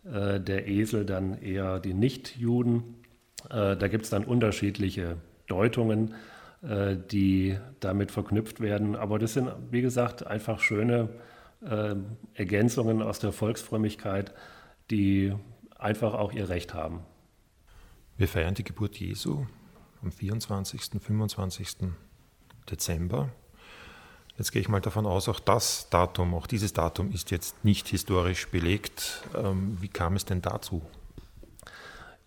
der 0.03 0.67
Esel 0.67 1.05
dann 1.05 1.43
eher 1.43 1.79
die 1.79 1.93
Nichtjuden 1.93 3.01
äh, 3.49 3.77
da 3.77 3.89
gibt 3.89 4.05
es 4.05 4.11
dann 4.11 4.25
unterschiedliche 4.25 5.17
Deutungen, 5.47 6.15
äh, 6.63 6.97
die 7.11 7.59
damit 7.81 8.11
verknüpft 8.11 8.61
werden. 8.61 8.97
Aber 8.97 9.19
das 9.19 9.35
sind, 9.35 9.51
wie 9.71 9.83
gesagt, 9.83 10.27
einfach 10.27 10.61
schöne 10.61 11.09
äh, 11.65 11.95
Ergänzungen 12.35 13.03
aus 13.03 13.19
der 13.19 13.33
Volksfrömmigkeit, 13.33 14.35
die 14.91 15.35
einfach 15.79 16.15
auch 16.15 16.33
ihr 16.33 16.49
Recht 16.49 16.75
haben. 16.75 17.01
Wir 18.17 18.29
feiern 18.29 18.55
die 18.55 18.65
Geburt 18.65 18.97
Jesu 18.97 19.47
am 20.03 20.13
24., 20.13 21.01
25. 21.01 21.69
Dezember. 22.71 23.31
Jetzt 24.41 24.53
gehe 24.53 24.63
ich 24.63 24.71
mal 24.71 24.81
davon 24.81 25.05
aus, 25.05 25.29
auch 25.29 25.39
das 25.39 25.91
Datum, 25.91 26.33
auch 26.33 26.47
dieses 26.47 26.73
Datum 26.73 27.13
ist 27.13 27.31
jetzt 27.31 27.63
nicht 27.63 27.89
historisch 27.89 28.49
belegt. 28.49 29.23
Ähm, 29.37 29.77
wie 29.83 29.89
kam 29.89 30.17
es 30.17 30.25
denn 30.25 30.41
dazu? 30.41 30.81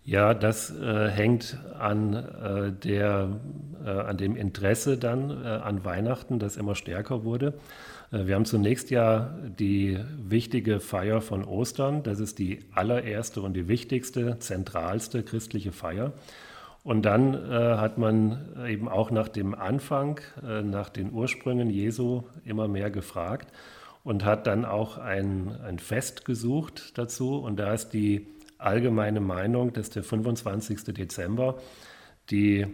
Ja, 0.04 0.32
das 0.32 0.70
äh, 0.70 1.08
hängt 1.08 1.58
an, 1.76 2.14
äh, 2.14 2.70
der, 2.70 3.30
äh, 3.84 3.90
an 3.90 4.16
dem 4.16 4.36
Interesse 4.36 4.96
dann 4.96 5.28
äh, 5.28 5.48
an 5.48 5.84
Weihnachten, 5.84 6.38
das 6.38 6.56
immer 6.56 6.76
stärker 6.76 7.24
wurde. 7.24 7.54
Äh, 8.12 8.26
wir 8.26 8.36
haben 8.36 8.44
zunächst 8.44 8.92
ja 8.92 9.36
die 9.58 9.98
wichtige 10.16 10.78
Feier 10.78 11.20
von 11.20 11.42
Ostern. 11.42 12.04
Das 12.04 12.20
ist 12.20 12.38
die 12.38 12.60
allererste 12.72 13.42
und 13.42 13.54
die 13.54 13.66
wichtigste, 13.66 14.38
zentralste 14.38 15.24
christliche 15.24 15.72
Feier. 15.72 16.12
Und 16.84 17.02
dann 17.02 17.34
äh, 17.34 17.76
hat 17.78 17.98
man 17.98 18.66
eben 18.68 18.88
auch 18.88 19.10
nach 19.10 19.28
dem 19.28 19.54
Anfang, 19.54 20.20
nach 20.42 20.90
den 20.90 21.12
Ursprüngen 21.12 21.70
Jesu 21.70 22.22
immer 22.44 22.68
mehr 22.68 22.90
gefragt 22.90 23.52
und 24.04 24.24
hat 24.24 24.46
dann 24.46 24.64
auch 24.64 24.98
ein, 24.98 25.56
ein 25.66 25.78
Fest 25.78 26.24
gesucht 26.24 26.96
dazu. 26.98 27.38
Und 27.38 27.56
da 27.56 27.72
ist 27.72 27.88
die 27.90 28.26
allgemeine 28.58 29.20
Meinung, 29.20 29.72
dass 29.72 29.90
der 29.90 30.04
25. 30.04 30.84
Dezember 30.94 31.58
die 32.30 32.66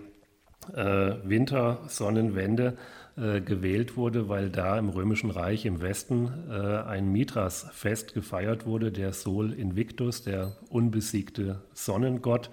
äh, 0.75 1.15
Wintersonnenwende 1.25 2.77
äh, 3.17 3.41
gewählt 3.41 3.97
wurde, 3.97 4.29
weil 4.29 4.51
da 4.51 4.79
im 4.79 4.89
Römischen 4.89 5.31
Reich 5.31 5.67
im 5.67 5.81
Westen 5.81 6.31
äh, 6.51 6.53
ein 6.53 7.11
Mithras-Fest 7.13 8.15
gefeiert 8.15 8.67
wurde, 8.67 8.93
der 8.93 9.13
Sol 9.13 9.53
Invictus, 9.53 10.23
der 10.23 10.57
unbesiegte 10.69 11.63
Sonnengott. 11.73 12.51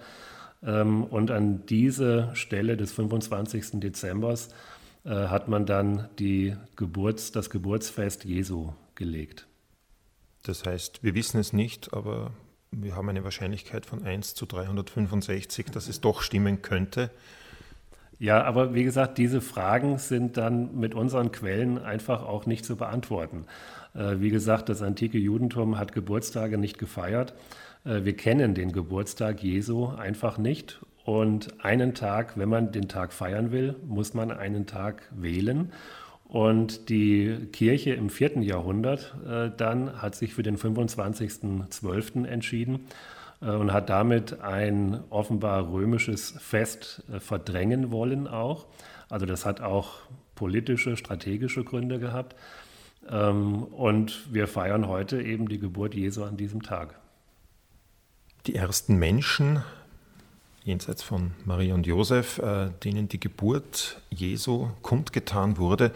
Ähm, 0.67 1.05
und 1.05 1.31
an 1.31 1.65
diese 1.65 2.29
Stelle 2.33 2.77
des 2.77 2.91
25. 2.91 3.79
Dezembers 3.79 4.49
äh, 5.05 5.09
hat 5.09 5.47
man 5.47 5.65
dann 5.65 6.09
die 6.19 6.55
Geburts-, 6.75 7.31
das 7.31 7.49
Geburtsfest 7.49 8.25
Jesu 8.25 8.73
gelegt. 8.93 9.47
Das 10.43 10.65
heißt, 10.65 11.03
wir 11.03 11.15
wissen 11.15 11.39
es 11.39 11.53
nicht, 11.53 11.93
aber 11.93 12.31
wir 12.71 12.95
haben 12.95 13.07
eine 13.09 13.23
Wahrscheinlichkeit 13.23 13.85
von 13.85 14.03
1 14.03 14.35
zu 14.35 14.45
365, 14.45 15.67
dass 15.67 15.87
es 15.87 16.01
doch 16.01 16.21
stimmen 16.21 16.61
könnte. 16.61 17.09
Ja, 18.19 18.43
aber 18.43 18.73
wie 18.73 18.83
gesagt, 18.83 19.17
diese 19.17 19.41
Fragen 19.41 19.99
sind 19.99 20.37
dann 20.37 20.77
mit 20.77 20.95
unseren 20.95 21.31
Quellen 21.31 21.77
einfach 21.77 22.23
auch 22.23 22.45
nicht 22.45 22.65
zu 22.65 22.75
beantworten. 22.75 23.45
Äh, 23.93 24.19
wie 24.19 24.31
gesagt, 24.31 24.69
das 24.69 24.81
antike 24.81 25.17
Judentum 25.17 25.77
hat 25.77 25.93
Geburtstage 25.93 26.57
nicht 26.57 26.77
gefeiert. 26.77 27.33
Äh, 27.87 28.05
wir 28.05 28.15
kennen 28.15 28.53
den 28.53 28.71
Geburtstag 28.71 29.41
Jesu 29.41 29.87
einfach 29.87 30.37
nicht. 30.37 30.79
Und 31.05 31.63
einen 31.63 31.93
Tag, 31.93 32.37
wenn 32.37 32.49
man 32.49 32.71
den 32.73 32.89
Tag 32.89 33.13
feiern 33.13 33.51
will, 33.51 33.75
muss 33.85 34.13
man 34.13 34.31
einen 34.31 34.65
Tag 34.65 35.03
wählen. 35.15 35.71
Und 36.25 36.89
die 36.89 37.47
Kirche 37.53 37.93
im 37.93 38.09
vierten 38.09 38.41
Jahrhundert 38.41 39.15
äh, 39.25 39.49
dann 39.55 40.01
hat 40.01 40.15
sich 40.15 40.33
für 40.33 40.43
den 40.43 40.57
25.12. 40.57 42.25
entschieden 42.25 42.81
äh, 43.41 43.51
und 43.51 43.71
hat 43.71 43.89
damit 43.89 44.41
ein 44.41 44.99
offenbar 45.09 45.71
römisches 45.71 46.31
Fest 46.31 47.05
verdrängen 47.19 47.91
wollen 47.91 48.27
auch. 48.27 48.65
Also 49.07 49.25
das 49.25 49.45
hat 49.45 49.61
auch 49.61 50.01
politische, 50.35 50.97
strategische 50.97 51.63
Gründe 51.63 51.97
gehabt. 51.99 52.35
Ähm, 53.09 53.63
und 53.63 54.33
wir 54.33 54.47
feiern 54.47 54.89
heute 54.89 55.21
eben 55.21 55.47
die 55.47 55.59
Geburt 55.59 55.95
Jesu 55.95 56.25
an 56.25 56.35
diesem 56.35 56.61
Tag. 56.61 56.99
Die 58.45 58.55
ersten 58.55 58.97
Menschen 58.97 59.63
jenseits 60.67 61.01
von 61.01 61.31
Maria 61.45 61.73
und 61.73 61.87
Josef, 61.87 62.39
äh, 62.39 62.69
denen 62.83 63.07
die 63.07 63.19
Geburt 63.19 64.01
Jesu 64.09 64.69
kundgetan 64.81 65.57
wurde, 65.57 65.91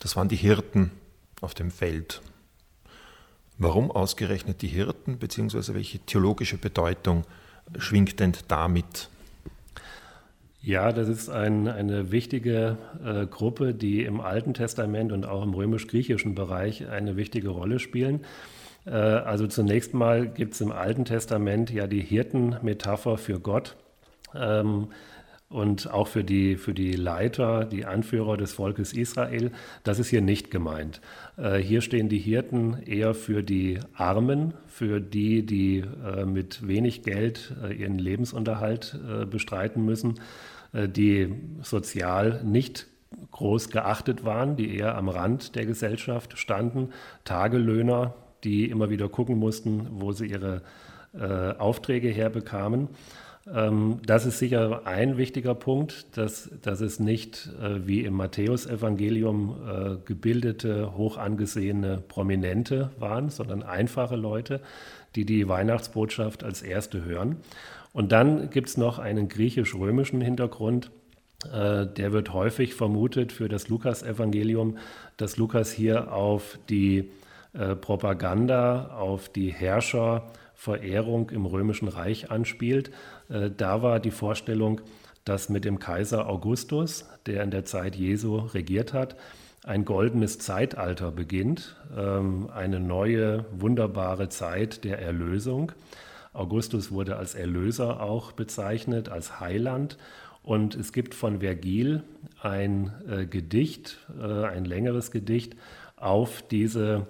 das 0.00 0.16
waren 0.16 0.28
die 0.28 0.36
Hirten 0.36 0.90
auf 1.40 1.54
dem 1.54 1.70
Feld. 1.70 2.22
Warum 3.58 3.90
ausgerechnet 3.90 4.62
die 4.62 4.68
Hirten, 4.68 5.18
beziehungsweise 5.18 5.74
welche 5.74 5.98
theologische 5.98 6.56
Bedeutung 6.58 7.24
schwingt 7.78 8.20
denn 8.20 8.32
damit? 8.48 9.08
Ja, 10.62 10.92
das 10.92 11.08
ist 11.08 11.28
ein, 11.28 11.68
eine 11.68 12.10
wichtige 12.10 12.76
äh, 13.04 13.26
Gruppe, 13.26 13.72
die 13.72 14.02
im 14.02 14.20
Alten 14.20 14.52
Testament 14.52 15.12
und 15.12 15.24
auch 15.24 15.42
im 15.42 15.54
römisch-griechischen 15.54 16.34
Bereich 16.34 16.88
eine 16.88 17.16
wichtige 17.16 17.50
Rolle 17.50 17.78
spielen. 17.78 18.24
Äh, 18.86 18.90
also 18.90 19.46
zunächst 19.46 19.94
mal 19.94 20.26
gibt 20.28 20.54
es 20.54 20.60
im 20.60 20.72
Alten 20.72 21.04
Testament 21.04 21.70
ja 21.70 21.86
die 21.86 22.00
Hirtenmetapher 22.00 23.18
für 23.18 23.40
Gott. 23.40 23.76
Ähm, 24.34 24.88
und 25.48 25.92
auch 25.92 26.08
für 26.08 26.24
die, 26.24 26.56
für 26.56 26.74
die 26.74 26.92
Leiter, 26.92 27.64
die 27.64 27.84
Anführer 27.84 28.36
des 28.36 28.52
Volkes 28.52 28.92
Israel, 28.92 29.52
das 29.84 30.00
ist 30.00 30.08
hier 30.08 30.20
nicht 30.20 30.50
gemeint. 30.50 31.00
Äh, 31.36 31.58
hier 31.58 31.82
stehen 31.82 32.08
die 32.08 32.18
Hirten 32.18 32.82
eher 32.82 33.14
für 33.14 33.42
die 33.42 33.78
Armen, 33.94 34.54
für 34.66 35.00
die, 35.00 35.46
die 35.46 35.84
äh, 36.04 36.24
mit 36.24 36.66
wenig 36.66 37.02
Geld 37.02 37.54
äh, 37.62 37.72
ihren 37.72 37.98
Lebensunterhalt 37.98 38.98
äh, 39.08 39.24
bestreiten 39.24 39.84
müssen, 39.84 40.18
äh, 40.72 40.88
die 40.88 41.32
sozial 41.62 42.42
nicht 42.42 42.88
groß 43.30 43.70
geachtet 43.70 44.24
waren, 44.24 44.56
die 44.56 44.76
eher 44.76 44.96
am 44.96 45.08
Rand 45.08 45.54
der 45.54 45.64
Gesellschaft 45.64 46.38
standen, 46.38 46.90
Tagelöhner, 47.24 48.14
die 48.46 48.70
immer 48.70 48.88
wieder 48.88 49.08
gucken 49.08 49.38
mussten, 49.38 49.88
wo 49.90 50.12
sie 50.12 50.26
ihre 50.26 50.62
äh, 51.18 51.24
Aufträge 51.58 52.08
herbekamen. 52.08 52.88
Ähm, 53.52 53.98
das 54.06 54.24
ist 54.24 54.38
sicher 54.38 54.86
ein 54.86 55.16
wichtiger 55.16 55.54
Punkt, 55.54 56.16
dass, 56.16 56.50
dass 56.62 56.80
es 56.80 57.00
nicht 57.00 57.50
äh, 57.60 57.86
wie 57.86 58.00
im 58.02 58.14
Matthäusevangelium 58.14 59.56
äh, 59.66 59.96
gebildete, 60.04 60.96
hoch 60.96 61.18
angesehene 61.18 62.02
Prominente 62.06 62.90
waren, 62.98 63.30
sondern 63.30 63.62
einfache 63.62 64.16
Leute, 64.16 64.60
die 65.16 65.24
die 65.24 65.48
Weihnachtsbotschaft 65.48 66.44
als 66.44 66.62
erste 66.62 67.04
hören. 67.04 67.36
Und 67.92 68.12
dann 68.12 68.50
gibt 68.50 68.68
es 68.68 68.76
noch 68.76 68.98
einen 68.98 69.28
griechisch-römischen 69.28 70.20
Hintergrund. 70.20 70.90
Äh, 71.52 71.86
der 71.86 72.12
wird 72.12 72.32
häufig 72.32 72.74
vermutet 72.74 73.32
für 73.32 73.48
das 73.48 73.68
Lukas-Evangelium, 73.68 74.78
dass 75.16 75.36
Lukas 75.36 75.72
hier 75.72 76.12
auf 76.12 76.58
die 76.68 77.10
Propaganda, 77.76 78.88
auf 78.96 79.28
die 79.28 79.50
Herrscherverehrung 79.50 81.30
im 81.30 81.46
Römischen 81.46 81.88
Reich 81.88 82.30
anspielt. 82.30 82.90
Äh, 83.28 83.50
da 83.56 83.82
war 83.82 84.00
die 84.00 84.10
Vorstellung, 84.10 84.80
dass 85.24 85.48
mit 85.48 85.64
dem 85.64 85.78
Kaiser 85.78 86.28
Augustus, 86.28 87.08
der 87.26 87.42
in 87.42 87.50
der 87.50 87.64
Zeit 87.64 87.96
Jesu 87.96 88.36
regiert 88.36 88.92
hat, 88.92 89.16
ein 89.64 89.84
goldenes 89.84 90.38
Zeitalter 90.38 91.10
beginnt, 91.10 91.76
ähm, 91.96 92.48
eine 92.54 92.78
neue, 92.78 93.44
wunderbare 93.50 94.28
Zeit 94.28 94.84
der 94.84 95.00
Erlösung. 95.00 95.72
Augustus 96.32 96.92
wurde 96.92 97.16
als 97.16 97.34
Erlöser 97.34 98.00
auch 98.00 98.32
bezeichnet, 98.32 99.08
als 99.08 99.40
Heiland. 99.40 99.98
Und 100.44 100.76
es 100.76 100.92
gibt 100.92 101.14
von 101.14 101.40
Vergil 101.40 102.04
ein 102.40 102.92
äh, 103.08 103.26
Gedicht, 103.26 103.98
äh, 104.20 104.44
ein 104.44 104.64
längeres 104.64 105.10
Gedicht 105.10 105.56
auf 105.96 106.42
diese 106.42 107.06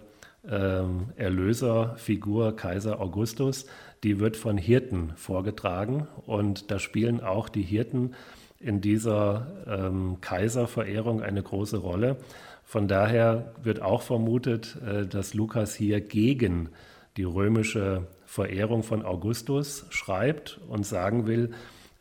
ähm, 0.51 1.11
Erlöserfigur 1.17 2.57
Kaiser 2.57 3.01
Augustus, 3.01 3.67
die 4.03 4.21
wird 4.21 4.37
von 4.37 4.59
Hirten 4.59 5.13
vorgetragen 5.17 6.07
und 6.27 6.71
da 6.71 6.79
spielen 6.79 7.21
auch 7.21 7.49
die 7.49 7.63
Hirten 7.63 8.15
in 8.61 8.81
dieser 8.81 9.47
ähm, 9.67 10.19
Kaiserverehrung 10.21 11.23
eine 11.23 11.43
große 11.43 11.79
Rolle. 11.79 12.17
Von 12.65 12.89
daher 12.89 13.53
wird 13.63 13.83
auch 13.83 14.03
vermutet, 14.03 14.77
äh, 14.87 15.07
dass 15.07 15.35
Lukas 15.35 15.75
hier 15.75 16.01
gegen 16.01 16.71
die 17.17 17.25
römische 17.25 18.07
Verehrung 18.25 18.83
von 18.83 19.05
Augustus 19.05 19.87
schreibt 19.91 20.61
und 20.69 20.85
sagen 20.85 21.27
will, 21.27 21.51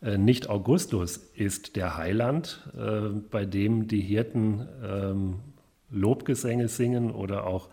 Äh, 0.02 0.18
nicht 0.18 0.48
Augustus 0.48 1.16
ist 1.34 1.76
der 1.76 1.96
Heiland, 1.96 2.68
äh, 2.76 3.08
bei 3.30 3.44
dem 3.44 3.88
die 3.88 4.00
Hirten 4.00 4.68
ähm, 4.84 5.34
Lobgesänge 5.90 6.68
singen 6.68 7.10
oder 7.10 7.46
auch 7.46 7.68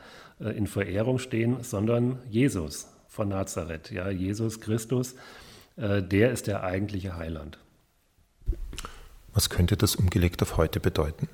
in 0.52 0.68
Verehrung 0.68 1.20
stehen, 1.20 1.64
sondern 1.64 2.20
Jesus 2.30 2.88
von 3.08 3.30
Nazareth. 3.30 3.92
Ja, 3.92 4.10
Jesus 4.10 4.60
Christus, 4.60 5.16
der 5.78 6.32
ist 6.32 6.48
der 6.48 6.64
eigentliche 6.64 7.16
Heiland. 7.18 7.58
Was 9.34 9.50
könnte 9.50 9.78
das 9.78 9.96
umgelegt 9.96 10.42
auf 10.42 10.58
heute 10.58 10.80
bedeuten? 10.80 11.28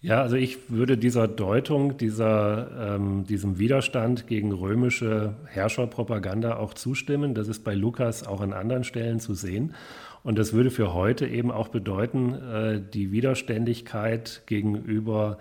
Ja, 0.00 0.22
also 0.22 0.36
ich 0.36 0.70
würde 0.70 0.96
dieser 0.96 1.26
Deutung, 1.26 1.96
dieser, 1.98 2.94
ähm, 2.94 3.24
diesem 3.26 3.58
Widerstand 3.58 4.28
gegen 4.28 4.52
römische 4.52 5.34
Herrscherpropaganda 5.46 6.56
auch 6.56 6.74
zustimmen. 6.74 7.34
Das 7.34 7.48
ist 7.48 7.64
bei 7.64 7.74
Lukas 7.74 8.24
auch 8.24 8.40
an 8.40 8.52
anderen 8.52 8.84
Stellen 8.84 9.18
zu 9.18 9.34
sehen. 9.34 9.74
Und 10.22 10.38
das 10.38 10.52
würde 10.52 10.70
für 10.70 10.94
heute 10.94 11.26
eben 11.26 11.50
auch 11.50 11.66
bedeuten, 11.68 12.34
äh, 12.34 12.80
die 12.80 13.10
Widerständigkeit 13.10 14.42
gegenüber 14.46 15.38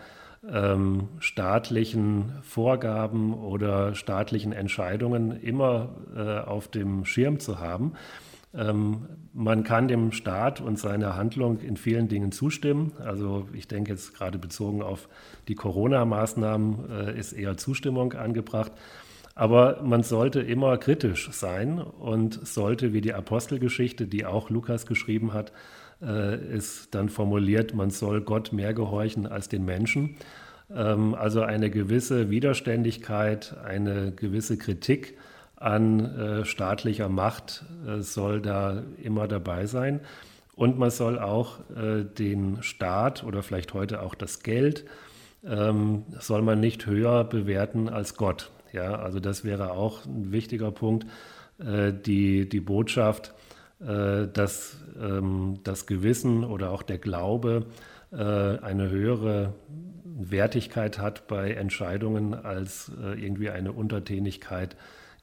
ähm, 0.52 1.10
staatlichen 1.20 2.34
Vorgaben 2.42 3.34
oder 3.34 3.96
staatlichen 3.96 4.52
Entscheidungen 4.52 5.32
immer 5.32 5.96
äh, 6.16 6.40
auf 6.40 6.68
dem 6.68 7.06
Schirm 7.06 7.40
zu 7.40 7.60
haben. 7.60 7.94
Ähm, 8.54 9.08
man 9.34 9.64
kann 9.64 9.88
dem 9.88 10.12
Staat 10.12 10.62
und 10.62 10.80
seiner 10.80 11.16
Handlung 11.16 11.60
in 11.60 11.78
vielen 11.78 12.08
Dingen 12.08 12.32
zustimmen. 12.32 12.94
Also 13.04 13.48
ich 13.54 13.68
denke 13.68 13.92
jetzt 13.92 14.16
gerade 14.16 14.40
bezogen 14.40 14.82
auf 14.82 15.10
die 15.48 15.56
Corona-Maßnahmen 15.56 16.90
äh, 16.90 17.20
ist 17.20 17.34
eher 17.34 17.58
Zustimmung 17.58 18.14
angebracht. 18.14 18.72
Aber 19.36 19.84
man 19.84 20.02
sollte 20.02 20.42
immer 20.42 20.78
kritisch 20.78 21.30
sein 21.32 21.80
und 21.80 22.48
sollte, 22.48 22.92
wie 22.94 23.02
die 23.02 23.14
Apostelgeschichte, 23.14 24.08
die 24.08 24.26
auch 24.26 24.50
Lukas 24.50 24.88
geschrieben 24.88 25.34
hat, 25.34 25.52
ist 26.00 26.94
dann 26.94 27.10
formuliert, 27.10 27.74
man 27.74 27.90
soll 27.90 28.22
Gott 28.22 28.54
mehr 28.54 28.74
gehorchen 28.74 29.26
als 29.26 29.50
den 29.50 29.66
Menschen. 29.66 30.16
Ähm, 30.74 31.16
also 31.16 31.42
eine 31.42 31.70
gewisse 31.70 32.30
Widerständigkeit, 32.30 33.56
eine 33.64 34.12
gewisse 34.12 34.58
Kritik 34.58 35.18
an 35.56 36.06
äh, 36.06 36.46
staatlicher 36.46 37.10
Macht 37.10 37.66
äh, 37.88 38.02
soll 38.02 38.42
da 38.42 38.84
immer 39.02 39.28
dabei 39.28 39.66
sein. 39.66 40.02
Und 40.56 40.78
man 40.80 40.90
soll 40.90 41.20
auch 41.20 41.60
äh, 41.76 42.04
den 42.04 42.64
Staat 42.64 43.24
oder 43.24 43.44
vielleicht 43.44 43.74
heute 43.74 44.02
auch 44.02 44.16
das 44.16 44.42
Geld, 44.42 44.86
ähm, 45.46 46.04
soll 46.20 46.42
man 46.42 46.60
nicht 46.60 46.86
höher 46.88 47.24
bewerten 47.24 47.90
als 47.90 48.16
Gott. 48.16 48.52
Ja, 48.74 48.96
also 48.96 49.20
das 49.20 49.44
wäre 49.44 49.72
auch 49.72 50.06
ein 50.06 50.32
wichtiger 50.32 50.72
Punkt. 50.72 51.06
Äh, 51.60 51.94
die, 51.94 52.50
die 52.50 52.60
Botschaft, 52.60 53.34
äh, 53.80 54.28
dass 54.28 54.78
ähm, 55.00 55.60
das 55.64 55.86
Gewissen 55.86 56.44
oder 56.44 56.72
auch 56.72 56.84
der 56.84 56.98
Glaube 56.98 57.68
äh, 58.12 58.18
eine 58.18 58.90
höhere 58.90 59.54
Wertigkeit 60.04 60.98
hat 60.98 61.28
bei 61.28 61.52
Entscheidungen 61.52 62.34
als 62.34 62.92
irgendwie 63.00 63.52
eine 63.52 63.72
Untertänigkeit 63.72 64.76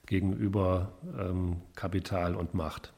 gegenüber 0.06 0.92
ähm, 1.18 1.62
Kapital 1.74 2.36
und 2.36 2.54
Macht. 2.54 2.92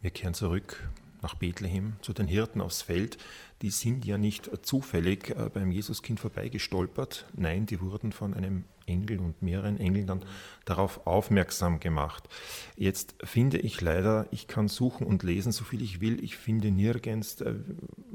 Wir 0.00 0.10
kehren 0.10 0.34
zurück 0.34 0.90
nach 1.22 1.36
Bethlehem 1.36 1.94
zu 2.02 2.12
den 2.12 2.26
Hirten 2.26 2.60
aufs 2.60 2.82
Feld. 2.82 3.16
Die 3.62 3.70
sind 3.70 4.04
ja 4.04 4.18
nicht 4.18 4.50
zufällig 4.66 5.30
äh, 5.30 5.48
beim 5.52 5.70
Jesuskind 5.70 6.18
vorbeigestolpert. 6.18 7.26
Nein, 7.34 7.66
die 7.66 7.80
wurden 7.80 8.12
von 8.12 8.34
einem 8.34 8.64
Engel 8.86 9.20
und 9.20 9.42
mehreren 9.42 9.78
Engeln 9.78 10.06
dann 10.06 10.24
darauf 10.64 11.06
aufmerksam 11.06 11.80
gemacht. 11.80 12.28
Jetzt 12.76 13.14
finde 13.24 13.58
ich 13.58 13.80
leider, 13.80 14.26
ich 14.30 14.46
kann 14.46 14.68
suchen 14.68 15.06
und 15.06 15.22
lesen, 15.22 15.52
so 15.52 15.64
viel 15.64 15.82
ich 15.82 16.00
will. 16.00 16.22
Ich 16.22 16.36
finde 16.36 16.70
nirgends, 16.70 17.40
äh, 17.40 17.54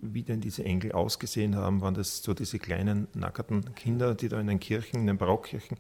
wie 0.02 0.24
denn 0.24 0.42
diese 0.42 0.64
Engel 0.64 0.92
ausgesehen 0.92 1.56
haben. 1.56 1.82
Waren 1.82 1.94
das 1.94 2.24
so 2.24 2.34
diese 2.34 2.60
kleinen, 2.60 3.08
nackerten 3.14 3.76
Kinder, 3.76 4.16
die 4.16 4.30
da 4.30 4.40
in 4.40 4.48
den 4.48 4.60
Kirchen, 4.60 5.02
in 5.02 5.08
den 5.08 5.18
Barockkirchen 5.18 5.78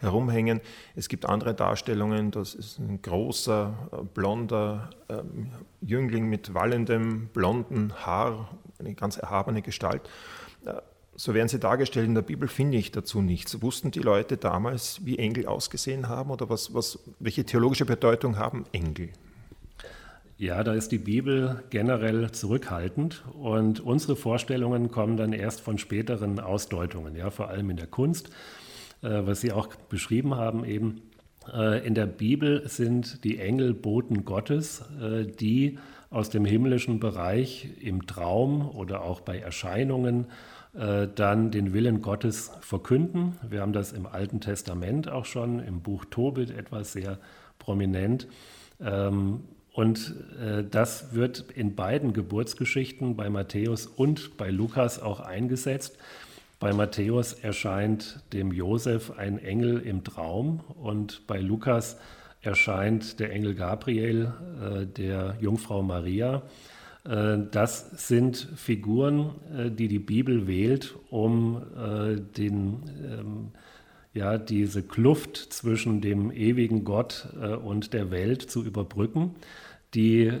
herumhängen. 0.00 0.60
Es 0.96 1.08
gibt 1.08 1.26
andere 1.26 1.54
Darstellungen, 1.54 2.30
das 2.30 2.54
ist 2.54 2.78
ein 2.78 3.00
großer, 3.02 3.90
äh, 3.92 3.96
blonder 4.02 4.90
ähm, 5.08 5.52
Jüngling 5.80 6.26
mit 6.26 6.54
wallendem, 6.54 7.28
blonden 7.28 7.92
Haar, 8.04 8.48
eine 8.78 8.94
ganz 8.94 9.18
erhabene 9.18 9.62
Gestalt. 9.62 10.02
So 11.20 11.34
werden 11.34 11.48
sie 11.48 11.58
dargestellt. 11.58 12.06
In 12.06 12.14
der 12.14 12.22
Bibel 12.22 12.48
finde 12.48 12.78
ich 12.78 12.92
dazu 12.92 13.20
nichts. 13.20 13.60
Wussten 13.60 13.90
die 13.90 13.98
Leute 13.98 14.38
damals, 14.38 15.04
wie 15.04 15.18
Engel 15.18 15.44
ausgesehen 15.44 16.08
haben 16.08 16.30
oder 16.30 16.48
was, 16.48 16.72
was, 16.72 16.98
welche 17.18 17.44
theologische 17.44 17.84
Bedeutung 17.84 18.38
haben 18.38 18.64
Engel? 18.72 19.10
Ja, 20.38 20.64
da 20.64 20.72
ist 20.72 20.92
die 20.92 20.98
Bibel 20.98 21.62
generell 21.68 22.30
zurückhaltend 22.30 23.22
und 23.38 23.80
unsere 23.80 24.16
Vorstellungen 24.16 24.90
kommen 24.90 25.18
dann 25.18 25.34
erst 25.34 25.60
von 25.60 25.76
späteren 25.76 26.40
Ausdeutungen, 26.40 27.14
ja, 27.14 27.28
vor 27.28 27.48
allem 27.48 27.68
in 27.68 27.76
der 27.76 27.86
Kunst. 27.86 28.30
Äh, 29.02 29.26
was 29.26 29.42
Sie 29.42 29.52
auch 29.52 29.66
beschrieben 29.90 30.36
haben 30.36 30.64
eben. 30.64 31.02
Äh, 31.52 31.86
in 31.86 31.94
der 31.94 32.06
Bibel 32.06 32.66
sind 32.66 33.24
die 33.24 33.40
Engel 33.40 33.74
Boten 33.74 34.24
Gottes, 34.24 34.84
äh, 34.98 35.26
die 35.26 35.78
aus 36.08 36.30
dem 36.30 36.46
himmlischen 36.46 36.98
Bereich 36.98 37.68
im 37.78 38.06
Traum 38.06 38.70
oder 38.70 39.02
auch 39.02 39.20
bei 39.20 39.38
Erscheinungen 39.38 40.26
dann 40.72 41.50
den 41.50 41.72
Willen 41.72 42.00
Gottes 42.00 42.52
verkünden. 42.60 43.36
Wir 43.48 43.60
haben 43.60 43.72
das 43.72 43.92
im 43.92 44.06
Alten 44.06 44.40
Testament 44.40 45.08
auch 45.08 45.24
schon, 45.24 45.58
im 45.58 45.80
Buch 45.80 46.04
Tobit 46.04 46.50
etwas 46.50 46.92
sehr 46.92 47.18
prominent. 47.58 48.28
Ähm, 48.80 49.40
und 49.72 50.14
das 50.70 51.14
wird 51.14 51.44
in 51.54 51.76
beiden 51.76 52.12
Geburtsgeschichten 52.12 53.16
bei 53.16 53.30
Matthäus 53.30 53.86
und 53.86 54.36
bei 54.36 54.50
Lukas 54.50 55.00
auch 55.00 55.20
eingesetzt. 55.20 55.96
Bei 56.60 56.74
Matthäus 56.74 57.32
erscheint 57.32 58.22
dem 58.34 58.52
Josef 58.52 59.12
ein 59.16 59.38
Engel 59.38 59.80
im 59.80 60.04
Traum 60.04 60.60
und 60.78 61.26
bei 61.26 61.40
Lukas 61.40 61.96
erscheint 62.42 63.18
der 63.18 63.32
Engel 63.32 63.54
Gabriel 63.54 64.34
äh, 64.62 64.86
der 64.86 65.38
Jungfrau 65.40 65.82
Maria. 65.82 66.42
Äh, 67.04 67.38
das 67.50 68.08
sind 68.08 68.36
Figuren, 68.56 69.34
äh, 69.56 69.70
die 69.70 69.88
die 69.88 69.98
Bibel 69.98 70.46
wählt, 70.46 70.96
um 71.10 71.62
äh, 71.76 72.20
den, 72.20 72.82
ähm, 73.02 73.48
ja, 74.12 74.38
diese 74.38 74.82
Kluft 74.82 75.36
zwischen 75.36 76.00
dem 76.00 76.32
ewigen 76.32 76.82
Gott 76.84 77.28
und 77.62 77.92
der 77.92 78.10
Welt 78.10 78.42
zu 78.42 78.64
überbrücken 78.64 79.36
die 79.94 80.32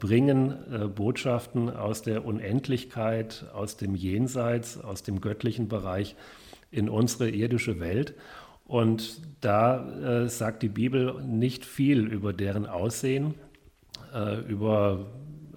bringen 0.00 0.92
Botschaften 0.96 1.70
aus 1.70 2.02
der 2.02 2.24
Unendlichkeit, 2.24 3.46
aus 3.52 3.76
dem 3.76 3.94
Jenseits, 3.94 4.78
aus 4.78 5.04
dem 5.04 5.20
göttlichen 5.20 5.68
Bereich 5.68 6.16
in 6.72 6.88
unsere 6.88 7.30
irdische 7.30 7.78
Welt. 7.78 8.14
Und 8.64 9.20
da 9.40 10.26
sagt 10.28 10.64
die 10.64 10.68
Bibel 10.68 11.22
nicht 11.22 11.64
viel 11.64 12.04
über 12.04 12.32
deren 12.32 12.66
Aussehen, 12.66 13.34
über 14.48 15.06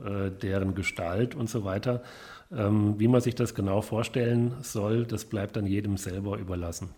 äh, 0.04 0.32
deren 0.32 0.76
Gestalt 0.76 1.36
und 1.36 1.50
so 1.50 1.64
weiter. 1.64 2.04
Ähm, 2.52 3.00
wie 3.00 3.08
man 3.08 3.22
sich 3.22 3.36
das 3.36 3.56
genau 3.56 3.82
vorstellen 3.82 4.56
soll, 4.62 5.06
das 5.06 5.26
bleibt 5.26 5.56
dann 5.56 5.66
jedem 5.66 5.98
selber 5.98 6.38
überlassen. 6.38 6.90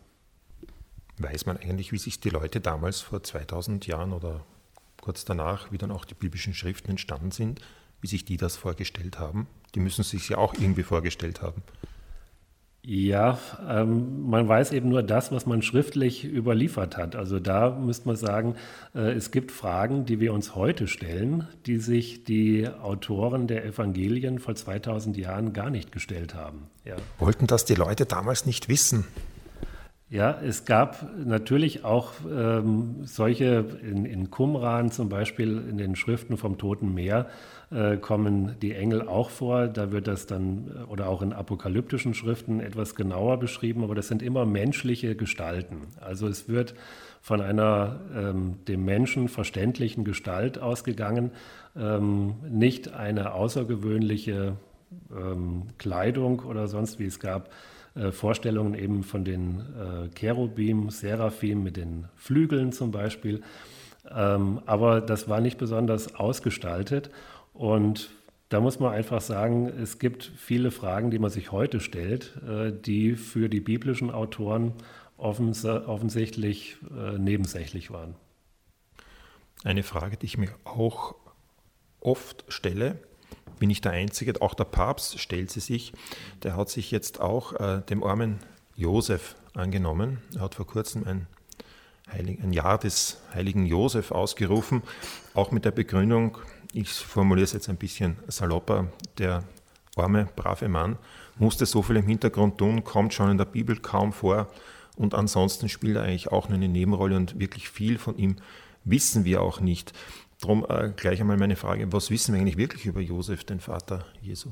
Weiß 1.17 1.45
man 1.45 1.57
eigentlich, 1.57 1.91
wie 1.91 1.97
sich 1.97 2.19
die 2.19 2.29
Leute 2.29 2.59
damals 2.59 2.99
vor 2.99 3.23
2000 3.23 3.87
Jahren 3.87 4.11
oder 4.11 4.41
kurz 4.99 5.23
danach, 5.23 5.71
wie 5.71 5.77
dann 5.77 5.91
auch 5.91 6.03
die 6.03 6.13
biblischen 6.13 6.53
Schriften 6.53 6.91
entstanden 6.91 7.31
sind, 7.31 7.61
wie 8.01 8.07
sich 8.07 8.25
die 8.25 8.37
das 8.37 8.57
vorgestellt 8.57 9.19
haben. 9.19 9.47
Die 9.75 9.79
müssen 9.79 10.03
sich 10.03 10.27
ja 10.29 10.37
auch 10.37 10.53
irgendwie 10.55 10.83
vorgestellt 10.83 11.41
haben. 11.41 11.61
Ja, 12.87 13.39
ähm, 13.67 14.29
man 14.29 14.47
weiß 14.47 14.71
eben 14.71 14.89
nur 14.89 15.01
das, 15.01 15.31
was 15.31 15.47
man 15.47 15.63
schriftlich 15.63 16.23
überliefert 16.23 16.97
hat. 16.97 17.15
Also 17.15 17.39
da 17.39 17.71
müsste 17.71 18.07
man 18.07 18.15
sagen, 18.15 18.55
äh, 18.93 19.11
es 19.13 19.31
gibt 19.31 19.51
Fragen, 19.51 20.05
die 20.05 20.19
wir 20.19 20.33
uns 20.33 20.53
heute 20.53 20.87
stellen, 20.87 21.47
die 21.65 21.77
sich 21.77 22.25
die 22.25 22.67
Autoren 22.67 23.47
der 23.47 23.65
Evangelien 23.65 24.37
vor 24.37 24.53
2000 24.53 25.17
Jahren 25.17 25.51
gar 25.51 25.71
nicht 25.71 25.91
gestellt 25.91 26.35
haben. 26.35 26.67
Ja. 26.83 26.95
Wollten 27.17 27.47
das 27.47 27.65
die 27.65 27.73
Leute 27.73 28.05
damals 28.05 28.45
nicht 28.45 28.69
wissen? 28.69 29.05
Ja, 30.07 30.39
es 30.39 30.65
gab 30.65 31.09
natürlich 31.17 31.83
auch 31.83 32.11
ähm, 32.31 32.97
solche, 33.03 33.65
in, 33.81 34.05
in 34.05 34.29
Qumran 34.29 34.91
zum 34.91 35.09
Beispiel, 35.09 35.65
in 35.67 35.79
den 35.79 35.95
Schriften 35.95 36.37
vom 36.37 36.59
Toten 36.59 36.93
Meer 36.93 37.25
äh, 37.71 37.97
kommen 37.97 38.55
die 38.61 38.73
Engel 38.73 39.07
auch 39.07 39.29
vor. 39.29 39.67
Da 39.67 39.91
wird 39.91 40.07
das 40.07 40.27
dann, 40.27 40.71
äh, 40.75 40.83
oder 40.83 41.09
auch 41.09 41.21
in 41.21 41.33
apokalyptischen 41.33 42.13
Schriften 42.13 42.59
etwas 42.59 42.95
genauer 42.95 43.37
beschrieben, 43.37 43.83
aber 43.83 43.95
das 43.95 44.07
sind 44.07 44.21
immer 44.21 44.45
menschliche 44.45 45.15
Gestalten. 45.15 45.81
Also 45.99 46.27
es 46.27 46.47
wird 46.47 46.75
von 47.21 47.41
einer 47.41 47.99
ähm, 48.15 48.57
dem 48.67 48.85
Menschen 48.85 49.29
verständlichen 49.29 50.03
Gestalt 50.03 50.59
ausgegangen, 50.59 51.31
ähm, 51.75 52.35
nicht 52.47 52.93
eine 52.93 53.33
außergewöhnliche 53.33 54.57
ähm, 55.11 55.63
Kleidung 55.77 56.41
oder 56.41 56.67
sonst 56.67 56.99
wie 56.99 57.05
es 57.05 57.19
gab 57.19 57.49
äh, 57.95 58.11
Vorstellungen 58.11 58.75
eben 58.75 59.03
von 59.03 59.23
den 59.23 59.61
äh, 59.61 60.09
Cherubim, 60.13 60.89
Seraphim 60.89 61.63
mit 61.63 61.77
den 61.77 62.05
Flügeln 62.15 62.71
zum 62.71 62.91
Beispiel. 62.91 63.41
Ähm, 64.13 64.59
aber 64.65 65.01
das 65.01 65.27
war 65.27 65.41
nicht 65.41 65.57
besonders 65.57 66.15
ausgestaltet. 66.15 67.09
Und 67.55 68.09
da 68.49 68.59
muss 68.59 68.79
man 68.79 68.93
einfach 68.93 69.21
sagen, 69.21 69.67
es 69.67 69.97
gibt 69.97 70.31
viele 70.37 70.71
Fragen, 70.71 71.09
die 71.09 71.19
man 71.19 71.31
sich 71.31 71.51
heute 71.51 71.79
stellt, 71.79 72.35
äh, 72.47 72.71
die 72.71 73.15
für 73.15 73.49
die 73.49 73.61
biblischen 73.61 74.11
Autoren 74.11 74.73
offens 75.17 75.63
offensichtlich 75.65 76.75
äh, 76.91 77.17
nebensächlich 77.17 77.89
waren. 77.89 78.15
Eine 79.63 79.83
Frage, 79.83 80.17
die 80.17 80.25
ich 80.25 80.37
mir 80.37 80.49
auch 80.65 81.15
oft 82.01 82.43
stelle, 82.49 82.99
bin 83.57 83.69
ich 83.69 83.79
der 83.79 83.93
Einzige, 83.93 84.41
auch 84.41 84.53
der 84.53 84.65
Papst 84.65 85.17
stellt 85.19 85.49
sie 85.49 85.61
sich, 85.61 85.93
der 86.43 86.57
hat 86.57 86.69
sich 86.69 86.91
jetzt 86.91 87.21
auch 87.21 87.53
äh, 87.53 87.81
dem 87.89 88.03
armen 88.03 88.39
Josef 88.75 89.37
angenommen. 89.53 90.19
Er 90.35 90.41
hat 90.41 90.55
vor 90.55 90.67
kurzem 90.67 91.07
ein, 91.07 91.27
Heilig, 92.11 92.39
ein 92.43 92.53
Jahr 92.53 92.77
des 92.77 93.19
heiligen 93.33 93.65
Josef 93.65 94.11
ausgerufen, 94.11 94.83
auch 95.33 95.49
mit 95.49 95.65
der 95.65 95.71
Begründung, 95.71 96.37
ich 96.75 96.89
formuliere 96.89 97.45
es 97.45 97.53
jetzt 97.53 97.69
ein 97.69 97.77
bisschen 97.77 98.17
salopper, 98.27 98.87
der 99.17 99.43
arme, 99.95 100.27
brave 100.35 100.67
Mann 100.67 100.97
musste 101.37 101.65
so 101.65 101.81
viel 101.81 101.97
im 101.97 102.07
Hintergrund 102.07 102.57
tun, 102.57 102.83
kommt 102.83 103.13
schon 103.13 103.31
in 103.31 103.37
der 103.37 103.45
Bibel 103.45 103.77
kaum 103.77 104.13
vor 104.13 104.49
und 104.95 105.13
ansonsten 105.13 105.69
spielt 105.69 105.97
er 105.97 106.03
eigentlich 106.03 106.31
auch 106.31 106.49
nur 106.49 106.57
eine 106.57 106.67
Nebenrolle 106.67 107.15
und 107.15 107.39
wirklich 107.39 107.69
viel 107.69 107.97
von 107.97 108.17
ihm 108.17 108.37
wissen 108.83 109.25
wir 109.25 109.41
auch 109.41 109.59
nicht. 109.59 109.93
Darum 110.41 110.65
äh, 110.67 110.91
gleich 110.95 111.19
einmal 111.21 111.37
meine 111.37 111.55
Frage, 111.55 111.91
was 111.91 112.11
wissen 112.11 112.33
wir 112.33 112.41
eigentlich 112.41 112.57
wirklich 112.57 112.85
über 112.85 113.01
Josef, 113.01 113.43
den 113.43 113.59
Vater 113.59 114.05
Jesu? 114.21 114.49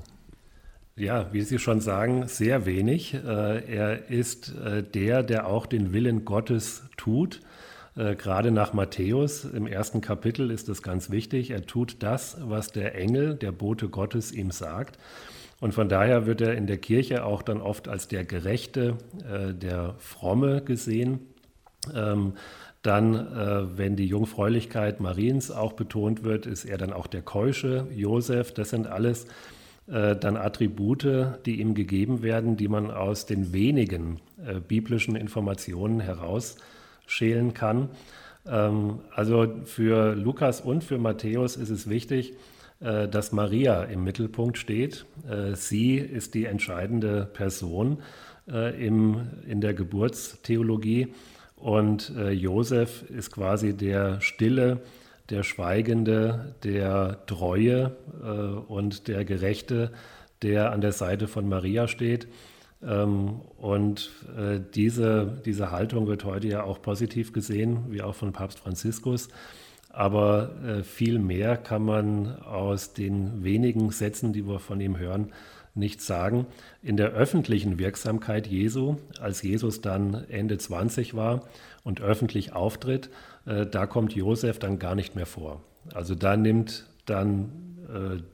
Ja, 0.95 1.31
wie 1.33 1.41
Sie 1.41 1.59
schon 1.59 1.81
sagen, 1.81 2.27
sehr 2.27 2.65
wenig. 2.65 3.15
Äh, 3.15 3.65
er 3.65 4.09
ist 4.09 4.53
äh, 4.55 4.83
der, 4.83 5.23
der 5.23 5.47
auch 5.47 5.65
den 5.65 5.91
Willen 5.91 6.23
Gottes 6.23 6.83
tut. 6.97 7.41
Äh, 7.95 8.15
gerade 8.15 8.51
nach 8.51 8.73
Matthäus 8.73 9.45
im 9.45 9.67
ersten 9.67 10.01
Kapitel 10.01 10.51
ist 10.51 10.69
es 10.69 10.81
ganz 10.81 11.09
wichtig. 11.09 11.51
Er 11.51 11.65
tut 11.65 11.97
das, 11.99 12.37
was 12.41 12.71
der 12.71 12.95
Engel, 12.95 13.35
der 13.35 13.51
Bote 13.51 13.89
Gottes, 13.89 14.31
ihm 14.31 14.51
sagt. 14.51 14.97
Und 15.59 15.73
von 15.73 15.87
daher 15.89 16.25
wird 16.25 16.41
er 16.41 16.55
in 16.55 16.67
der 16.67 16.77
Kirche 16.77 17.23
auch 17.23 17.41
dann 17.41 17.61
oft 17.61 17.87
als 17.87 18.07
der 18.07 18.25
Gerechte, 18.25 18.97
äh, 19.29 19.53
der 19.53 19.95
Fromme 19.99 20.61
gesehen. 20.61 21.19
Ähm, 21.93 22.33
dann, 22.81 23.15
äh, 23.15 23.77
wenn 23.77 23.95
die 23.95 24.07
Jungfräulichkeit 24.07 24.99
Mariens 24.99 25.51
auch 25.51 25.73
betont 25.73 26.23
wird, 26.23 26.45
ist 26.45 26.65
er 26.65 26.77
dann 26.77 26.91
auch 26.91 27.07
der 27.07 27.21
Keusche, 27.21 27.87
Josef. 27.95 28.53
Das 28.53 28.69
sind 28.69 28.87
alles 28.87 29.25
dann 29.85 30.37
Attribute, 30.37 31.05
die 31.45 31.59
ihm 31.59 31.73
gegeben 31.73 32.23
werden, 32.23 32.55
die 32.55 32.69
man 32.69 32.89
aus 32.89 33.25
den 33.25 33.51
wenigen 33.51 34.21
biblischen 34.69 35.17
Informationen 35.17 35.99
heraus 35.99 36.55
schälen 37.05 37.53
kann. 37.53 37.89
Ähm, 38.45 38.99
also 39.13 39.47
für 39.65 40.15
Lukas 40.15 40.61
und 40.61 40.83
für 40.83 40.97
Matthäus 40.97 41.55
ist 41.55 41.69
es 41.69 41.89
wichtig, 41.89 42.33
äh, 42.83 43.07
dass 43.07 43.31
Maria 43.31 43.83
im 43.83 44.03
Mittelpunkt 44.03 44.57
steht. 44.57 45.05
Äh, 45.29 45.55
sie 45.55 45.95
ist 45.95 46.33
die 46.33 46.45
entscheidende 46.45 47.25
Person 47.31 47.99
äh, 48.51 48.85
im, 48.85 49.27
in 49.47 49.61
der 49.61 49.73
Geburtstheologie 49.73 51.13
und 51.55 52.11
Josef 52.31 53.09
ist 53.09 53.31
quasi 53.31 53.71
der 53.71 54.19
Stille, 54.19 54.81
der 55.29 55.43
Schweigende, 55.43 56.55
der 56.65 57.25
Treue 57.25 57.95
und 58.67 59.07
der 59.07 59.23
Gerechte, 59.23 59.93
der 60.41 60.73
an 60.73 60.81
der 60.81 60.91
Seite 60.91 61.29
von 61.29 61.47
Maria 61.47 61.87
steht. 61.87 62.27
Ähm, 62.85 63.41
und 63.57 64.11
äh, 64.37 64.59
diese, 64.73 65.41
diese 65.45 65.71
Haltung 65.71 66.07
wird 66.07 66.25
heute 66.25 66.47
ja 66.47 66.63
auch 66.63 66.81
positiv 66.81 67.33
gesehen, 67.33 67.85
wie 67.89 68.01
auch 68.01 68.15
von 68.15 68.33
Papst 68.33 68.59
Franziskus. 68.59 69.29
Aber 69.89 70.51
äh, 70.65 70.83
viel 70.83 71.19
mehr 71.19 71.55
kann 71.55 71.83
man 71.83 72.37
aus 72.39 72.93
den 72.93 73.43
wenigen 73.43 73.91
Sätzen, 73.91 74.33
die 74.33 74.47
wir 74.47 74.59
von 74.59 74.81
ihm 74.81 74.97
hören, 74.97 75.31
nicht 75.75 76.01
sagen. 76.01 76.47
In 76.81 76.97
der 76.97 77.11
öffentlichen 77.11 77.79
Wirksamkeit 77.79 78.47
Jesu, 78.47 78.97
als 79.19 79.41
Jesus 79.41 79.81
dann 79.81 80.25
Ende 80.29 80.57
20 80.57 81.15
war 81.15 81.43
und 81.83 82.01
öffentlich 82.01 82.53
auftritt, 82.53 83.09
äh, 83.45 83.65
da 83.65 83.85
kommt 83.85 84.13
Josef 84.13 84.59
dann 84.59 84.79
gar 84.79 84.95
nicht 84.95 85.15
mehr 85.15 85.25
vor. 85.25 85.61
Also 85.93 86.15
da 86.15 86.37
nimmt 86.37 86.87
dann 87.05 87.51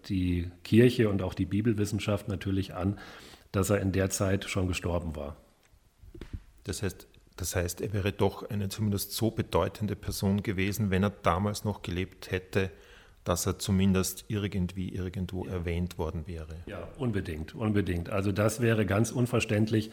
die 0.07 0.51
Kirche 0.63 1.09
und 1.09 1.23
auch 1.23 1.33
die 1.33 1.47
Bibelwissenschaft 1.47 2.29
natürlich 2.29 2.75
an, 2.75 2.97
dass 3.51 3.69
er 3.69 3.79
in 3.79 3.91
der 3.91 4.09
Zeit 4.09 4.45
schon 4.45 4.67
gestorben 4.67 5.15
war. 5.15 5.35
Das 6.63 6.83
heißt, 6.83 7.07
das 7.35 7.55
heißt, 7.55 7.81
er 7.81 7.93
wäre 7.93 8.11
doch 8.11 8.49
eine 8.49 8.69
zumindest 8.69 9.13
so 9.13 9.31
bedeutende 9.31 9.95
Person 9.95 10.43
gewesen, 10.43 10.91
wenn 10.91 11.03
er 11.03 11.09
damals 11.09 11.63
noch 11.63 11.81
gelebt 11.81 12.31
hätte, 12.31 12.69
dass 13.23 13.45
er 13.45 13.59
zumindest 13.59 14.25
irgendwie 14.27 14.89
irgendwo 14.89 15.45
erwähnt 15.45 15.97
worden 15.97 16.23
wäre. 16.25 16.55
Ja, 16.65 16.87
unbedingt, 16.97 17.55
unbedingt. 17.55 18.09
Also 18.09 18.31
das 18.31 18.59
wäre 18.59 18.85
ganz 18.85 19.11
unverständlich, 19.11 19.91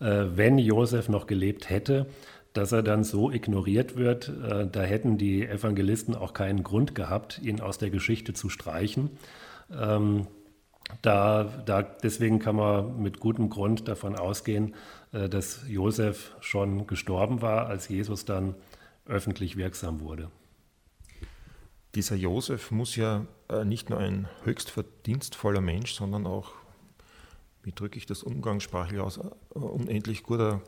äh, 0.00 0.24
wenn 0.34 0.58
Josef 0.58 1.08
noch 1.08 1.26
gelebt 1.26 1.70
hätte, 1.70 2.06
dass 2.52 2.72
er 2.72 2.82
dann 2.82 3.02
so 3.02 3.30
ignoriert 3.30 3.96
wird. 3.96 4.28
Äh, 4.28 4.68
da 4.70 4.82
hätten 4.82 5.18
die 5.18 5.46
Evangelisten 5.46 6.14
auch 6.14 6.32
keinen 6.32 6.62
Grund 6.62 6.94
gehabt, 6.94 7.40
ihn 7.42 7.60
aus 7.60 7.78
der 7.78 7.90
Geschichte 7.90 8.34
zu 8.34 8.48
streichen. 8.48 9.10
Ähm, 9.72 10.26
da, 11.02 11.44
da, 11.44 11.82
deswegen 11.82 12.38
kann 12.38 12.56
man 12.56 13.02
mit 13.02 13.20
gutem 13.20 13.48
Grund 13.50 13.88
davon 13.88 14.16
ausgehen, 14.16 14.74
äh, 15.12 15.28
dass 15.28 15.62
Josef 15.68 16.32
schon 16.40 16.86
gestorben 16.86 17.42
war, 17.42 17.66
als 17.66 17.88
Jesus 17.88 18.24
dann 18.24 18.54
öffentlich 19.06 19.56
wirksam 19.56 20.00
wurde. 20.00 20.30
Dieser 21.94 22.16
Josef 22.16 22.70
muss 22.70 22.96
ja 22.96 23.24
äh, 23.48 23.64
nicht 23.64 23.88
nur 23.88 23.98
ein 23.98 24.28
höchst 24.42 24.70
verdienstvoller 24.70 25.60
Mensch, 25.60 25.92
sondern 25.94 26.26
auch, 26.26 26.52
wie 27.62 27.72
drücke 27.72 27.98
ich 27.98 28.06
das 28.06 28.22
umgangssprachlich 28.22 29.00
aus, 29.00 29.18
äh, 29.18 29.58
unendlich 29.58 30.22
guter, 30.22 30.60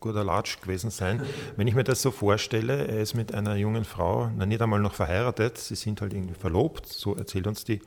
guter 0.00 0.24
Latsch 0.24 0.60
gewesen 0.60 0.90
sein. 0.90 1.22
Wenn 1.56 1.66
ich 1.66 1.74
mir 1.74 1.84
das 1.84 2.02
so 2.02 2.10
vorstelle, 2.10 2.88
er 2.88 3.00
ist 3.00 3.14
mit 3.14 3.32
einer 3.32 3.56
jungen 3.56 3.84
Frau, 3.84 4.30
na, 4.36 4.44
nicht 4.44 4.60
einmal 4.60 4.80
noch 4.80 4.94
verheiratet, 4.94 5.58
sie 5.58 5.76
sind 5.76 6.00
halt 6.00 6.12
irgendwie 6.12 6.34
verlobt, 6.34 6.86
so 6.86 7.14
erzählt 7.14 7.46
uns 7.46 7.64
die 7.64 7.80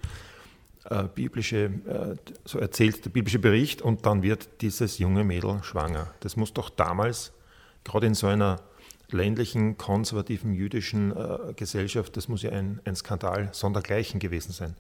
äh, 0.89 1.03
biblische, 1.13 1.71
äh, 1.87 2.15
so 2.45 2.59
erzählt 2.59 3.05
der 3.05 3.09
biblische 3.09 3.39
Bericht 3.39 3.81
und 3.81 4.05
dann 4.05 4.23
wird 4.23 4.61
dieses 4.61 4.97
junge 4.97 5.23
Mädel 5.23 5.63
schwanger. 5.63 6.13
Das 6.19 6.35
muss 6.35 6.53
doch 6.53 6.69
damals, 6.69 7.33
gerade 7.83 8.07
in 8.07 8.13
so 8.13 8.27
einer 8.27 8.61
ländlichen, 9.09 9.77
konservativen 9.77 10.53
jüdischen 10.53 11.15
äh, 11.15 11.53
Gesellschaft, 11.55 12.17
das 12.17 12.27
muss 12.27 12.41
ja 12.41 12.51
ein, 12.51 12.81
ein 12.85 12.95
Skandal 12.95 13.49
sondergleichen 13.53 14.19
gewesen 14.19 14.51
sein. 14.51 14.75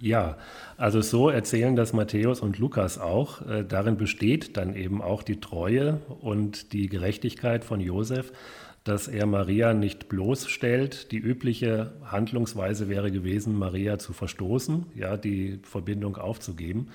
Ja, 0.00 0.36
also 0.76 1.00
so 1.00 1.28
erzählen 1.28 1.74
das 1.74 1.92
Matthäus 1.92 2.40
und 2.40 2.58
Lukas 2.58 2.98
auch. 2.98 3.42
Äh, 3.46 3.64
darin 3.64 3.96
besteht 3.96 4.56
dann 4.56 4.76
eben 4.76 5.02
auch 5.02 5.22
die 5.22 5.40
Treue 5.40 6.00
und 6.20 6.72
die 6.72 6.88
Gerechtigkeit 6.88 7.64
von 7.64 7.80
Josef 7.80 8.32
dass 8.88 9.06
er 9.06 9.26
Maria 9.26 9.74
nicht 9.74 10.08
bloßstellt. 10.08 11.12
Die 11.12 11.18
übliche 11.18 11.92
Handlungsweise 12.04 12.88
wäre 12.88 13.10
gewesen, 13.10 13.58
Maria 13.58 13.98
zu 13.98 14.12
verstoßen, 14.12 14.86
ja, 14.94 15.16
die 15.16 15.60
Verbindung 15.62 16.16
aufzugeben. 16.16 16.88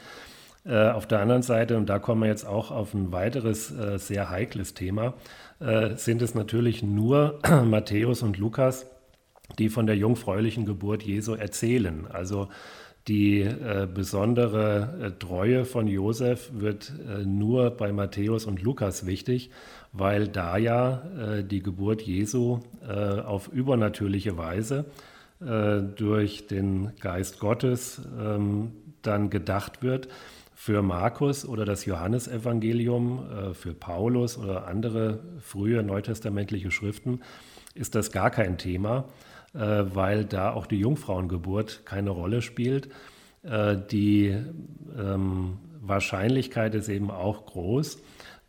Äh, 0.66 0.90
auf 0.90 1.08
der 1.08 1.20
anderen 1.20 1.44
Seite, 1.44 1.78
und 1.78 1.88
da 1.88 2.00
kommen 2.00 2.22
wir 2.22 2.30
jetzt 2.30 2.48
auch 2.48 2.72
auf 2.72 2.94
ein 2.94 3.12
weiteres 3.12 3.72
äh, 3.72 4.00
sehr 4.00 4.30
heikles 4.30 4.74
Thema, 4.74 5.14
äh, 5.60 5.96
sind 5.96 6.22
es 6.22 6.34
natürlich 6.34 6.82
nur 6.82 7.40
Matthäus 7.66 8.24
und 8.24 8.38
Lukas, 8.38 8.88
die 9.60 9.70
von 9.70 9.86
der 9.86 9.96
jungfräulichen 9.96 10.66
Geburt 10.66 11.04
Jesu 11.04 11.36
erzählen. 11.36 12.08
Also 12.10 12.50
die 13.08 13.42
äh, 13.42 13.86
besondere 13.94 14.98
äh, 15.02 15.12
Treue 15.20 15.66
von 15.66 15.88
Josef 15.88 16.50
wird 16.54 16.94
äh, 17.06 17.26
nur 17.26 17.72
bei 17.72 17.92
Matthäus 17.92 18.46
und 18.46 18.62
Lukas 18.62 19.06
wichtig, 19.06 19.52
weil 19.94 20.28
da 20.28 20.58
ja 20.58 21.04
äh, 21.18 21.44
die 21.44 21.62
Geburt 21.62 22.02
Jesu 22.02 22.60
äh, 22.88 23.22
auf 23.22 23.48
übernatürliche 23.48 24.38
Weise 24.38 24.86
äh, 25.40 25.82
durch 25.82 26.48
den 26.48 26.92
Geist 27.00 27.40
Gottes 27.40 28.02
ähm, 28.20 28.72
dann 29.02 29.30
gedacht 29.30 29.82
wird. 29.82 30.10
Für 30.56 30.82
Markus 30.82 31.46
oder 31.46 31.66
das 31.66 31.86
Johannesevangelium, 31.86 33.54
für 33.54 33.74
Paulus 33.74 34.38
oder 34.38 34.66
andere 34.68 35.20
frühe 35.40 35.84
neutestamentliche 35.84 36.72
Schriften 36.72 37.20
ist 37.74 37.96
das 37.96 38.14
gar 38.14 38.30
kein 38.30 38.58
Thema 38.58 39.06
äh, 39.54 39.84
weil 39.94 40.26
da 40.26 40.52
auch 40.52 40.66
die 40.66 40.80
Jungfrauengeburt 40.80 41.86
keine 41.86 42.10
Rolle 42.10 42.42
spielt. 42.42 42.90
Äh, 43.44 43.78
die 43.92 44.36
ähm, 44.98 45.60
Wahrscheinlichkeit 45.80 46.76
ist 46.76 46.90
eben 46.90 47.12
auch 47.12 47.46
groß, 47.46 48.02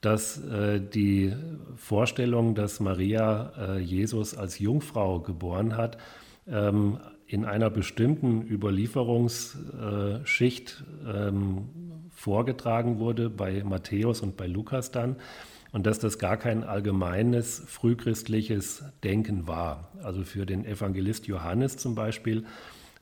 dass 0.05 0.43
äh, 0.45 0.81
die 0.81 1.33
Vorstellung, 1.77 2.55
dass 2.55 2.81
Maria 2.81 3.79
Jesus 3.79 4.37
als 4.37 4.59
Jungfrau 4.59 5.21
geboren 5.21 5.77
hat, 5.77 5.99
ähm, 6.47 6.99
in 7.27 7.45
einer 7.45 7.71
bestimmten 7.71 8.43
Überlieferungsschicht 8.43 10.85
ähm, 11.07 11.69
vorgetragen 12.11 12.99
wurde, 12.99 13.31
bei 13.31 13.63
Matthäus 13.65 14.21
und 14.21 14.37
bei 14.37 14.47
Lukas 14.47 14.91
dann, 14.91 15.17
und 15.73 15.87
dass 15.87 15.99
das 15.99 16.19
gar 16.19 16.37
kein 16.37 16.63
allgemeines 16.63 17.63
frühchristliches 17.67 18.85
Denken 19.03 19.49
war. 19.49 19.91
Also 20.03 20.23
für 20.23 20.45
den 20.47 20.65
Evangelist 20.65 21.27
Johannes 21.27 21.77
zum 21.77 21.97
Beispiel 21.97 22.45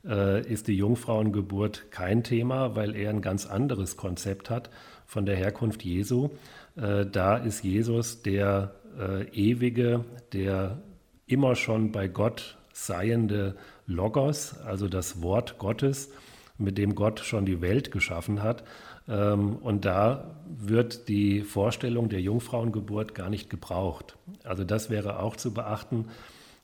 äh, 0.07 0.51
ist 0.51 0.69
die 0.69 0.77
Jungfrauengeburt 0.77 1.91
kein 1.91 2.25
Thema, 2.25 2.75
weil 2.75 2.97
er 2.97 3.11
ein 3.11 3.21
ganz 3.21 3.45
anderes 3.47 3.99
Konzept 3.99 4.49
hat 4.49 4.71
von 5.05 5.27
der 5.27 5.37
Herkunft 5.37 5.85
Jesu. 5.85 6.31
Äh, 6.77 7.07
da 7.07 7.37
ist 7.37 7.65
Jesus 7.65 8.23
der 8.23 8.75
äh, 8.99 9.25
ewige, 9.31 10.05
der 10.33 10.83
immer 11.27 11.55
schon 11.55 11.93
bei 11.93 12.09
Gott 12.09 12.57
seiende 12.73 13.57
Logos, 13.87 14.59
also 14.61 14.89
das 14.89 15.23
Wort 15.23 15.59
Gottes, 15.59 16.11
mit 16.59 16.79
dem 16.79 16.95
Gott 16.95 17.21
schon 17.21 17.47
die 17.47 17.61
Welt 17.61 17.91
geschaffen 17.91 18.43
hat. 18.43 18.65
Ähm, 19.09 19.57
und 19.57 19.85
da 19.85 20.37
wird 20.47 21.09
die 21.09 21.43
Vorstellung 21.43 22.09
der 22.09 22.21
Jungfrauengeburt 22.21 23.15
gar 23.15 23.31
nicht 23.31 23.51
gebraucht. 23.51 24.17
Also 24.45 24.65
das 24.65 24.91
wäre 24.91 25.21
auch 25.21 25.37
zu 25.37 25.53
beachten, 25.53 26.09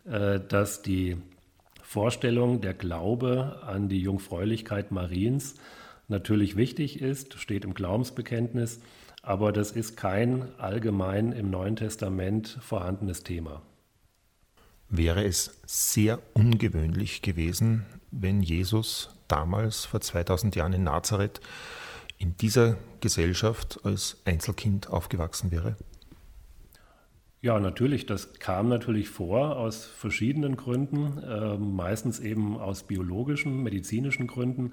äh, 0.04 0.40
dass 0.40 0.82
die 0.82 1.16
Vorstellung, 1.82 2.60
der 2.60 2.74
Glaube 2.74 3.62
an 3.66 3.88
die 3.88 4.00
Jungfräulichkeit 4.00 4.92
Mariens 4.92 5.54
natürlich 6.06 6.56
wichtig 6.56 7.00
ist, 7.00 7.38
steht 7.38 7.64
im 7.64 7.74
Glaubensbekenntnis, 7.74 8.80
aber 9.28 9.52
das 9.52 9.72
ist 9.72 9.98
kein 9.98 10.48
allgemein 10.56 11.32
im 11.32 11.50
Neuen 11.50 11.76
Testament 11.76 12.58
vorhandenes 12.62 13.24
Thema. 13.24 13.60
Wäre 14.88 15.22
es 15.22 15.60
sehr 15.66 16.18
ungewöhnlich 16.32 17.20
gewesen, 17.20 17.84
wenn 18.10 18.40
Jesus 18.40 19.10
damals 19.28 19.84
vor 19.84 20.00
2000 20.00 20.56
Jahren 20.56 20.72
in 20.72 20.84
Nazareth 20.84 21.42
in 22.16 22.38
dieser 22.38 22.78
Gesellschaft 23.00 23.78
als 23.84 24.16
Einzelkind 24.24 24.88
aufgewachsen 24.88 25.50
wäre? 25.50 25.76
Ja, 27.42 27.60
natürlich. 27.60 28.06
Das 28.06 28.32
kam 28.38 28.70
natürlich 28.70 29.10
vor 29.10 29.58
aus 29.58 29.84
verschiedenen 29.84 30.56
Gründen, 30.56 31.18
äh, 31.18 31.58
meistens 31.58 32.18
eben 32.18 32.56
aus 32.56 32.84
biologischen, 32.84 33.62
medizinischen 33.62 34.26
Gründen. 34.26 34.72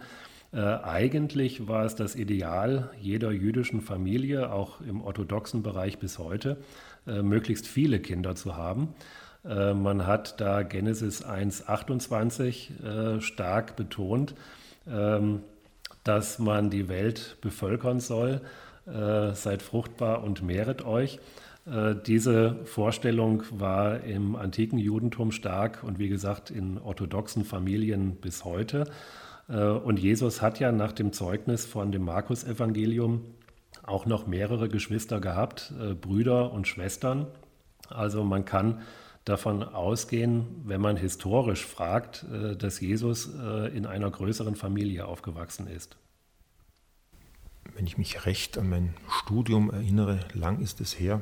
Äh, 0.55 0.59
eigentlich 0.83 1.67
war 1.67 1.83
es 1.83 1.95
das 1.95 2.15
Ideal 2.15 2.89
jeder 3.01 3.31
jüdischen 3.31 3.81
Familie, 3.81 4.53
auch 4.53 4.79
im 4.79 5.01
orthodoxen 5.01 5.63
Bereich 5.63 5.99
bis 5.99 6.17
heute, 6.17 6.57
äh, 7.05 7.21
möglichst 7.21 7.67
viele 7.67 7.99
Kinder 7.99 8.35
zu 8.35 8.55
haben. 8.55 8.95
Äh, 9.43 9.73
man 9.73 10.07
hat 10.07 10.39
da 10.39 10.63
Genesis 10.63 11.25
1.28 11.25 13.17
äh, 13.17 13.21
stark 13.21 13.75
betont, 13.75 14.33
ähm, 14.87 15.41
dass 16.05 16.39
man 16.39 16.69
die 16.69 16.87
Welt 16.87 17.37
bevölkern 17.41 17.99
soll. 17.99 18.39
Äh, 18.87 19.33
seid 19.33 19.61
fruchtbar 19.61 20.23
und 20.23 20.41
mehret 20.41 20.85
euch. 20.85 21.19
Diese 22.05 22.57
Vorstellung 22.65 23.41
war 23.49 24.03
im 24.03 24.35
antiken 24.35 24.77
Judentum 24.77 25.31
stark 25.31 25.83
und 25.83 25.97
wie 25.97 26.09
gesagt 26.09 26.51
in 26.51 26.77
orthodoxen 26.77 27.43
Familien 27.43 28.17
bis 28.17 28.45
heute. 28.45 28.85
Äh, 29.47 29.67
und 29.67 29.99
Jesus 29.99 30.41
hat 30.41 30.59
ja 30.59 30.71
nach 30.71 30.91
dem 30.91 31.13
Zeugnis 31.13 31.65
von 31.65 31.91
dem 31.91 32.03
Markus-Evangelium 32.05 33.21
auch 33.83 34.05
noch 34.05 34.25
mehrere 34.25 34.69
Geschwister 34.69 35.19
gehabt, 35.19 35.73
äh, 35.79 35.93
Brüder 35.93 36.51
und 36.51 36.67
Schwestern. 36.67 37.27
Also 37.89 38.23
man 38.23 38.45
kann 38.45 38.81
davon 39.25 39.63
ausgehen, 39.63 40.45
wenn 40.65 40.81
man 40.81 40.97
historisch 40.97 41.65
fragt, 41.65 42.25
dass 42.59 42.79
Jesus 42.79 43.25
in 43.25 43.87
einer 43.87 44.11
größeren 44.11 44.55
Familie 44.55 45.07
aufgewachsen 45.07 45.65
ist. 45.65 45.97
Wenn 47.73 47.87
ich 47.87 47.97
mich 47.97 48.25
recht 48.27 48.57
an 48.59 48.69
mein 48.69 48.93
Studium 49.09 49.71
erinnere, 49.71 50.19
lang 50.33 50.59
ist 50.61 50.79
es 50.79 50.99
her, 50.99 51.21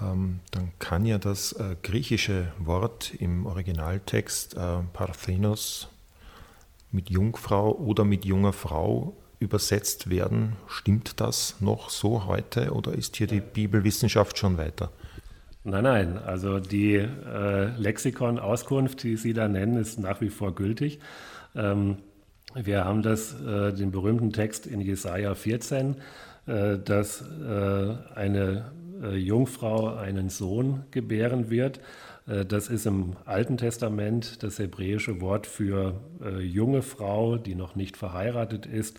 ähm, 0.00 0.40
dann 0.50 0.72
kann 0.78 1.04
ja 1.04 1.18
das 1.18 1.52
äh, 1.52 1.76
griechische 1.82 2.52
Wort 2.58 3.14
im 3.14 3.46
Originaltext 3.46 4.54
äh, 4.54 4.82
Parthenos 4.92 5.88
mit 6.90 7.10
Jungfrau 7.10 7.72
oder 7.72 8.04
mit 8.04 8.24
junger 8.24 8.52
Frau 8.52 9.16
übersetzt 9.40 10.10
werden. 10.10 10.56
Stimmt 10.66 11.20
das 11.20 11.60
noch 11.60 11.90
so 11.90 12.26
heute 12.26 12.72
oder 12.72 12.92
ist 12.92 13.16
hier 13.16 13.26
die 13.26 13.40
Bibelwissenschaft 13.40 14.38
schon 14.38 14.58
weiter? 14.58 14.90
Nein, 15.64 15.84
nein, 15.84 16.18
also 16.18 16.60
die 16.60 16.94
äh, 16.94 17.66
Lexikon-Auskunft, 17.76 19.02
die 19.02 19.16
Sie 19.16 19.34
da 19.34 19.48
nennen, 19.48 19.76
ist 19.76 19.98
nach 19.98 20.20
wie 20.20 20.30
vor 20.30 20.54
gültig. 20.54 20.98
Ähm, 21.54 21.98
wir 22.54 22.84
haben 22.84 23.02
das, 23.02 23.34
äh, 23.40 23.72
den 23.72 23.90
berühmten 23.90 24.32
Text 24.32 24.66
in 24.66 24.80
Jesaja 24.80 25.34
14, 25.34 25.96
äh, 26.46 26.78
dass 26.78 27.20
äh, 27.20 27.94
eine 28.14 28.72
äh, 29.02 29.16
Jungfrau 29.16 29.94
einen 29.94 30.30
Sohn 30.30 30.84
gebären 30.90 31.50
wird. 31.50 31.80
Äh, 32.28 32.44
das 32.44 32.68
ist 32.68 32.86
im 32.86 33.16
Alten 33.24 33.56
Testament 33.56 34.42
das 34.42 34.58
hebräische 34.58 35.20
Wort 35.20 35.46
für 35.46 36.00
äh, 36.22 36.40
junge 36.40 36.82
Frau, 36.82 37.36
die 37.36 37.54
noch 37.54 37.74
nicht 37.74 37.96
verheiratet 37.96 38.66
ist, 38.66 38.98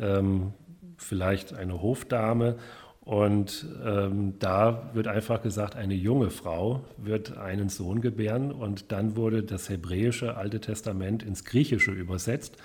ähm, 0.00 0.52
vielleicht 0.96 1.54
eine 1.54 1.82
Hofdame. 1.82 2.56
Und 3.00 3.66
ähm, 3.84 4.38
da 4.38 4.90
wird 4.92 5.08
einfach 5.08 5.42
gesagt, 5.42 5.74
eine 5.74 5.94
junge 5.94 6.30
Frau 6.30 6.84
wird 6.98 7.36
einen 7.36 7.68
Sohn 7.68 8.00
gebären. 8.00 8.52
Und 8.52 8.92
dann 8.92 9.16
wurde 9.16 9.42
das 9.42 9.68
hebräische 9.68 10.36
Alte 10.36 10.60
Testament 10.60 11.24
ins 11.24 11.44
Griechische 11.44 11.90
übersetzt. 11.90 12.56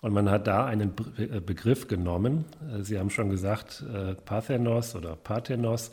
Und 0.00 0.12
man 0.12 0.30
hat 0.30 0.46
da 0.46 0.66
einen 0.66 0.92
äh, 1.18 1.40
Begriff 1.40 1.88
genommen, 1.88 2.44
Sie 2.82 2.98
haben 2.98 3.10
schon 3.10 3.28
gesagt, 3.28 3.84
äh, 3.92 4.14
Parthenos 4.14 4.94
oder 4.94 5.16
Parthenos, 5.16 5.90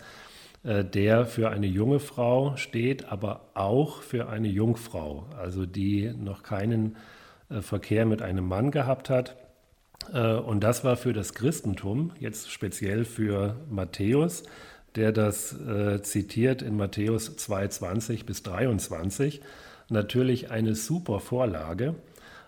der 0.63 1.25
für 1.25 1.49
eine 1.49 1.67
junge 1.67 1.99
Frau 1.99 2.57
steht, 2.57 3.11
aber 3.11 3.49
auch 3.53 4.01
für 4.01 4.27
eine 4.27 4.49
Jungfrau, 4.49 5.25
also 5.37 5.65
die 5.65 6.11
noch 6.17 6.43
keinen 6.43 6.97
Verkehr 7.61 8.05
mit 8.05 8.21
einem 8.21 8.45
Mann 8.45 8.69
gehabt 8.69 9.09
hat. 9.09 9.37
Und 10.11 10.59
das 10.61 10.83
war 10.83 10.97
für 10.97 11.13
das 11.13 11.33
Christentum, 11.33 12.11
jetzt 12.19 12.51
speziell 12.51 13.05
für 13.05 13.55
Matthäus, 13.69 14.43
der 14.95 15.13
das 15.13 15.55
zitiert 16.01 16.61
in 16.61 16.75
Matthäus 16.75 17.37
2,20 17.37 18.25
bis 18.25 18.43
23, 18.43 19.39
natürlich 19.89 20.51
eine 20.51 20.75
super 20.75 21.21
Vorlage 21.21 21.95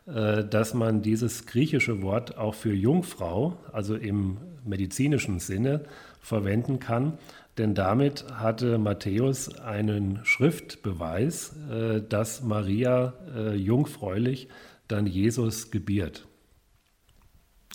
äh, 0.08 0.44
dass 0.44 0.74
man 0.74 1.02
dieses 1.02 1.46
griechische 1.46 2.02
Wort 2.02 2.38
auch 2.38 2.56
für 2.56 2.74
Jungfrau, 2.74 3.58
also 3.72 3.96
im 3.96 4.38
medizinischen 4.66 5.40
Sinne, 5.40 5.82
verwenden 6.20 6.80
kann. 6.80 7.18
Denn 7.58 7.76
damit 7.76 8.26
hatte 8.34 8.78
Matthäus 8.78 9.54
einen 9.60 10.24
Schriftbeweis, 10.24 11.56
äh, 11.70 12.02
dass 12.02 12.42
Maria 12.42 13.14
äh, 13.36 13.56
jungfräulich 13.56 14.48
dann 14.88 15.06
Jesus 15.06 15.72
gebiert. 15.72 16.28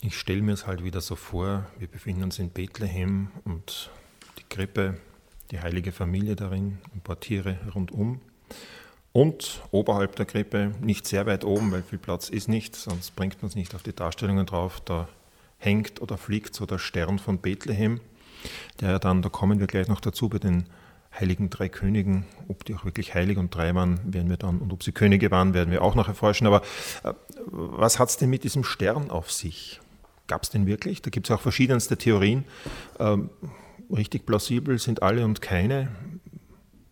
Ich 0.01 0.17
stelle 0.17 0.41
mir 0.41 0.53
es 0.53 0.67
halt 0.67 0.83
wieder 0.83 1.01
so 1.01 1.15
vor, 1.15 1.65
wir 1.79 1.87
befinden 1.87 2.23
uns 2.23 2.37
in 2.37 2.49
Bethlehem 2.49 3.31
und 3.45 3.89
die 4.37 4.43
Krippe, 4.49 4.97
die 5.51 5.59
heilige 5.59 5.91
Familie 5.91 6.35
darin, 6.35 6.77
ein 6.93 7.01
paar 7.01 7.19
Tiere 7.19 7.57
rundum. 7.73 8.21
Und 9.11 9.63
oberhalb 9.71 10.15
der 10.15 10.27
Krippe, 10.27 10.73
nicht 10.81 11.07
sehr 11.07 11.25
weit 11.25 11.43
oben, 11.43 11.71
weil 11.71 11.81
viel 11.81 11.97
Platz 11.97 12.29
ist 12.29 12.47
nicht, 12.47 12.75
sonst 12.75 13.15
bringt 13.15 13.41
man 13.41 13.49
es 13.49 13.55
nicht 13.55 13.73
auf 13.73 13.81
die 13.81 13.95
Darstellungen 13.95 14.45
drauf, 14.45 14.79
da 14.81 15.07
hängt 15.57 16.01
oder 16.01 16.17
fliegt 16.17 16.53
so 16.53 16.67
der 16.67 16.77
Stern 16.77 17.17
von 17.17 17.39
Bethlehem, 17.39 17.99
der 18.81 18.99
dann, 18.99 19.21
da 19.21 19.29
kommen 19.29 19.59
wir 19.59 19.67
gleich 19.67 19.87
noch 19.87 20.01
dazu, 20.01 20.29
bei 20.29 20.39
den 20.39 20.65
heiligen 21.19 21.49
drei 21.49 21.69
Königen, 21.69 22.25
ob 22.47 22.65
die 22.65 22.75
auch 22.75 22.85
wirklich 22.85 23.13
heilig 23.13 23.37
und 23.37 23.53
drei 23.53 23.73
waren, 23.73 23.99
werden 24.13 24.29
wir 24.29 24.37
dann, 24.37 24.59
und 24.59 24.71
ob 24.71 24.83
sie 24.83 24.91
Könige 24.91 25.31
waren, 25.31 25.53
werden 25.53 25.71
wir 25.71 25.81
auch 25.81 25.95
noch 25.95 26.07
erforschen. 26.07 26.47
Aber 26.47 26.61
äh, 27.03 27.13
was 27.45 27.99
hat 27.99 28.09
es 28.09 28.17
denn 28.17 28.29
mit 28.29 28.43
diesem 28.43 28.63
Stern 28.63 29.09
auf 29.09 29.31
sich? 29.31 29.79
Gab 30.27 30.43
es 30.43 30.49
den 30.49 30.67
wirklich? 30.67 31.01
Da 31.01 31.09
gibt 31.09 31.29
es 31.29 31.35
auch 31.35 31.41
verschiedenste 31.41 31.97
Theorien. 31.97 32.43
Ähm, 32.99 33.29
richtig 33.89 34.25
plausibel 34.25 34.77
sind 34.77 35.01
alle 35.01 35.23
und 35.23 35.41
keine. 35.41 35.89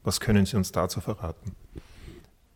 Was 0.04 0.20
können 0.20 0.46
Sie 0.46 0.56
uns 0.56 0.72
dazu 0.72 1.02
verraten? 1.02 1.52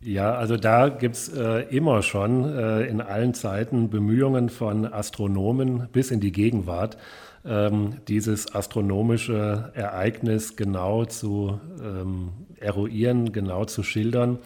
Ja, 0.01 0.35
also 0.35 0.55
da 0.55 0.87
gibt 0.87 1.15
es 1.15 1.27
äh, 1.27 1.63
immer 1.75 2.03
schon 2.03 2.45
äh, 2.45 2.83
in 2.83 3.01
allen 3.01 3.33
Zeiten 3.33 3.89
Bemühungen 3.89 4.47
von 4.47 4.85
Astronomen 4.85 5.89
bis 5.91 6.11
in 6.11 6.21
die 6.21 6.31
Gegenwart, 6.31 6.97
ähm, 7.45 7.95
dieses 8.07 8.53
astronomische 8.53 9.71
Ereignis 9.73 10.55
genau 10.55 11.05
zu 11.05 11.59
ähm, 11.81 12.29
eruieren, 12.59 13.31
genau 13.31 13.65
zu 13.65 13.83
schildern. 13.83 14.39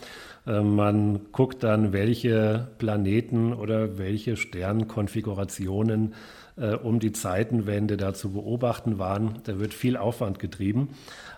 Äh, 0.45 0.61
man 0.61 1.31
guckt 1.31 1.63
dann, 1.63 1.93
welche 1.93 2.67
Planeten 2.77 3.53
oder 3.53 3.97
welche 3.97 4.37
Sternkonfigurationen 4.37 6.13
äh, 6.55 6.75
um 6.75 6.99
die 6.99 7.11
Zeitenwende 7.11 7.97
da 7.97 8.13
zu 8.13 8.31
beobachten 8.33 8.99
waren. 8.99 9.39
Da 9.45 9.59
wird 9.59 9.73
viel 9.73 9.97
Aufwand 9.97 10.39
getrieben. 10.39 10.89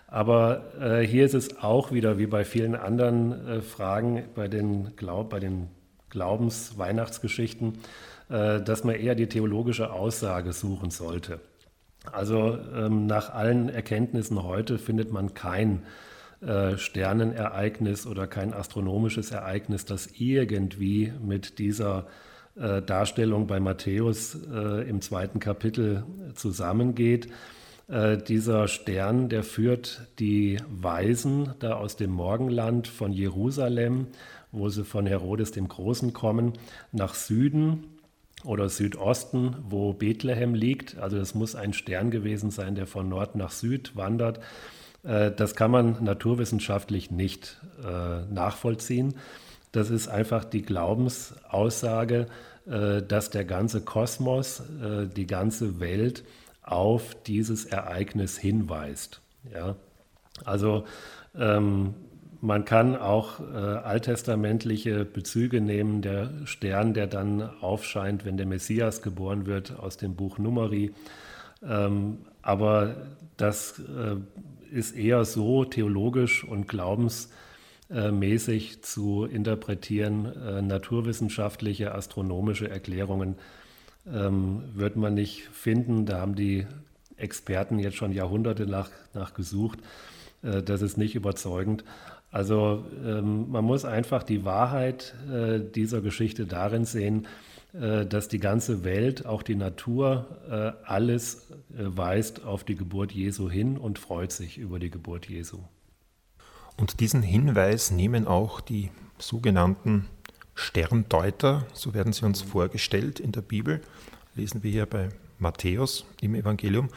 Aber 0.08 0.62
äh, 0.80 1.06
hier 1.06 1.24
ist 1.24 1.34
es 1.34 1.58
auch 1.62 1.90
wieder 1.90 2.18
wie 2.18 2.26
bei 2.26 2.44
vielen 2.44 2.74
anderen 2.74 3.46
äh, 3.46 3.60
Fragen 3.62 4.24
bei 4.34 4.48
den, 4.48 4.94
Glaub, 4.96 5.30
bei 5.30 5.40
den 5.40 5.68
Glaubens-Weihnachtsgeschichten, 6.10 7.78
dass 8.28 8.82
man 8.82 8.96
eher 8.96 9.14
die 9.14 9.28
theologische 9.28 9.92
Aussage 9.92 10.52
suchen 10.52 10.90
sollte. 10.90 11.40
Also 12.12 12.58
ähm, 12.74 13.06
nach 13.06 13.32
allen 13.32 13.68
Erkenntnissen 13.68 14.42
heute 14.42 14.78
findet 14.78 15.12
man 15.12 15.34
kein 15.34 15.82
äh, 16.40 16.76
Sternenereignis 16.76 18.06
oder 18.06 18.26
kein 18.26 18.52
astronomisches 18.52 19.30
Ereignis, 19.30 19.84
das 19.84 20.08
irgendwie 20.18 21.12
mit 21.20 21.58
dieser 21.58 22.06
äh, 22.56 22.82
Darstellung 22.82 23.46
bei 23.46 23.60
Matthäus 23.60 24.38
äh, 24.52 24.88
im 24.88 25.00
zweiten 25.00 25.40
Kapitel 25.40 26.04
zusammengeht. 26.34 27.28
Äh, 27.88 28.18
dieser 28.18 28.68
Stern, 28.68 29.28
der 29.28 29.42
führt 29.42 30.06
die 30.18 30.58
Weisen 30.68 31.54
da 31.58 31.74
aus 31.74 31.96
dem 31.96 32.10
Morgenland 32.10 32.88
von 32.88 33.12
Jerusalem, 33.12 34.08
wo 34.52 34.68
sie 34.68 34.84
von 34.84 35.06
Herodes 35.06 35.52
dem 35.52 35.68
Großen 35.68 36.12
kommen, 36.12 36.52
nach 36.92 37.14
Süden 37.14 37.95
oder 38.46 38.68
Südosten, 38.68 39.56
wo 39.68 39.92
Bethlehem 39.92 40.54
liegt. 40.54 40.98
Also 40.98 41.18
es 41.18 41.34
muss 41.34 41.54
ein 41.54 41.72
Stern 41.72 42.10
gewesen 42.10 42.50
sein, 42.50 42.74
der 42.74 42.86
von 42.86 43.08
Nord 43.08 43.34
nach 43.34 43.50
Süd 43.50 43.96
wandert. 43.96 44.40
Äh, 45.02 45.32
das 45.32 45.54
kann 45.54 45.70
man 45.70 46.02
naturwissenschaftlich 46.02 47.10
nicht 47.10 47.60
äh, 47.84 48.32
nachvollziehen. 48.32 49.14
Das 49.72 49.90
ist 49.90 50.08
einfach 50.08 50.44
die 50.44 50.62
Glaubensaussage, 50.62 52.28
dass 52.64 53.30
der 53.30 53.44
ganze 53.44 53.82
Kosmos, 53.82 54.62
die 55.14 55.26
ganze 55.26 55.80
Welt 55.80 56.24
auf 56.62 57.14
dieses 57.26 57.66
Ereignis 57.66 58.38
hinweist. 58.38 59.20
Ja? 59.52 59.76
Also 60.44 60.84
ähm, 61.38 61.94
man 62.40 62.64
kann 62.64 62.96
auch 62.96 63.40
äh, 63.40 63.54
alttestamentliche 63.54 65.04
Bezüge 65.04 65.60
nehmen, 65.60 66.02
der 66.02 66.30
Stern, 66.44 66.94
der 66.94 67.06
dann 67.06 67.42
aufscheint, 67.60 68.24
wenn 68.24 68.36
der 68.36 68.46
Messias 68.46 69.02
geboren 69.02 69.46
wird, 69.46 69.78
aus 69.78 69.96
dem 69.96 70.14
Buch 70.14 70.38
Numeri. 70.38 70.92
Ähm, 71.62 72.18
aber 72.42 72.96
das 73.36 73.80
äh, 73.80 74.16
ist 74.70 74.96
eher 74.96 75.24
so 75.24 75.64
theologisch 75.64 76.44
und 76.44 76.68
glaubensmäßig 76.68 78.82
zu 78.82 79.24
interpretieren, 79.24 80.26
äh, 80.26 80.62
naturwissenschaftliche, 80.62 81.94
astronomische 81.94 82.68
Erklärungen 82.68 83.36
ähm, 84.06 84.62
wird 84.74 84.96
man 84.96 85.14
nicht 85.14 85.48
finden. 85.52 86.06
Da 86.06 86.20
haben 86.20 86.34
die 86.34 86.66
Experten 87.16 87.78
jetzt 87.78 87.96
schon 87.96 88.12
Jahrhunderte 88.12 88.66
nach, 88.66 88.90
nach 89.14 89.34
gesucht. 89.34 89.78
Äh, 90.42 90.62
das 90.62 90.82
ist 90.82 90.96
nicht 90.96 91.14
überzeugend. 91.14 91.84
Also 92.36 92.84
ähm, 93.02 93.50
man 93.50 93.64
muss 93.64 93.86
einfach 93.86 94.22
die 94.22 94.44
Wahrheit 94.44 95.14
äh, 95.32 95.58
dieser 95.58 96.02
Geschichte 96.02 96.44
darin 96.44 96.84
sehen, 96.84 97.26
äh, 97.72 98.04
dass 98.04 98.28
die 98.28 98.40
ganze 98.40 98.84
Welt, 98.84 99.24
auch 99.24 99.42
die 99.42 99.54
Natur, 99.54 100.26
äh, 100.50 100.86
alles 100.86 101.50
äh, 101.50 101.56
weist 101.78 102.44
auf 102.44 102.62
die 102.62 102.76
Geburt 102.76 103.12
Jesu 103.12 103.48
hin 103.48 103.78
und 103.78 103.98
freut 103.98 104.32
sich 104.32 104.58
über 104.58 104.78
die 104.78 104.90
Geburt 104.90 105.30
Jesu. 105.30 105.60
Und 106.76 107.00
diesen 107.00 107.22
Hinweis 107.22 107.90
nehmen 107.90 108.26
auch 108.26 108.60
die 108.60 108.90
sogenannten 109.18 110.06
Sterndeuter, 110.54 111.64
so 111.72 111.94
werden 111.94 112.12
sie 112.12 112.26
uns 112.26 112.42
vorgestellt 112.42 113.18
in 113.18 113.32
der 113.32 113.40
Bibel, 113.40 113.80
lesen 114.34 114.62
wir 114.62 114.70
hier 114.70 114.84
bei 114.84 115.08
Matthäus 115.38 116.04
im 116.20 116.34
Evangelium, 116.34 116.90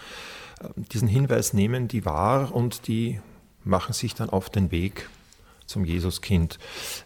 diesen 0.76 1.08
Hinweis 1.08 1.54
nehmen 1.54 1.88
die 1.88 2.04
wahr 2.04 2.54
und 2.54 2.90
die 2.90 3.22
machen 3.64 3.94
sich 3.94 4.16
dann 4.16 4.30
auf 4.30 4.50
den 4.50 4.72
Weg 4.72 5.08
zum 5.70 5.86
Jesuskind. 5.86 6.58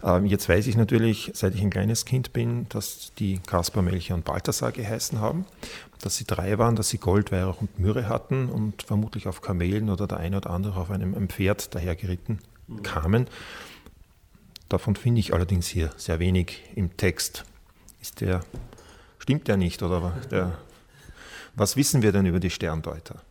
Ähm, 0.04 0.26
jetzt 0.26 0.50
weiß 0.50 0.68
ich 0.68 0.76
natürlich, 0.76 1.32
seit 1.36 1.54
ich 1.54 1.62
ein 1.62 1.70
kleines 1.70 2.06
Kind 2.06 2.34
bin, 2.34 2.68
dass 2.70 3.12
die 3.20 3.40
Kaspar, 3.40 3.84
Melchior 3.84 4.18
und 4.18 4.26
Balthasar 4.26 4.72
geheißen 4.72 5.20
haben, 5.20 5.46
dass 6.02 6.18
sie 6.18 6.26
drei 6.26 6.58
waren, 6.58 6.76
dass 6.76 6.90
sie 6.90 6.98
Gold, 6.98 7.32
Weihrauch 7.32 7.62
und 7.62 7.78
Myrrhe 7.80 8.08
hatten 8.08 8.50
und 8.50 8.84
vermutlich 8.84 9.28
auf 9.28 9.42
Kamelen 9.42 9.90
oder 9.90 10.08
der 10.08 10.18
eine 10.18 10.38
oder 10.38 10.50
andere 10.50 10.80
auf 10.80 10.90
einem 10.90 11.30
Pferd 11.30 11.76
dahergeritten 11.76 12.40
kamen. 12.82 13.28
Davon 14.70 14.96
finde 14.96 15.20
ich 15.20 15.34
allerdings 15.34 15.68
hier 15.68 15.92
sehr 15.98 16.20
wenig 16.20 16.64
im 16.76 16.98
Text. 16.98 17.46
Ist 18.02 18.22
der, 18.22 18.44
stimmt 19.20 19.48
der 19.48 19.58
nicht 19.58 19.84
oder 19.84 20.14
der, 20.32 20.58
was 21.56 21.76
wissen 21.76 22.02
wir 22.02 22.12
denn 22.12 22.26
über 22.26 22.40
die 22.40 22.50
Sterndeuter? 22.50 23.22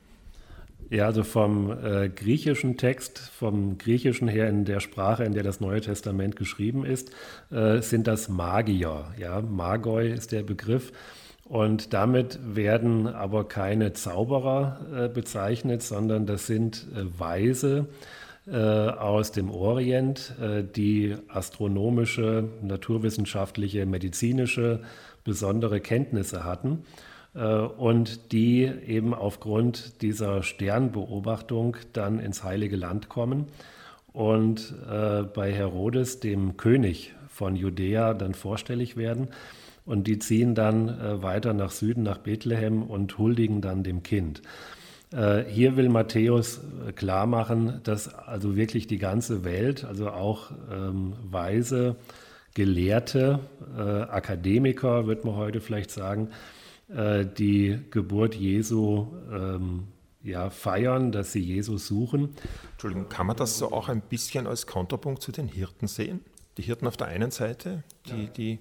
Ja, 0.92 1.06
also 1.06 1.24
vom 1.24 1.70
äh, 1.70 2.10
griechischen 2.10 2.76
Text, 2.76 3.18
vom 3.18 3.78
griechischen 3.78 4.28
her 4.28 4.50
in 4.50 4.66
der 4.66 4.78
Sprache, 4.78 5.24
in 5.24 5.32
der 5.32 5.42
das 5.42 5.58
Neue 5.58 5.80
Testament 5.80 6.36
geschrieben 6.36 6.84
ist, 6.84 7.10
äh, 7.50 7.80
sind 7.80 8.06
das 8.06 8.28
Magier. 8.28 9.06
Ja, 9.18 9.40
Magoi 9.40 10.12
ist 10.12 10.32
der 10.32 10.42
Begriff. 10.42 10.92
Und 11.44 11.94
damit 11.94 12.38
werden 12.42 13.06
aber 13.06 13.48
keine 13.48 13.94
Zauberer 13.94 14.80
äh, 14.94 15.08
bezeichnet, 15.08 15.82
sondern 15.82 16.26
das 16.26 16.46
sind 16.46 16.86
äh, 16.94 17.18
Weise, 17.18 17.86
äh, 18.46 18.58
aus 18.58 19.32
dem 19.32 19.50
Orient, 19.50 20.34
äh, 20.42 20.62
die 20.62 21.16
astronomische, 21.28 22.50
naturwissenschaftliche, 22.60 23.86
medizinische 23.86 24.80
besondere 25.24 25.80
Kenntnisse 25.80 26.44
hatten 26.44 26.84
und 27.34 28.32
die 28.32 28.64
eben 28.64 29.14
aufgrund 29.14 30.02
dieser 30.02 30.42
Sternbeobachtung 30.42 31.78
dann 31.94 32.18
ins 32.18 32.44
Heilige 32.44 32.76
Land 32.76 33.08
kommen 33.08 33.46
und 34.12 34.74
bei 34.86 35.50
Herodes, 35.50 36.20
dem 36.20 36.58
König 36.58 37.14
von 37.28 37.56
Judäa, 37.56 38.12
dann 38.12 38.34
vorstellig 38.34 38.98
werden. 38.98 39.28
Und 39.86 40.06
die 40.08 40.18
ziehen 40.18 40.54
dann 40.54 41.22
weiter 41.22 41.54
nach 41.54 41.70
Süden, 41.70 42.02
nach 42.02 42.18
Bethlehem 42.18 42.82
und 42.82 43.16
huldigen 43.16 43.62
dann 43.62 43.82
dem 43.82 44.02
Kind. 44.02 44.42
Äh, 45.12 45.44
hier 45.44 45.76
will 45.76 45.88
Matthäus 45.88 46.60
äh, 46.86 46.92
klar 46.92 47.26
machen, 47.26 47.80
dass 47.84 48.12
also 48.14 48.56
wirklich 48.56 48.86
die 48.86 48.98
ganze 48.98 49.44
Welt, 49.44 49.84
also 49.84 50.10
auch 50.10 50.50
ähm, 50.70 51.14
Weise, 51.22 51.96
Gelehrte, 52.54 53.40
äh, 53.76 53.80
Akademiker, 53.80 55.06
wird 55.06 55.24
man 55.24 55.36
heute 55.36 55.60
vielleicht 55.60 55.90
sagen, 55.90 56.28
äh, 56.94 57.26
die 57.26 57.80
Geburt 57.90 58.34
Jesu 58.34 59.06
ähm, 59.32 59.84
ja, 60.22 60.50
feiern, 60.50 61.12
dass 61.12 61.32
sie 61.32 61.40
Jesus 61.40 61.86
suchen. 61.86 62.34
Entschuldigung, 62.72 63.08
kann 63.08 63.26
man 63.26 63.36
das 63.36 63.58
so 63.58 63.72
auch 63.72 63.88
ein 63.88 64.00
bisschen 64.00 64.46
als 64.46 64.66
Kontrapunkt 64.66 65.22
zu 65.22 65.32
den 65.32 65.48
Hirten 65.48 65.86
sehen? 65.86 66.20
Die 66.58 66.62
Hirten 66.62 66.86
auf 66.86 66.96
der 66.96 67.08
einen 67.08 67.30
Seite, 67.30 67.82
die, 68.06 68.26
die, 68.28 68.58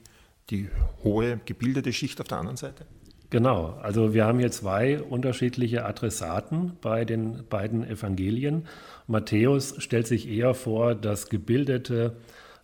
die 0.49 0.69
hohe 1.03 1.39
gebildete 1.45 1.93
Schicht 1.93 2.21
auf 2.21 2.27
der 2.27 2.39
anderen 2.39 2.57
Seite? 2.57 2.85
Genau, 3.29 3.77
also 3.81 4.13
wir 4.13 4.25
haben 4.25 4.39
hier 4.39 4.51
zwei 4.51 5.01
unterschiedliche 5.01 5.85
Adressaten 5.85 6.73
bei 6.81 7.05
den 7.05 7.45
beiden 7.49 7.85
Evangelien. 7.85 8.65
Matthäus 9.07 9.75
stellt 9.77 10.07
sich 10.07 10.27
eher 10.27 10.53
vor, 10.53 10.95
dass 10.95 11.29
gebildete, 11.29 12.17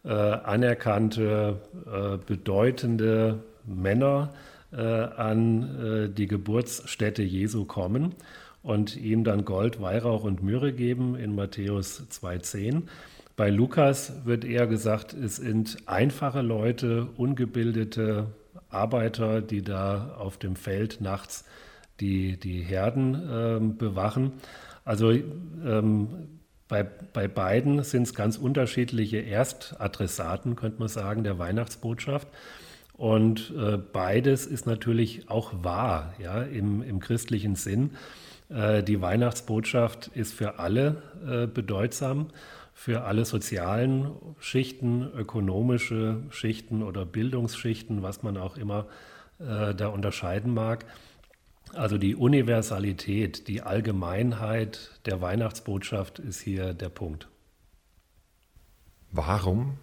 äh, 0.03 0.09
anerkannte, 0.09 1.61
äh, 1.85 2.17
bedeutende 2.25 3.43
Männer 3.65 4.31
äh, 4.33 4.56
an 4.75 5.79
äh, 5.79 6.09
die 6.09 6.27
Geburtsstätte 6.27 7.23
Jesu 7.23 7.65
kommen 7.65 8.15
und 8.63 8.97
ihm 8.97 9.23
dann 9.23 9.45
Gold, 9.45 9.81
Weihrauch 9.81 10.23
und 10.23 10.43
Myrrhe 10.43 10.73
geben 10.73 11.15
in 11.15 11.35
Matthäus 11.35 12.03
2.10. 12.11 12.83
Bei 13.35 13.49
Lukas 13.49 14.25
wird 14.25 14.43
eher 14.43 14.67
gesagt, 14.67 15.13
es 15.13 15.37
sind 15.37 15.77
einfache 15.85 16.41
Leute, 16.41 17.07
ungebildete, 17.15 18.27
Arbeiter, 18.69 19.41
die 19.41 19.61
da 19.61 20.15
auf 20.17 20.37
dem 20.37 20.55
Feld 20.55 20.99
nachts 20.99 21.45
die, 21.99 22.37
die 22.37 22.61
Herden 22.61 23.29
ähm, 23.31 23.77
bewachen. 23.77 24.33
Also 24.83 25.11
ähm, 25.11 26.39
bei, 26.67 26.83
bei 26.83 27.27
beiden 27.27 27.83
sind 27.83 28.03
es 28.03 28.13
ganz 28.13 28.37
unterschiedliche 28.37 29.17
Erstadressaten, 29.17 30.55
könnte 30.55 30.79
man 30.79 30.89
sagen, 30.89 31.23
der 31.23 31.39
Weihnachtsbotschaft. 31.39 32.27
Und 32.97 33.53
äh, 33.55 33.77
beides 33.77 34.45
ist 34.45 34.65
natürlich 34.65 35.29
auch 35.29 35.63
wahr, 35.63 36.13
ja, 36.19 36.41
im, 36.41 36.81
im 36.81 36.99
christlichen 36.99 37.55
Sinn. 37.55 37.91
Äh, 38.49 38.83
die 38.83 39.01
Weihnachtsbotschaft 39.01 40.07
ist 40.07 40.33
für 40.33 40.59
alle 40.59 41.03
äh, 41.25 41.47
bedeutsam 41.47 42.27
für 42.77 43.05
alle 43.05 43.25
sozialen 43.25 44.11
Schichten, 44.39 45.01
ökonomische 45.01 46.21
Schichten 46.29 46.83
oder 46.83 47.05
Bildungsschichten, 47.07 48.03
was 48.03 48.21
man 48.21 48.37
auch 48.37 48.55
immer 48.55 48.85
äh, 49.39 49.73
da 49.73 49.87
unterscheiden 49.87 50.53
mag. 50.53 50.85
Also 51.73 51.97
die 51.97 52.15
Universalität, 52.15 53.47
die 53.47 53.63
Allgemeinheit 53.63 54.91
der 55.07 55.21
Weihnachtsbotschaft 55.21 56.19
ist 56.19 56.39
hier 56.39 56.75
der 56.75 56.89
Punkt. 56.89 57.27
Warum 59.11 59.79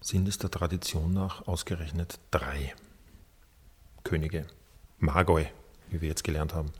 sind 0.00 0.28
es 0.28 0.38
der 0.38 0.50
Tradition 0.50 1.12
nach 1.12 1.46
ausgerechnet 1.46 2.18
drei 2.30 2.74
Könige? 4.04 4.46
Magoi, 4.98 5.46
wie 5.90 6.00
wir 6.00 6.08
jetzt 6.08 6.24
gelernt 6.24 6.54
haben. 6.54 6.70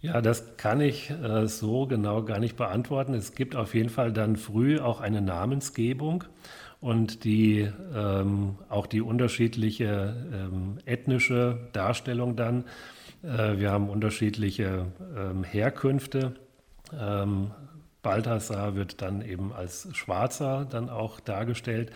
Ja, 0.00 0.20
das 0.20 0.58
kann 0.58 0.82
ich 0.82 1.08
äh, 1.10 1.46
so 1.46 1.86
genau 1.86 2.24
gar 2.24 2.38
nicht 2.38 2.56
beantworten. 2.56 3.14
Es 3.14 3.34
gibt 3.34 3.56
auf 3.56 3.74
jeden 3.74 3.88
Fall 3.88 4.12
dann 4.12 4.36
früh 4.36 4.78
auch 4.78 5.00
eine 5.00 5.22
Namensgebung 5.22 6.24
und 6.82 7.24
die, 7.24 7.70
ähm, 7.94 8.56
auch 8.68 8.86
die 8.86 9.00
unterschiedliche 9.00 10.14
ähm, 10.30 10.76
ethnische 10.84 11.58
Darstellung 11.72 12.36
dann. 12.36 12.64
Äh, 13.22 13.56
wir 13.56 13.70
haben 13.70 13.88
unterschiedliche 13.88 14.86
ähm, 15.16 15.42
Herkünfte. 15.42 16.34
Balthasar 18.04 18.76
wird 18.76 19.02
dann 19.02 19.20
eben 19.22 19.52
als 19.52 19.88
Schwarzer 19.94 20.64
dann 20.70 20.88
auch 20.88 21.18
dargestellt. 21.18 21.90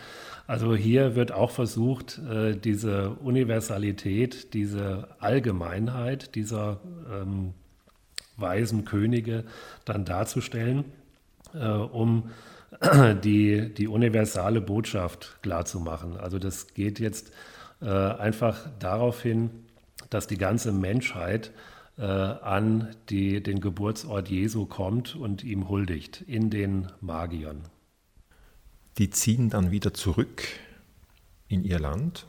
Also 0.47 0.75
hier 0.75 1.15
wird 1.15 1.31
auch 1.31 1.51
versucht, 1.51 2.17
äh, 2.29 2.57
diese 2.57 3.11
Universalität, 3.11 4.53
diese 4.53 5.07
Allgemeinheit 5.19 6.35
dieser 6.35 6.81
ähm, 7.09 7.53
weisen 8.35 8.83
Könige 8.83 9.45
dann 9.85 10.03
darzustellen, 10.03 10.83
äh, 11.53 11.67
um 11.67 12.31
die, 13.23 13.73
die 13.73 13.87
universale 13.87 14.59
Botschaft 14.59 15.37
klarzumachen. 15.41 16.17
Also 16.17 16.39
das 16.39 16.73
geht 16.73 16.99
jetzt 16.99 17.31
äh, 17.81 17.87
einfach 17.87 18.67
darauf 18.79 19.21
hin, 19.21 19.51
dass 20.09 20.27
die 20.27 20.37
ganze 20.37 20.71
Menschheit 20.71 21.51
an 22.03 22.95
die, 23.09 23.43
den 23.43 23.59
Geburtsort 23.59 24.29
Jesu 24.29 24.65
kommt 24.65 25.15
und 25.15 25.43
ihm 25.43 25.67
huldigt 25.67 26.21
in 26.21 26.49
den 26.49 26.87
Magiern. 27.01 27.61
Die 28.97 29.09
ziehen 29.09 29.49
dann 29.49 29.71
wieder 29.71 29.93
zurück 29.93 30.43
in 31.47 31.63
ihr 31.63 31.79
Land 31.79 32.25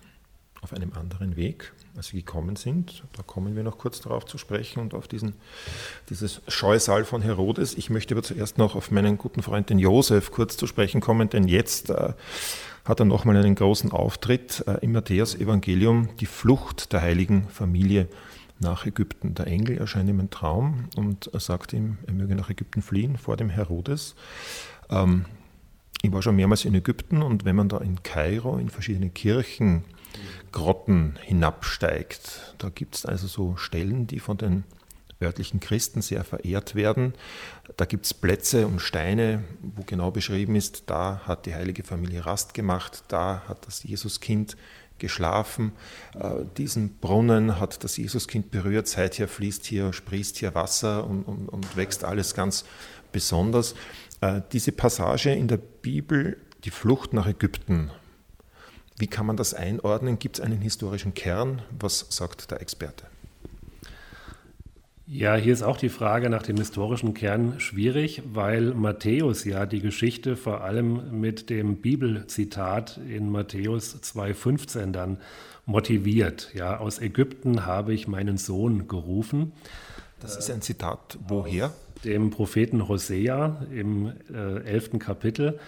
auf 0.62 0.73
einem 0.73 0.93
anderen 0.93 1.37
Weg, 1.37 1.73
als 1.97 2.09
sie 2.09 2.18
gekommen 2.18 2.57
sind. 2.57 3.03
Da 3.14 3.23
kommen 3.23 3.57
wir 3.57 3.62
noch 3.62 3.79
kurz 3.79 4.01
darauf 4.01 4.27
zu 4.27 4.39
sprechen 4.39 4.81
und 4.81 4.95
auf 4.95 5.09
diesen, 5.09 5.35
dieses 6.11 6.43
Scheusal 6.49 7.05
von 7.05 7.23
Herodes. 7.23 7.75
Ich 7.75 7.91
möchte 7.91 8.14
aber 8.14 8.23
zuerst 8.23 8.59
noch 8.59 8.75
auf 8.75 8.91
meinen 8.91 9.18
guten 9.18 9.43
Freund 9.43 9.71
den 9.71 9.79
Josef 9.79 10.31
kurz 10.31 10.57
zu 10.57 10.66
sprechen 10.66 11.01
kommen, 11.01 11.31
denn 11.31 11.49
jetzt 11.49 11.91
äh, 11.91 12.12
hat 12.85 13.01
er 13.01 13.07
nochmal 13.07 13.37
einen 13.37 13.55
großen 13.55 13.91
Auftritt 13.93 14.64
äh, 14.66 14.79
im 14.83 14.93
Matthäus-Evangelium, 14.93 16.11
die 16.21 16.27
Flucht 16.27 16.93
der 16.93 17.03
heiligen 17.03 17.49
Familie 17.49 18.09
nach 18.61 18.87
Ägypten. 18.87 19.35
Der 19.35 19.47
Engel 19.47 19.79
erscheint 19.79 20.09
ihm 20.09 20.21
im 20.21 20.31
Traum 20.31 20.89
und 20.97 21.31
sagt 21.35 21.73
ihm, 21.73 21.99
er 22.07 22.13
möge 22.13 22.37
nach 22.37 22.51
Ägypten 22.51 22.83
fliehen 22.83 23.17
vor 23.17 23.37
dem 23.37 23.51
Herodes. 23.51 24.15
Ähm, 24.91 25.25
ich 26.03 26.13
war 26.13 26.23
schon 26.23 26.37
mehrmals 26.37 26.65
in 26.65 26.75
Ägypten 26.75 27.23
und 27.23 27.45
wenn 27.45 27.57
man 27.57 27.69
da 27.69 27.79
in 27.79 28.03
Kairo 28.03 28.57
in 28.57 28.71
verschiedene 28.71 29.11
Kirchen, 29.11 29.85
Grotten 30.51 31.19
hinabsteigt, 31.23 32.55
da 32.59 32.69
gibt 32.69 32.97
es 32.97 33.07
also 33.07 33.27
so 33.27 33.57
Stellen, 33.57 34.07
die 34.07 34.19
von 34.19 34.37
den 34.37 34.65
örtlichen 35.23 35.61
Christen 35.61 36.03
sehr 36.03 36.25
verehrt 36.25 36.75
werden. 36.75 37.15
Da 37.77 37.85
gibt 37.85 38.07
es 38.07 38.15
Plätze 38.15 38.67
und 38.67 38.81
Steine, 38.81 39.45
wo 39.61 39.83
genau 39.85 40.11
beschrieben 40.11 40.57
ist, 40.57 40.85
da 40.87 41.21
hat 41.27 41.47
die 41.47 41.55
heilige 41.55 41.85
Familie 41.85 42.25
Rast 42.27 42.55
gemacht, 42.55 43.05
da 43.09 43.43
hat 43.47 43.67
das 43.67 43.83
Jesuskind 43.83 44.57
geschlafen. 45.01 45.73
Äh, 46.15 46.45
diesen 46.57 46.99
Brunnen 46.99 47.59
hat 47.59 47.83
das 47.83 47.97
Jesuskind 47.97 48.51
berührt. 48.53 48.87
Seither 48.87 49.27
fließt 49.27 49.67
hier, 49.67 49.93
sprießt 49.93 50.37
hier 50.39 50.55
Wasser 50.55 51.07
und, 51.07 51.25
und, 51.25 51.49
und 51.49 51.77
wächst 51.77 52.05
alles 52.05 52.35
ganz 52.35 52.65
besonders. 53.11 53.75
Äh, 54.21 54.43
diese 54.53 54.71
Passage 54.71 55.31
in 55.33 55.49
der 55.49 55.57
Bibel, 55.57 56.37
die 56.65 56.71
Flucht 56.71 57.13
nach 57.13 57.27
Ägypten, 57.27 57.91
wie 58.99 59.09
kann 59.09 59.27
man 59.27 59.37
das 59.37 59.55
einordnen? 59.55 60.19
Gibt 60.19 60.39
es 60.39 60.45
einen 60.45 60.61
historischen 60.61 61.15
Kern? 61.15 61.63
Was 61.71 62.07
sagt 62.11 62.51
der 62.51 62.61
Experte? 62.61 63.10
Ja, 65.13 65.35
hier 65.35 65.53
ist 65.53 65.65
auch 65.65 65.77
die 65.77 65.89
Frage 65.89 66.31
nach 66.31 66.45
dem 66.45 66.57
historischen 66.57 67.15
Kern 67.15 67.59
schwierig, 67.59 68.23
weil 68.33 68.75
Matthäus 68.75 69.45
ja 69.45 69.67
die 69.67 69.81
Geschichte 69.81 70.37
vor 70.37 70.61
allem 70.61 71.21
mit 71.21 71.51
dem 71.51 71.79
Bibelzitat 71.79 73.01
in 73.09 73.29
Matthäus 73.29 73.97
2,15 74.05 74.93
dann 74.93 75.19
motiviert. 75.67 76.53
Ja, 76.55 76.77
aus 76.77 77.01
Ägypten 77.01 77.67
habe 77.67 77.93
ich 77.93 78.07
meinen 78.07 78.37
Sohn 78.37 78.87
gerufen. 78.87 79.51
Das 80.21 80.37
ist 80.37 80.49
ein 80.49 80.63
Zitat 80.63 81.19
woher? 81.27 81.73
Dem 82.05 82.31
Propheten 82.31 82.87
Hosea 82.87 83.67
im 83.75 84.13
äh, 84.33 84.63
11. 84.63 85.01
Kapitel. 85.01 85.59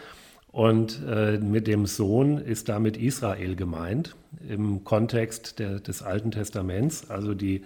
Und 0.53 1.01
äh, 1.05 1.39
mit 1.39 1.67
dem 1.67 1.87
Sohn 1.87 2.39
ist 2.39 2.69
damit 2.69 2.97
Israel 2.97 3.57
gemeint 3.57 4.15
im 4.49 4.85
Kontext 4.85 5.59
der, 5.59 5.81
des 5.81 6.03
Alten 6.03 6.31
Testaments, 6.31 7.11
also 7.11 7.35
die 7.35 7.63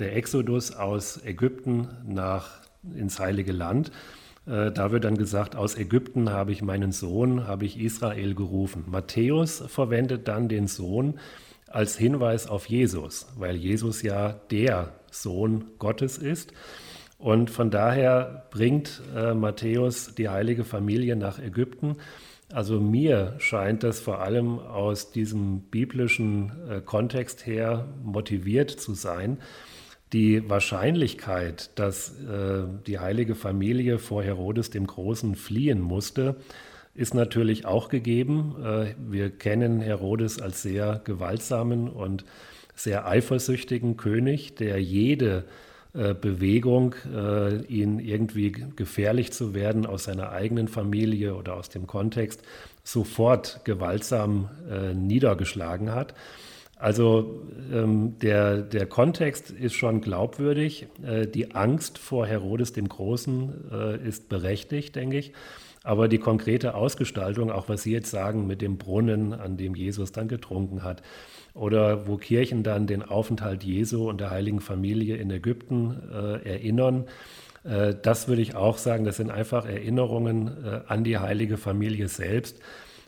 der 0.00 0.16
Exodus 0.16 0.72
aus 0.72 1.24
Ägypten 1.24 1.88
nach 2.06 2.60
ins 2.94 3.18
Heilige 3.18 3.52
Land. 3.52 3.92
Äh, 4.46 4.72
da 4.72 4.90
wird 4.90 5.04
dann 5.04 5.16
gesagt, 5.16 5.56
aus 5.56 5.76
Ägypten 5.76 6.30
habe 6.30 6.52
ich 6.52 6.62
meinen 6.62 6.92
Sohn, 6.92 7.46
habe 7.46 7.64
ich 7.64 7.78
Israel 7.78 8.34
gerufen. 8.34 8.84
Matthäus 8.86 9.62
verwendet 9.66 10.28
dann 10.28 10.48
den 10.48 10.66
Sohn 10.66 11.18
als 11.68 11.96
Hinweis 11.96 12.48
auf 12.48 12.66
Jesus, 12.66 13.28
weil 13.36 13.56
Jesus 13.56 14.02
ja 14.02 14.32
der 14.50 14.92
Sohn 15.10 15.64
Gottes 15.78 16.18
ist. 16.18 16.52
Und 17.18 17.50
von 17.50 17.70
daher 17.70 18.46
bringt 18.50 19.02
äh, 19.14 19.34
Matthäus 19.34 20.14
die 20.14 20.30
heilige 20.30 20.64
Familie 20.64 21.16
nach 21.16 21.38
Ägypten. 21.38 21.96
Also 22.52 22.80
mir 22.80 23.34
scheint 23.38 23.84
das 23.84 24.00
vor 24.00 24.20
allem 24.20 24.58
aus 24.58 25.12
diesem 25.12 25.60
biblischen 25.60 26.52
äh, 26.68 26.80
Kontext 26.80 27.46
her 27.46 27.86
motiviert 28.02 28.70
zu 28.70 28.94
sein, 28.94 29.38
die 30.12 30.48
Wahrscheinlichkeit, 30.48 31.70
dass 31.76 32.10
äh, 32.20 32.64
die 32.86 32.98
heilige 32.98 33.34
Familie 33.34 33.98
vor 33.98 34.22
Herodes 34.22 34.70
dem 34.70 34.86
Großen 34.86 35.36
fliehen 35.36 35.80
musste, 35.80 36.36
ist 36.94 37.14
natürlich 37.14 37.64
auch 37.64 37.88
gegeben. 37.88 38.56
Äh, 38.62 38.94
wir 38.98 39.30
kennen 39.30 39.80
Herodes 39.80 40.40
als 40.40 40.62
sehr 40.62 41.00
gewaltsamen 41.04 41.88
und 41.88 42.24
sehr 42.74 43.06
eifersüchtigen 43.06 43.96
König, 43.96 44.56
der 44.56 44.82
jede 44.82 45.44
äh, 45.92 46.14
Bewegung, 46.14 46.94
äh, 47.12 47.62
ihn 47.64 47.98
irgendwie 47.98 48.52
gefährlich 48.52 49.32
zu 49.32 49.54
werden 49.54 49.86
aus 49.86 50.04
seiner 50.04 50.30
eigenen 50.30 50.68
Familie 50.68 51.34
oder 51.34 51.54
aus 51.54 51.68
dem 51.68 51.86
Kontext, 51.86 52.42
sofort 52.84 53.64
gewaltsam 53.64 54.48
äh, 54.70 54.94
niedergeschlagen 54.94 55.92
hat. 55.92 56.14
Also 56.80 57.42
ähm, 57.70 58.18
der, 58.20 58.62
der 58.62 58.86
Kontext 58.86 59.50
ist 59.50 59.74
schon 59.74 60.00
glaubwürdig. 60.00 60.86
Äh, 61.06 61.26
die 61.26 61.54
Angst 61.54 61.98
vor 61.98 62.26
Herodes 62.26 62.72
dem 62.72 62.88
Großen 62.88 63.70
äh, 63.70 64.08
ist 64.08 64.30
berechtigt, 64.30 64.96
denke 64.96 65.18
ich. 65.18 65.32
Aber 65.82 66.08
die 66.08 66.18
konkrete 66.18 66.74
Ausgestaltung, 66.74 67.50
auch 67.50 67.68
was 67.68 67.82
Sie 67.82 67.92
jetzt 67.92 68.10
sagen 68.10 68.46
mit 68.46 68.62
dem 68.62 68.78
Brunnen, 68.78 69.34
an 69.34 69.58
dem 69.58 69.74
Jesus 69.74 70.12
dann 70.12 70.28
getrunken 70.28 70.82
hat, 70.82 71.02
oder 71.52 72.06
wo 72.06 72.16
Kirchen 72.16 72.62
dann 72.62 72.86
den 72.86 73.02
Aufenthalt 73.02 73.62
Jesu 73.62 74.08
und 74.08 74.20
der 74.20 74.30
heiligen 74.30 74.60
Familie 74.60 75.16
in 75.16 75.30
Ägypten 75.30 76.00
äh, 76.12 76.48
erinnern, 76.48 77.06
äh, 77.64 77.94
das 78.00 78.26
würde 78.26 78.40
ich 78.40 78.54
auch 78.54 78.78
sagen, 78.78 79.04
das 79.04 79.16
sind 79.16 79.30
einfach 79.30 79.66
Erinnerungen 79.66 80.64
äh, 80.64 80.80
an 80.86 81.04
die 81.04 81.18
heilige 81.18 81.58
Familie 81.58 82.08
selbst. 82.08 82.58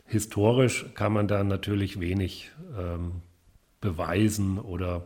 Historisch 0.05 0.85
kann 0.93 1.13
man 1.13 1.27
da 1.27 1.43
natürlich 1.43 1.99
wenig 1.99 2.51
ähm, 2.77 3.21
beweisen 3.83 4.57
oder 4.57 5.03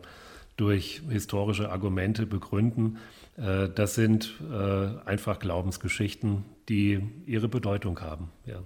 durch 0.56 1.02
historische 1.10 1.70
Argumente 1.70 2.26
begründen. 2.26 2.98
Äh, 3.36 3.68
das 3.74 3.94
sind 3.94 4.34
äh, 4.50 5.08
einfach 5.08 5.38
Glaubensgeschichten, 5.38 6.44
die 6.68 7.00
ihre 7.26 7.48
Bedeutung 7.48 8.00
haben. 8.00 8.30
Ja. 8.46 8.60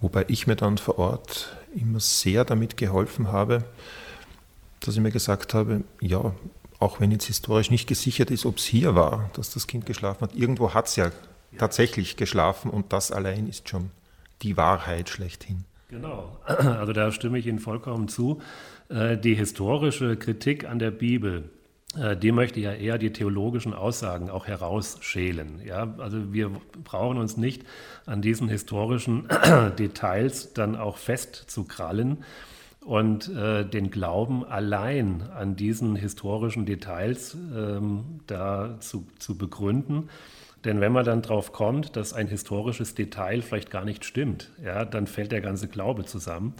Wobei 0.00 0.24
ich 0.28 0.46
mir 0.46 0.56
dann 0.56 0.78
vor 0.78 0.98
Ort 0.98 1.56
immer 1.74 2.00
sehr 2.00 2.44
damit 2.44 2.76
geholfen 2.76 3.32
habe, 3.32 3.64
dass 4.80 4.94
ich 4.94 5.00
mir 5.00 5.10
gesagt 5.10 5.54
habe, 5.54 5.82
ja, 6.00 6.34
auch 6.78 7.00
wenn 7.00 7.10
jetzt 7.10 7.24
historisch 7.24 7.70
nicht 7.70 7.88
gesichert 7.88 8.30
ist, 8.30 8.46
ob 8.46 8.58
es 8.58 8.64
hier 8.64 8.94
war, 8.94 9.30
dass 9.34 9.50
das 9.50 9.66
Kind 9.66 9.86
geschlafen 9.86 10.20
hat, 10.20 10.36
irgendwo 10.36 10.74
hat 10.74 10.86
es 10.86 10.96
ja, 10.96 11.06
ja 11.06 11.12
tatsächlich 11.58 12.16
geschlafen 12.16 12.70
und 12.70 12.92
das 12.92 13.10
allein 13.10 13.48
ist 13.48 13.68
schon 13.68 13.90
die 14.42 14.56
Wahrheit 14.56 15.08
schlechthin. 15.08 15.64
Genau, 15.88 16.38
also 16.46 16.92
da 16.92 17.10
stimme 17.10 17.38
ich 17.38 17.46
Ihnen 17.46 17.58
vollkommen 17.58 18.08
zu. 18.08 18.40
Äh, 18.88 19.16
die 19.18 19.34
historische 19.34 20.16
Kritik 20.16 20.68
an 20.68 20.78
der 20.78 20.90
Bibel, 20.90 21.50
äh, 21.96 22.16
die 22.16 22.32
möchte 22.32 22.60
ja 22.60 22.72
eher 22.72 22.98
die 22.98 23.12
theologischen 23.12 23.74
Aussagen 23.74 24.30
auch 24.30 24.46
herausschälen. 24.46 25.60
Ja? 25.64 25.94
Also 25.98 26.32
wir 26.32 26.50
brauchen 26.84 27.18
uns 27.18 27.36
nicht 27.36 27.64
an 28.06 28.22
diesen 28.22 28.48
historischen 28.48 29.28
Details 29.78 30.52
dann 30.52 30.76
auch 30.76 30.96
festzukrallen 30.96 32.18
und 32.84 33.28
äh, 33.34 33.64
den 33.64 33.90
Glauben 33.90 34.44
allein 34.46 35.22
an 35.34 35.56
diesen 35.56 35.96
historischen 35.96 36.64
Details 36.64 37.36
ähm, 37.54 38.20
da 38.26 38.76
zu, 38.80 39.06
zu 39.18 39.36
begründen. 39.36 40.08
Denn 40.64 40.80
wenn 40.80 40.92
man 40.92 41.04
dann 41.04 41.22
drauf 41.22 41.52
kommt, 41.52 41.96
dass 41.96 42.12
ein 42.12 42.26
historisches 42.26 42.94
Detail 42.94 43.42
vielleicht 43.42 43.70
gar 43.70 43.84
nicht 43.84 44.04
stimmt, 44.04 44.50
ja, 44.64 44.84
dann 44.84 45.06
fällt 45.06 45.32
der 45.32 45.40
ganze 45.40 45.68
Glaube 45.68 46.04
zusammen. 46.04 46.54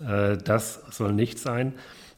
Äh, 0.00 0.38
das 0.38 0.82
soll 0.90 1.12
nicht 1.12 1.38
sein. 1.38 1.74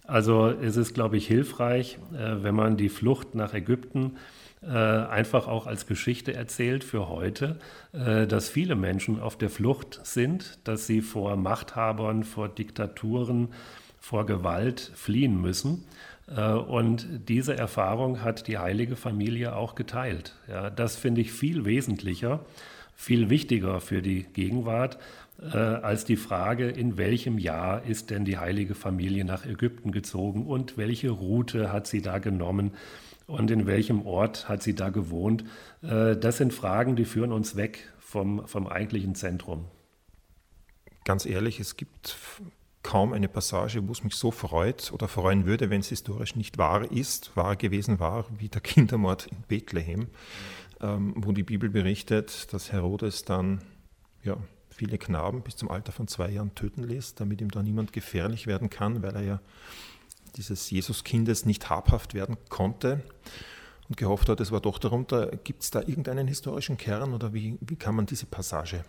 Also 0.06 0.48
es 0.48 0.76
ist, 0.76 0.94
glaube 0.94 1.16
ich, 1.16 1.26
hilfreich, 1.26 1.98
äh, 2.12 2.42
wenn 2.42 2.54
man 2.54 2.76
die 2.76 2.88
Flucht 2.88 3.34
nach 3.34 3.54
Ägypten 3.54 4.16
äh, 4.62 4.68
einfach 4.68 5.46
auch 5.48 5.66
als 5.66 5.86
Geschichte 5.86 6.34
erzählt 6.34 6.84
für 6.84 7.08
heute, 7.08 7.56
dass 7.92 8.48
viele 8.48 8.74
Menschen 8.74 9.20
auf 9.20 9.38
der 9.38 9.50
Flucht 9.50 10.00
sind, 10.02 10.58
dass 10.64 10.86
sie 10.86 11.00
vor 11.00 11.36
Machthabern, 11.36 12.24
vor 12.24 12.48
Diktaturen, 12.48 13.48
vor 14.00 14.26
Gewalt 14.26 14.90
fliehen 14.94 15.40
müssen 15.40 15.84
Und 16.66 17.06
diese 17.28 17.56
Erfahrung 17.56 18.22
hat 18.22 18.48
die 18.48 18.58
heilige 18.58 18.96
Familie 18.96 19.54
auch 19.54 19.74
geteilt. 19.76 20.34
Ja, 20.48 20.70
das 20.70 20.96
finde 20.96 21.20
ich 21.20 21.30
viel 21.30 21.64
wesentlicher, 21.64 22.40
viel 22.96 23.30
wichtiger 23.30 23.80
für 23.80 24.02
die 24.02 24.24
Gegenwart, 24.24 24.98
äh, 25.52 25.56
als 25.58 26.04
die 26.04 26.16
Frage, 26.16 26.68
in 26.68 26.96
welchem 26.96 27.38
Jahr 27.38 27.84
ist 27.84 28.10
denn 28.10 28.24
die 28.24 28.38
heilige 28.38 28.74
Familie 28.74 29.24
nach 29.24 29.44
Ägypten 29.44 29.92
gezogen 29.92 30.46
und 30.46 30.76
welche 30.78 31.10
Route 31.10 31.72
hat 31.72 31.86
sie 31.86 32.02
da 32.02 32.18
genommen 32.18 32.72
und 33.26 33.50
in 33.50 33.66
welchem 33.66 34.06
Ort 34.06 34.48
hat 34.48 34.62
sie 34.62 34.74
da 34.74 34.90
gewohnt. 34.90 35.44
Äh, 35.82 36.16
das 36.16 36.38
sind 36.38 36.54
Fragen, 36.54 36.96
die 36.96 37.04
führen 37.04 37.32
uns 37.32 37.56
weg 37.56 37.92
vom, 37.98 38.46
vom 38.46 38.66
eigentlichen 38.66 39.14
Zentrum. 39.14 39.66
Ganz 41.04 41.26
ehrlich, 41.26 41.60
es 41.60 41.76
gibt 41.76 42.16
kaum 42.82 43.12
eine 43.12 43.28
Passage, 43.28 43.86
wo 43.86 43.92
es 43.92 44.04
mich 44.04 44.14
so 44.14 44.30
freut 44.30 44.92
oder 44.92 45.08
freuen 45.08 45.46
würde, 45.46 45.68
wenn 45.68 45.80
es 45.80 45.88
historisch 45.88 46.36
nicht 46.36 46.58
wahr 46.58 46.90
ist, 46.90 47.36
wahr 47.36 47.56
gewesen 47.56 48.00
war, 48.00 48.26
wie 48.38 48.48
der 48.48 48.60
Kindermord 48.62 49.26
in 49.26 49.38
Bethlehem, 49.48 50.08
ähm, 50.80 51.14
wo 51.16 51.32
die 51.32 51.42
Bibel 51.42 51.68
berichtet, 51.68 52.52
dass 52.52 52.72
Herodes 52.72 53.24
dann 53.24 53.62
ja, 54.22 54.36
viele 54.74 54.98
Knaben 54.98 55.42
bis 55.42 55.56
zum 55.56 55.70
Alter 55.70 55.92
von 55.92 56.08
zwei 56.08 56.30
Jahren 56.30 56.54
töten 56.54 56.82
lässt, 56.82 57.20
damit 57.20 57.40
ihm 57.40 57.50
da 57.50 57.62
niemand 57.62 57.92
gefährlich 57.92 58.46
werden 58.46 58.70
kann, 58.70 59.02
weil 59.02 59.14
er 59.14 59.22
ja 59.22 59.40
dieses 60.36 60.70
Jesuskindes 60.70 61.46
nicht 61.46 61.70
habhaft 61.70 62.14
werden 62.14 62.36
konnte 62.48 63.02
und 63.88 63.96
gehofft 63.96 64.28
hat, 64.28 64.40
es 64.40 64.50
war 64.50 64.60
doch 64.60 64.78
darunter. 64.78 65.28
Gibt 65.44 65.62
es 65.62 65.70
da 65.70 65.80
irgendeinen 65.80 66.26
historischen 66.26 66.76
Kern 66.76 67.14
oder 67.14 67.32
wie, 67.32 67.56
wie 67.60 67.76
kann 67.76 67.94
man 67.94 68.06
diese 68.06 68.26
Passage 68.26 68.84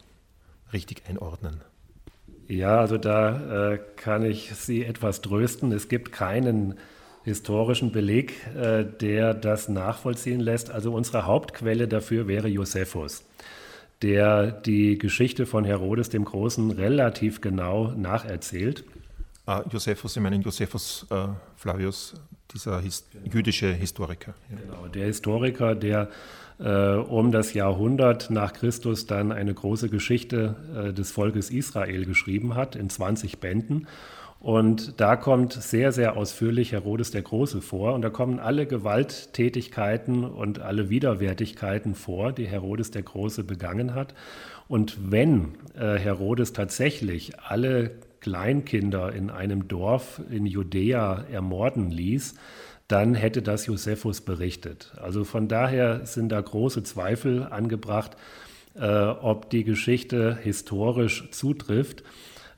richtig 0.74 1.04
einordnen? 1.08 1.62
Ja, 2.48 2.80
also 2.80 2.98
da 2.98 3.74
äh, 3.74 3.80
kann 3.96 4.24
ich 4.24 4.56
Sie 4.56 4.84
etwas 4.84 5.22
trösten. 5.22 5.72
Es 5.72 5.88
gibt 5.88 6.12
keinen 6.12 6.76
historischen 7.24 7.92
Beleg, 7.92 8.34
äh, 8.56 8.86
der 8.86 9.34
das 9.34 9.68
nachvollziehen 9.68 10.40
lässt. 10.40 10.70
Also 10.70 10.94
unsere 10.94 11.26
Hauptquelle 11.26 11.88
dafür 11.88 12.28
wäre 12.28 12.48
Josephus 12.48 13.24
der 14.02 14.52
die 14.52 14.98
Geschichte 14.98 15.46
von 15.46 15.64
Herodes 15.64 16.10
dem 16.10 16.26
Großen 16.26 16.72
relativ 16.72 17.42
genau 17.42 17.92
nacherzählt. 17.96 18.84
Ah, 19.46 19.64
Josephus, 19.70 20.14
Sie 20.14 20.20
meinen 20.20 20.42
Josephus 20.42 21.06
äh, 21.12 21.28
Flavius, 21.56 22.16
dieser 22.54 22.82
his 22.82 23.08
jüdische 23.32 23.72
Historiker. 23.72 24.34
Ja. 24.50 24.58
Genau, 24.58 24.88
der 24.88 25.06
Historiker, 25.06 25.76
der 25.76 26.10
äh, 26.60 26.96
um 26.96 27.32
das 27.32 27.54
Jahrhundert 27.54 28.30
nach 28.30 28.54
Christus 28.54 29.06
dann 29.06 29.32
eine 29.32 29.54
große 29.54 29.90
Geschichte 29.90 30.56
äh, 30.76 30.94
des 30.94 31.12
Volkes 31.12 31.50
Israel 31.50 32.06
geschrieben 32.06 32.56
hat, 32.56 32.76
in 32.76 32.90
20 32.90 33.40
Bänden. 33.40 33.88
Und 34.46 35.02
da 35.02 35.16
kommt 35.16 35.54
sehr, 35.54 35.92
sehr 35.92 36.16
ausführlich 36.16 36.72
Herodes 36.72 37.10
der 37.10 37.24
Große 37.24 37.62
vor. 37.62 37.96
Und 37.96 38.04
da 38.04 38.12
kommen 38.12 38.40
alle 38.40 38.68
Gewalttätigkeiten 38.68 40.24
und 40.24 40.60
alle 40.60 40.92
Widerwärtigkeiten 40.92 41.96
vor, 41.96 42.32
die 42.32 42.46
Herodes 42.46 42.92
der 42.92 43.02
Große 43.02 43.44
begangen 43.44 43.96
hat. 43.96 44.14
Und 44.68 45.12
wenn 45.12 45.56
äh, 45.74 45.98
Herodes 45.98 46.54
tatsächlich 46.54 47.40
alle 47.40 47.90
Kleinkinder 48.20 49.14
in 49.14 49.32
einem 49.32 49.68
Dorf 49.68 50.22
in 50.30 50.46
Judäa 50.46 51.26
ermorden 51.32 51.90
ließ, 51.90 52.36
dann 52.88 53.16
hätte 53.16 53.42
das 53.42 53.66
Josephus 53.66 54.22
berichtet. 54.22 54.94
Also 55.02 55.24
von 55.24 55.48
daher 55.48 56.06
sind 56.06 56.30
da 56.30 56.40
große 56.40 56.84
Zweifel 56.84 57.48
angebracht, 57.50 58.16
äh, 58.76 58.86
ob 58.86 59.50
die 59.50 59.64
Geschichte 59.64 60.38
historisch 60.40 61.32
zutrifft. 61.32 62.04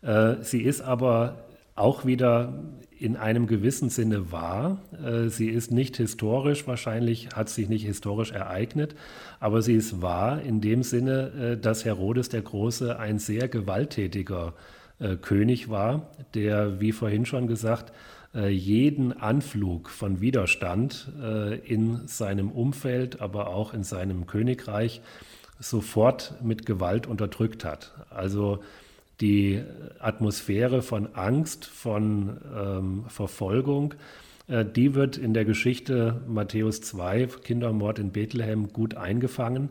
Äh, 0.01 0.35
sie 0.41 0.63
ist 0.63 0.81
aber 0.81 1.46
auch 1.77 2.05
wieder 2.05 2.53
in 2.99 3.15
einem 3.15 3.45
gewissen 3.45 3.89
Sinne 3.89 4.31
wahr. 4.31 4.81
Äh, 5.03 5.29
sie 5.29 5.49
ist 5.49 5.71
nicht 5.71 5.97
historisch, 5.97 6.67
wahrscheinlich 6.67 7.29
hat 7.35 7.49
sich 7.49 7.69
nicht 7.69 7.85
historisch 7.85 8.31
ereignet, 8.31 8.95
aber 9.39 9.61
sie 9.61 9.75
ist 9.75 10.01
wahr 10.01 10.41
in 10.41 10.61
dem 10.61 10.83
Sinne, 10.83 11.53
äh, 11.53 11.57
dass 11.57 11.85
Herodes 11.85 12.29
der 12.29 12.41
Große 12.41 12.97
ein 12.99 13.19
sehr 13.19 13.47
gewalttätiger 13.47 14.53
äh, 14.99 15.15
König 15.15 15.69
war, 15.69 16.09
der, 16.33 16.81
wie 16.81 16.91
vorhin 16.91 17.25
schon 17.25 17.47
gesagt, 17.47 17.93
jeden 18.49 19.13
Anflug 19.13 19.89
von 19.89 20.21
Widerstand 20.21 21.11
in 21.63 22.07
seinem 22.07 22.51
Umfeld, 22.51 23.19
aber 23.19 23.47
auch 23.47 23.73
in 23.73 23.83
seinem 23.83 24.27
Königreich 24.27 25.01
sofort 25.59 26.35
mit 26.43 26.65
Gewalt 26.65 27.07
unterdrückt 27.07 27.65
hat. 27.65 27.93
Also 28.11 28.59
die 29.21 29.63
Atmosphäre 29.99 30.81
von 30.81 31.15
Angst, 31.15 31.65
von 31.65 32.37
ähm, 32.55 33.05
Verfolgung, 33.07 33.95
äh, 34.47 34.65
die 34.65 34.95
wird 34.95 35.17
in 35.17 35.33
der 35.33 35.45
Geschichte 35.45 36.21
Matthäus 36.27 36.81
2, 36.81 37.27
Kindermord 37.43 37.99
in 37.99 38.11
Bethlehem, 38.11 38.71
gut 38.73 38.95
eingefangen. 38.95 39.69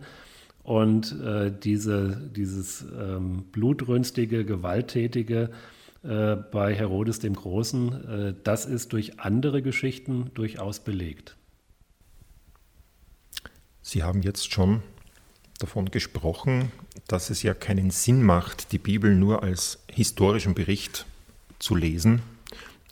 Und 0.62 1.20
äh, 1.20 1.53
diese, 1.53 2.28
dieses 2.34 2.84
ähm, 2.99 3.44
blutrünstige, 3.53 4.44
gewalttätige 4.44 5.51
äh, 6.03 6.34
bei 6.36 6.74
Herodes 6.74 7.20
dem 7.20 7.34
Großen, 7.34 8.09
äh, 8.09 8.34
das 8.42 8.66
ist 8.66 8.92
durch 8.92 9.20
andere 9.20 9.62
Geschichten 9.62 10.32
durchaus 10.34 10.80
belegt. 10.80 11.36
Sie 13.80 14.03
haben 14.03 14.22
jetzt 14.22 14.53
schon 14.53 14.82
davon 15.59 15.90
gesprochen, 15.90 16.72
dass 17.09 17.30
es 17.30 17.42
ja 17.42 17.54
keinen 17.54 17.90
Sinn 17.90 18.22
macht, 18.22 18.72
die 18.72 18.78
Bibel 18.78 19.14
nur 19.14 19.42
als 19.42 19.78
historischen 19.90 20.54
Bericht 20.54 21.07
zu 21.59 21.74
lesen, 21.74 22.22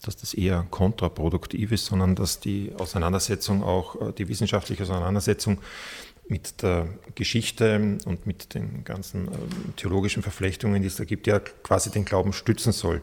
dass 0.03 0.17
das 0.17 0.35
eher 0.35 0.67
kontraproduktiv 0.71 1.73
ist, 1.73 1.87
sondern 1.87 2.15
dass 2.15 2.41
die 2.41 2.73
Auseinandersetzung 2.79 3.63
auch, 3.63 4.01
äh, 4.01 4.13
die 4.13 4.29
wissenschaftliche 4.29 4.83
Auseinandersetzung 4.83 5.59
mit 6.29 6.63
der 6.63 6.89
Geschichte 7.15 7.99
und 8.05 8.27
mit 8.27 8.55
den 8.55 8.85
ganzen 8.85 9.27
ähm, 9.29 9.77
theologischen 9.77 10.23
Verflechtungen, 10.23 10.81
die 10.81 10.89
es 10.89 10.97
da 10.97 11.05
gibt, 11.05 11.27
ja 11.27 11.39
quasi 11.39 11.91
den 11.91 12.05
Glauben 12.05 12.33
stützen 12.33 12.73
soll. 12.73 13.03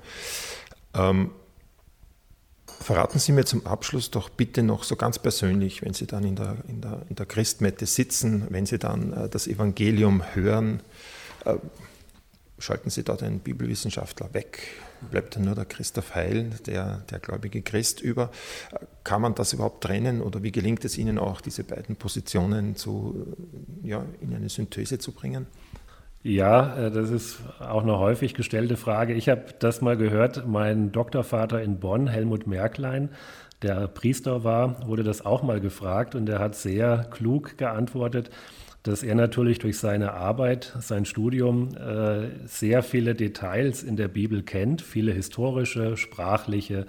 Ähm, 0.94 1.32
Verraten 2.82 3.20
Sie 3.20 3.32
mir 3.32 3.46
zum 3.46 3.68
Abschluss 3.68 4.10
doch 4.10 4.30
bitte 4.30 4.64
noch 4.64 4.84
so 4.84 4.96
ganz 4.96 5.20
persönlich, 5.20 5.84
wenn 5.84 5.94
Sie 5.94 6.08
dann 6.08 6.24
in 6.24 6.36
der, 6.36 6.58
in 6.68 6.82
der, 6.82 7.04
in 7.10 7.16
der 7.16 7.28
Christmette 7.28 7.86
sitzen, 7.86 8.48
wenn 8.50 8.66
Sie 8.66 8.80
dann 8.80 9.14
äh, 9.14 9.30
das 9.30 9.48
Evangelium 9.48 10.24
hören, 10.34 10.82
äh, 11.46 11.56
schalten 12.58 12.90
Sie 12.90 13.04
da 13.04 13.16
den 13.16 13.40
Bibelwissenschaftler 13.40 14.34
weg, 14.34 14.64
bleibt 15.12 15.36
dann 15.36 15.46
nur 15.46 15.54
der 15.54 15.66
Christoph 15.66 16.16
Heil, 16.16 16.50
der, 16.66 17.04
der 17.12 17.20
gläubige 17.20 17.62
Christ 17.62 18.02
über. 18.02 18.32
Äh, 18.72 18.86
kann 19.04 19.22
man 19.22 19.36
das 19.36 19.54
überhaupt 19.54 19.84
trennen 19.84 20.20
oder 20.20 20.42
wie 20.42 20.52
gelingt 20.52 20.84
es 20.84 20.98
Ihnen 20.98 21.20
auch, 21.20 21.40
diese 21.42 21.64
beiden 21.64 21.96
Positionen 21.96 22.76
zu, 22.76 23.36
ja, 23.84 24.04
in 24.22 24.34
eine 24.34 24.50
Synthese 24.50 24.98
zu 24.98 25.12
bringen? 25.12 25.46
Ja, 26.24 26.78
äh, 26.78 26.92
das 26.92 27.10
ist 27.10 27.40
auch 27.60 27.82
eine 27.84 27.98
häufig 27.98 28.34
gestellte 28.34 28.78
Frage. 28.78 29.14
Ich 29.14 29.28
habe 29.30 29.46
das 29.60 29.82
mal 29.82 29.98
gehört, 29.98 30.48
mein 30.48 30.92
Doktorvater 30.92 31.62
in 31.62 31.80
Bonn, 31.80 32.08
Helmut 32.08 32.46
Merklein, 32.48 33.10
der 33.64 33.88
Priester 33.88 34.44
war, 34.44 34.88
wurde 34.88 35.04
das 35.04 35.26
auch 35.26 35.44
mal 35.44 35.60
gefragt 35.60 36.16
und 36.16 36.28
er 36.30 36.40
hat 36.40 36.56
sehr 36.56 37.08
klug 37.12 37.58
geantwortet, 37.58 38.30
dass 38.84 39.04
er 39.04 39.14
natürlich 39.16 39.60
durch 39.60 39.78
seine 39.78 40.14
Arbeit, 40.14 40.76
sein 40.80 41.06
Studium 41.06 41.70
äh, 41.76 42.30
sehr 42.48 42.82
viele 42.82 43.14
Details 43.14 43.84
in 43.84 43.96
der 43.96 44.08
Bibel 44.08 44.42
kennt, 44.42 44.82
viele 44.82 45.12
historische, 45.12 45.98
sprachliche, 45.98 46.88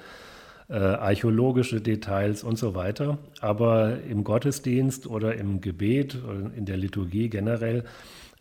äh, 0.68 0.74
archäologische 0.76 1.82
Details 1.82 2.42
und 2.44 2.56
so 2.56 2.74
weiter. 2.74 3.18
Aber 3.40 3.98
im 4.08 4.24
Gottesdienst 4.24 5.06
oder 5.06 5.34
im 5.34 5.60
Gebet 5.60 6.18
oder 6.24 6.50
in 6.56 6.64
der 6.64 6.78
Liturgie 6.78 7.28
generell 7.28 7.84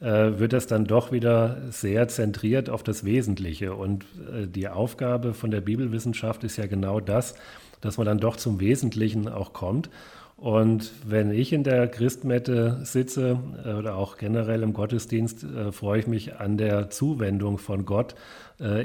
wird 0.02 0.54
das 0.54 0.66
dann 0.66 0.86
doch 0.86 1.12
wieder 1.12 1.58
sehr 1.70 2.08
zentriert 2.08 2.72
auf 2.72 2.82
das 2.82 3.06
Wesentliche. 3.06 3.76
Und 3.76 4.04
äh, 4.34 4.48
die 4.48 4.68
Aufgabe 4.68 5.36
von 5.36 5.52
der 5.52 5.62
Bibelwissenschaft 5.62 6.44
ist 6.44 6.58
ja 6.58 6.66
genau 6.66 7.00
das, 7.00 7.36
dass 7.82 7.98
man 7.98 8.08
dann 8.08 8.18
doch 8.18 8.36
zum 8.36 8.60
Wesentlichen 8.60 9.30
auch 9.30 9.54
kommt. 9.54 9.92
Und 10.38 10.92
wenn 11.06 11.30
ich 11.30 11.54
in 11.54 11.64
der 11.64 11.88
Christmette 11.88 12.80
sitze 12.84 13.38
äh, 13.64 13.74
oder 13.74 13.96
auch 13.96 14.18
generell 14.18 14.64
im 14.64 14.74
Gottesdienst, 14.74 15.46
freue 15.72 16.00
ich 16.00 16.08
mich 16.08 16.36
an 16.38 16.58
der 16.58 16.90
Zuwendung 16.90 17.60
von 17.60 17.86
Gott 17.86 18.16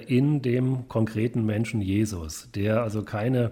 in 0.07 0.41
dem 0.41 0.89
konkreten 0.89 1.45
Menschen 1.45 1.83
Jesus, 1.83 2.49
der 2.55 2.83
also 2.83 3.03
keine 3.03 3.51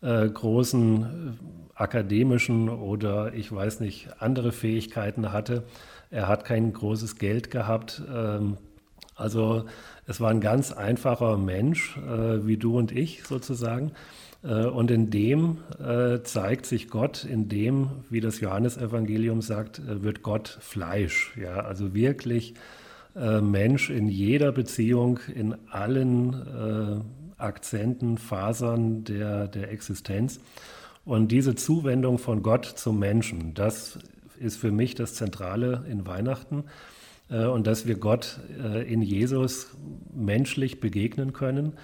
großen 0.00 1.36
akademischen 1.74 2.68
oder 2.68 3.34
ich 3.34 3.50
weiß 3.50 3.80
nicht 3.80 4.08
andere 4.20 4.52
Fähigkeiten 4.52 5.32
hatte, 5.32 5.64
er 6.10 6.28
hat 6.28 6.44
kein 6.44 6.72
großes 6.72 7.16
Geld 7.16 7.50
gehabt. 7.50 8.02
Ähm, 8.12 8.56
also 9.14 9.64
es 10.06 10.20
war 10.20 10.30
ein 10.30 10.40
ganz 10.40 10.72
einfacher 10.72 11.36
Mensch, 11.36 11.96
äh, 11.98 12.46
wie 12.46 12.56
du 12.56 12.78
und 12.78 12.92
ich 12.92 13.24
sozusagen. 13.24 13.92
Äh, 14.42 14.66
und 14.66 14.90
in 14.90 15.10
dem 15.10 15.58
äh, 15.78 16.22
zeigt 16.22 16.66
sich 16.66 16.88
Gott, 16.88 17.24
in 17.24 17.48
dem, 17.48 17.90
wie 18.08 18.20
das 18.20 18.40
Johannesevangelium 18.40 19.42
sagt, 19.42 19.82
wird 19.84 20.22
Gott 20.22 20.58
Fleisch. 20.60 21.36
Ja, 21.40 21.60
also 21.60 21.94
wirklich 21.94 22.54
Mensch 23.14 23.90
in 23.90 24.06
jeder 24.06 24.52
Beziehung, 24.52 25.18
in 25.34 25.56
allen 25.70 27.02
Akzenten, 27.36 28.16
Fasern 28.16 29.02
der, 29.02 29.48
der 29.48 29.72
Existenz. 29.72 30.38
Und 31.04 31.32
diese 31.32 31.56
Zuwendung 31.56 32.18
von 32.18 32.44
Gott 32.44 32.66
zum 32.66 33.00
Menschen, 33.00 33.54
das 33.54 33.98
ist 34.40 34.56
für 34.56 34.70
mich 34.70 34.94
das 34.94 35.14
Zentrale 35.14 35.84
in 35.88 36.06
Weihnachten. 36.06 36.64
Äh, 37.30 37.44
und 37.46 37.66
dass 37.66 37.86
wir 37.86 37.96
Gott 37.96 38.40
äh, 38.62 38.90
in 38.90 39.02
Jesus 39.02 39.76
menschlich 40.14 40.80
begegnen 40.80 41.32
können 41.32 41.74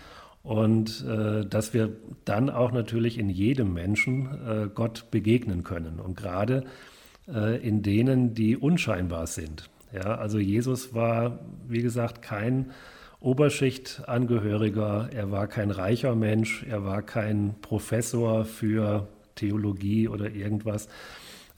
und 0.42 1.04
äh, 1.06 1.46
dass 1.46 1.72
wir 1.72 1.96
dann 2.24 2.50
auch 2.50 2.72
natürlich 2.72 3.18
in 3.18 3.30
jedem 3.30 3.72
Menschen 3.72 4.70
Gott 4.74 5.10
begegnen 5.10 5.62
können. 5.62 6.00
Und 6.00 6.16
gerade 6.16 6.64
in 7.26 7.80
denen, 7.80 8.34
die 8.34 8.54
unscheinbar 8.54 9.26
sind. 9.26 9.70
Ja, 9.94 10.16
also 10.16 10.38
Jesus 10.38 10.92
war, 10.92 11.38
wie 11.66 11.80
gesagt, 11.80 12.20
kein 12.20 12.72
Oberschichtangehöriger, 13.20 15.08
er 15.10 15.30
war 15.30 15.46
kein 15.46 15.70
reicher 15.70 16.14
Mensch, 16.14 16.66
er 16.68 16.84
war 16.84 17.00
kein 17.00 17.54
Professor 17.62 18.44
für 18.44 19.08
Theologie 19.36 20.08
oder 20.08 20.30
irgendwas. 20.32 20.88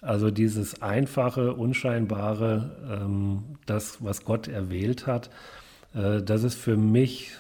Also 0.03 0.31
dieses 0.31 0.83
einfache, 0.83 1.55
unscheinbare, 1.55 3.01
ähm, 3.03 3.57
das, 3.65 3.99
was 4.05 4.25
Gott 4.25 4.47
erwählt 4.49 5.07
hat, 5.07 5.31
äh, 5.95 6.23
das 6.23 6.43
ist 6.43 6.55
für 6.55 6.77
mich 6.77 7.33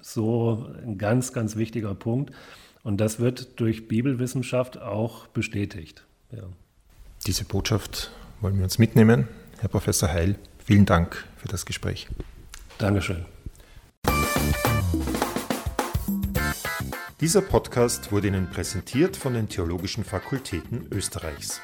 so 0.00 0.66
ein 0.84 0.98
ganz, 0.98 1.32
ganz 1.32 1.56
wichtiger 1.56 1.94
Punkt. 1.94 2.32
Und 2.82 3.00
das 3.00 3.20
wird 3.20 3.60
durch 3.60 3.86
Bibelwissenschaft 3.86 4.80
auch 4.80 5.28
bestätigt. 5.28 6.04
Ja. 6.32 6.42
Diese 7.26 7.44
Botschaft 7.44 8.10
wollen 8.40 8.56
wir 8.56 8.64
uns 8.64 8.78
mitnehmen. 8.78 9.28
Herr 9.60 9.68
Professor 9.68 10.08
Heil, 10.08 10.36
vielen 10.58 10.86
Dank 10.86 11.24
für 11.36 11.46
das 11.46 11.64
Gespräch. 11.64 12.08
Dankeschön. 12.78 13.24
Dieser 17.22 17.40
Podcast 17.40 18.10
wurde 18.10 18.26
Ihnen 18.26 18.50
präsentiert 18.50 19.16
von 19.16 19.34
den 19.34 19.48
Theologischen 19.48 20.02
Fakultäten 20.02 20.88
Österreichs. 20.90 21.60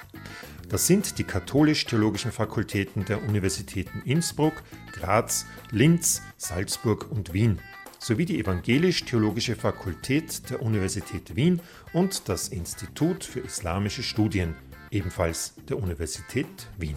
Das 0.68 0.86
sind 0.86 1.18
die 1.18 1.24
katholisch-theologischen 1.24 2.30
Fakultäten 2.30 3.04
der 3.04 3.24
Universitäten 3.24 4.00
Innsbruck, 4.04 4.62
Graz, 4.92 5.46
Linz, 5.72 6.22
Salzburg 6.36 7.10
und 7.10 7.32
Wien 7.32 7.58
sowie 7.98 8.24
die 8.24 8.38
Evangelisch-Theologische 8.38 9.56
Fakultät 9.56 10.48
der 10.48 10.62
Universität 10.62 11.34
Wien 11.34 11.60
und 11.92 12.28
das 12.28 12.46
Institut 12.46 13.24
für 13.24 13.40
Islamische 13.40 14.04
Studien, 14.04 14.54
ebenfalls 14.92 15.54
der 15.68 15.78
Universität 15.78 16.46
Wien. 16.78 16.94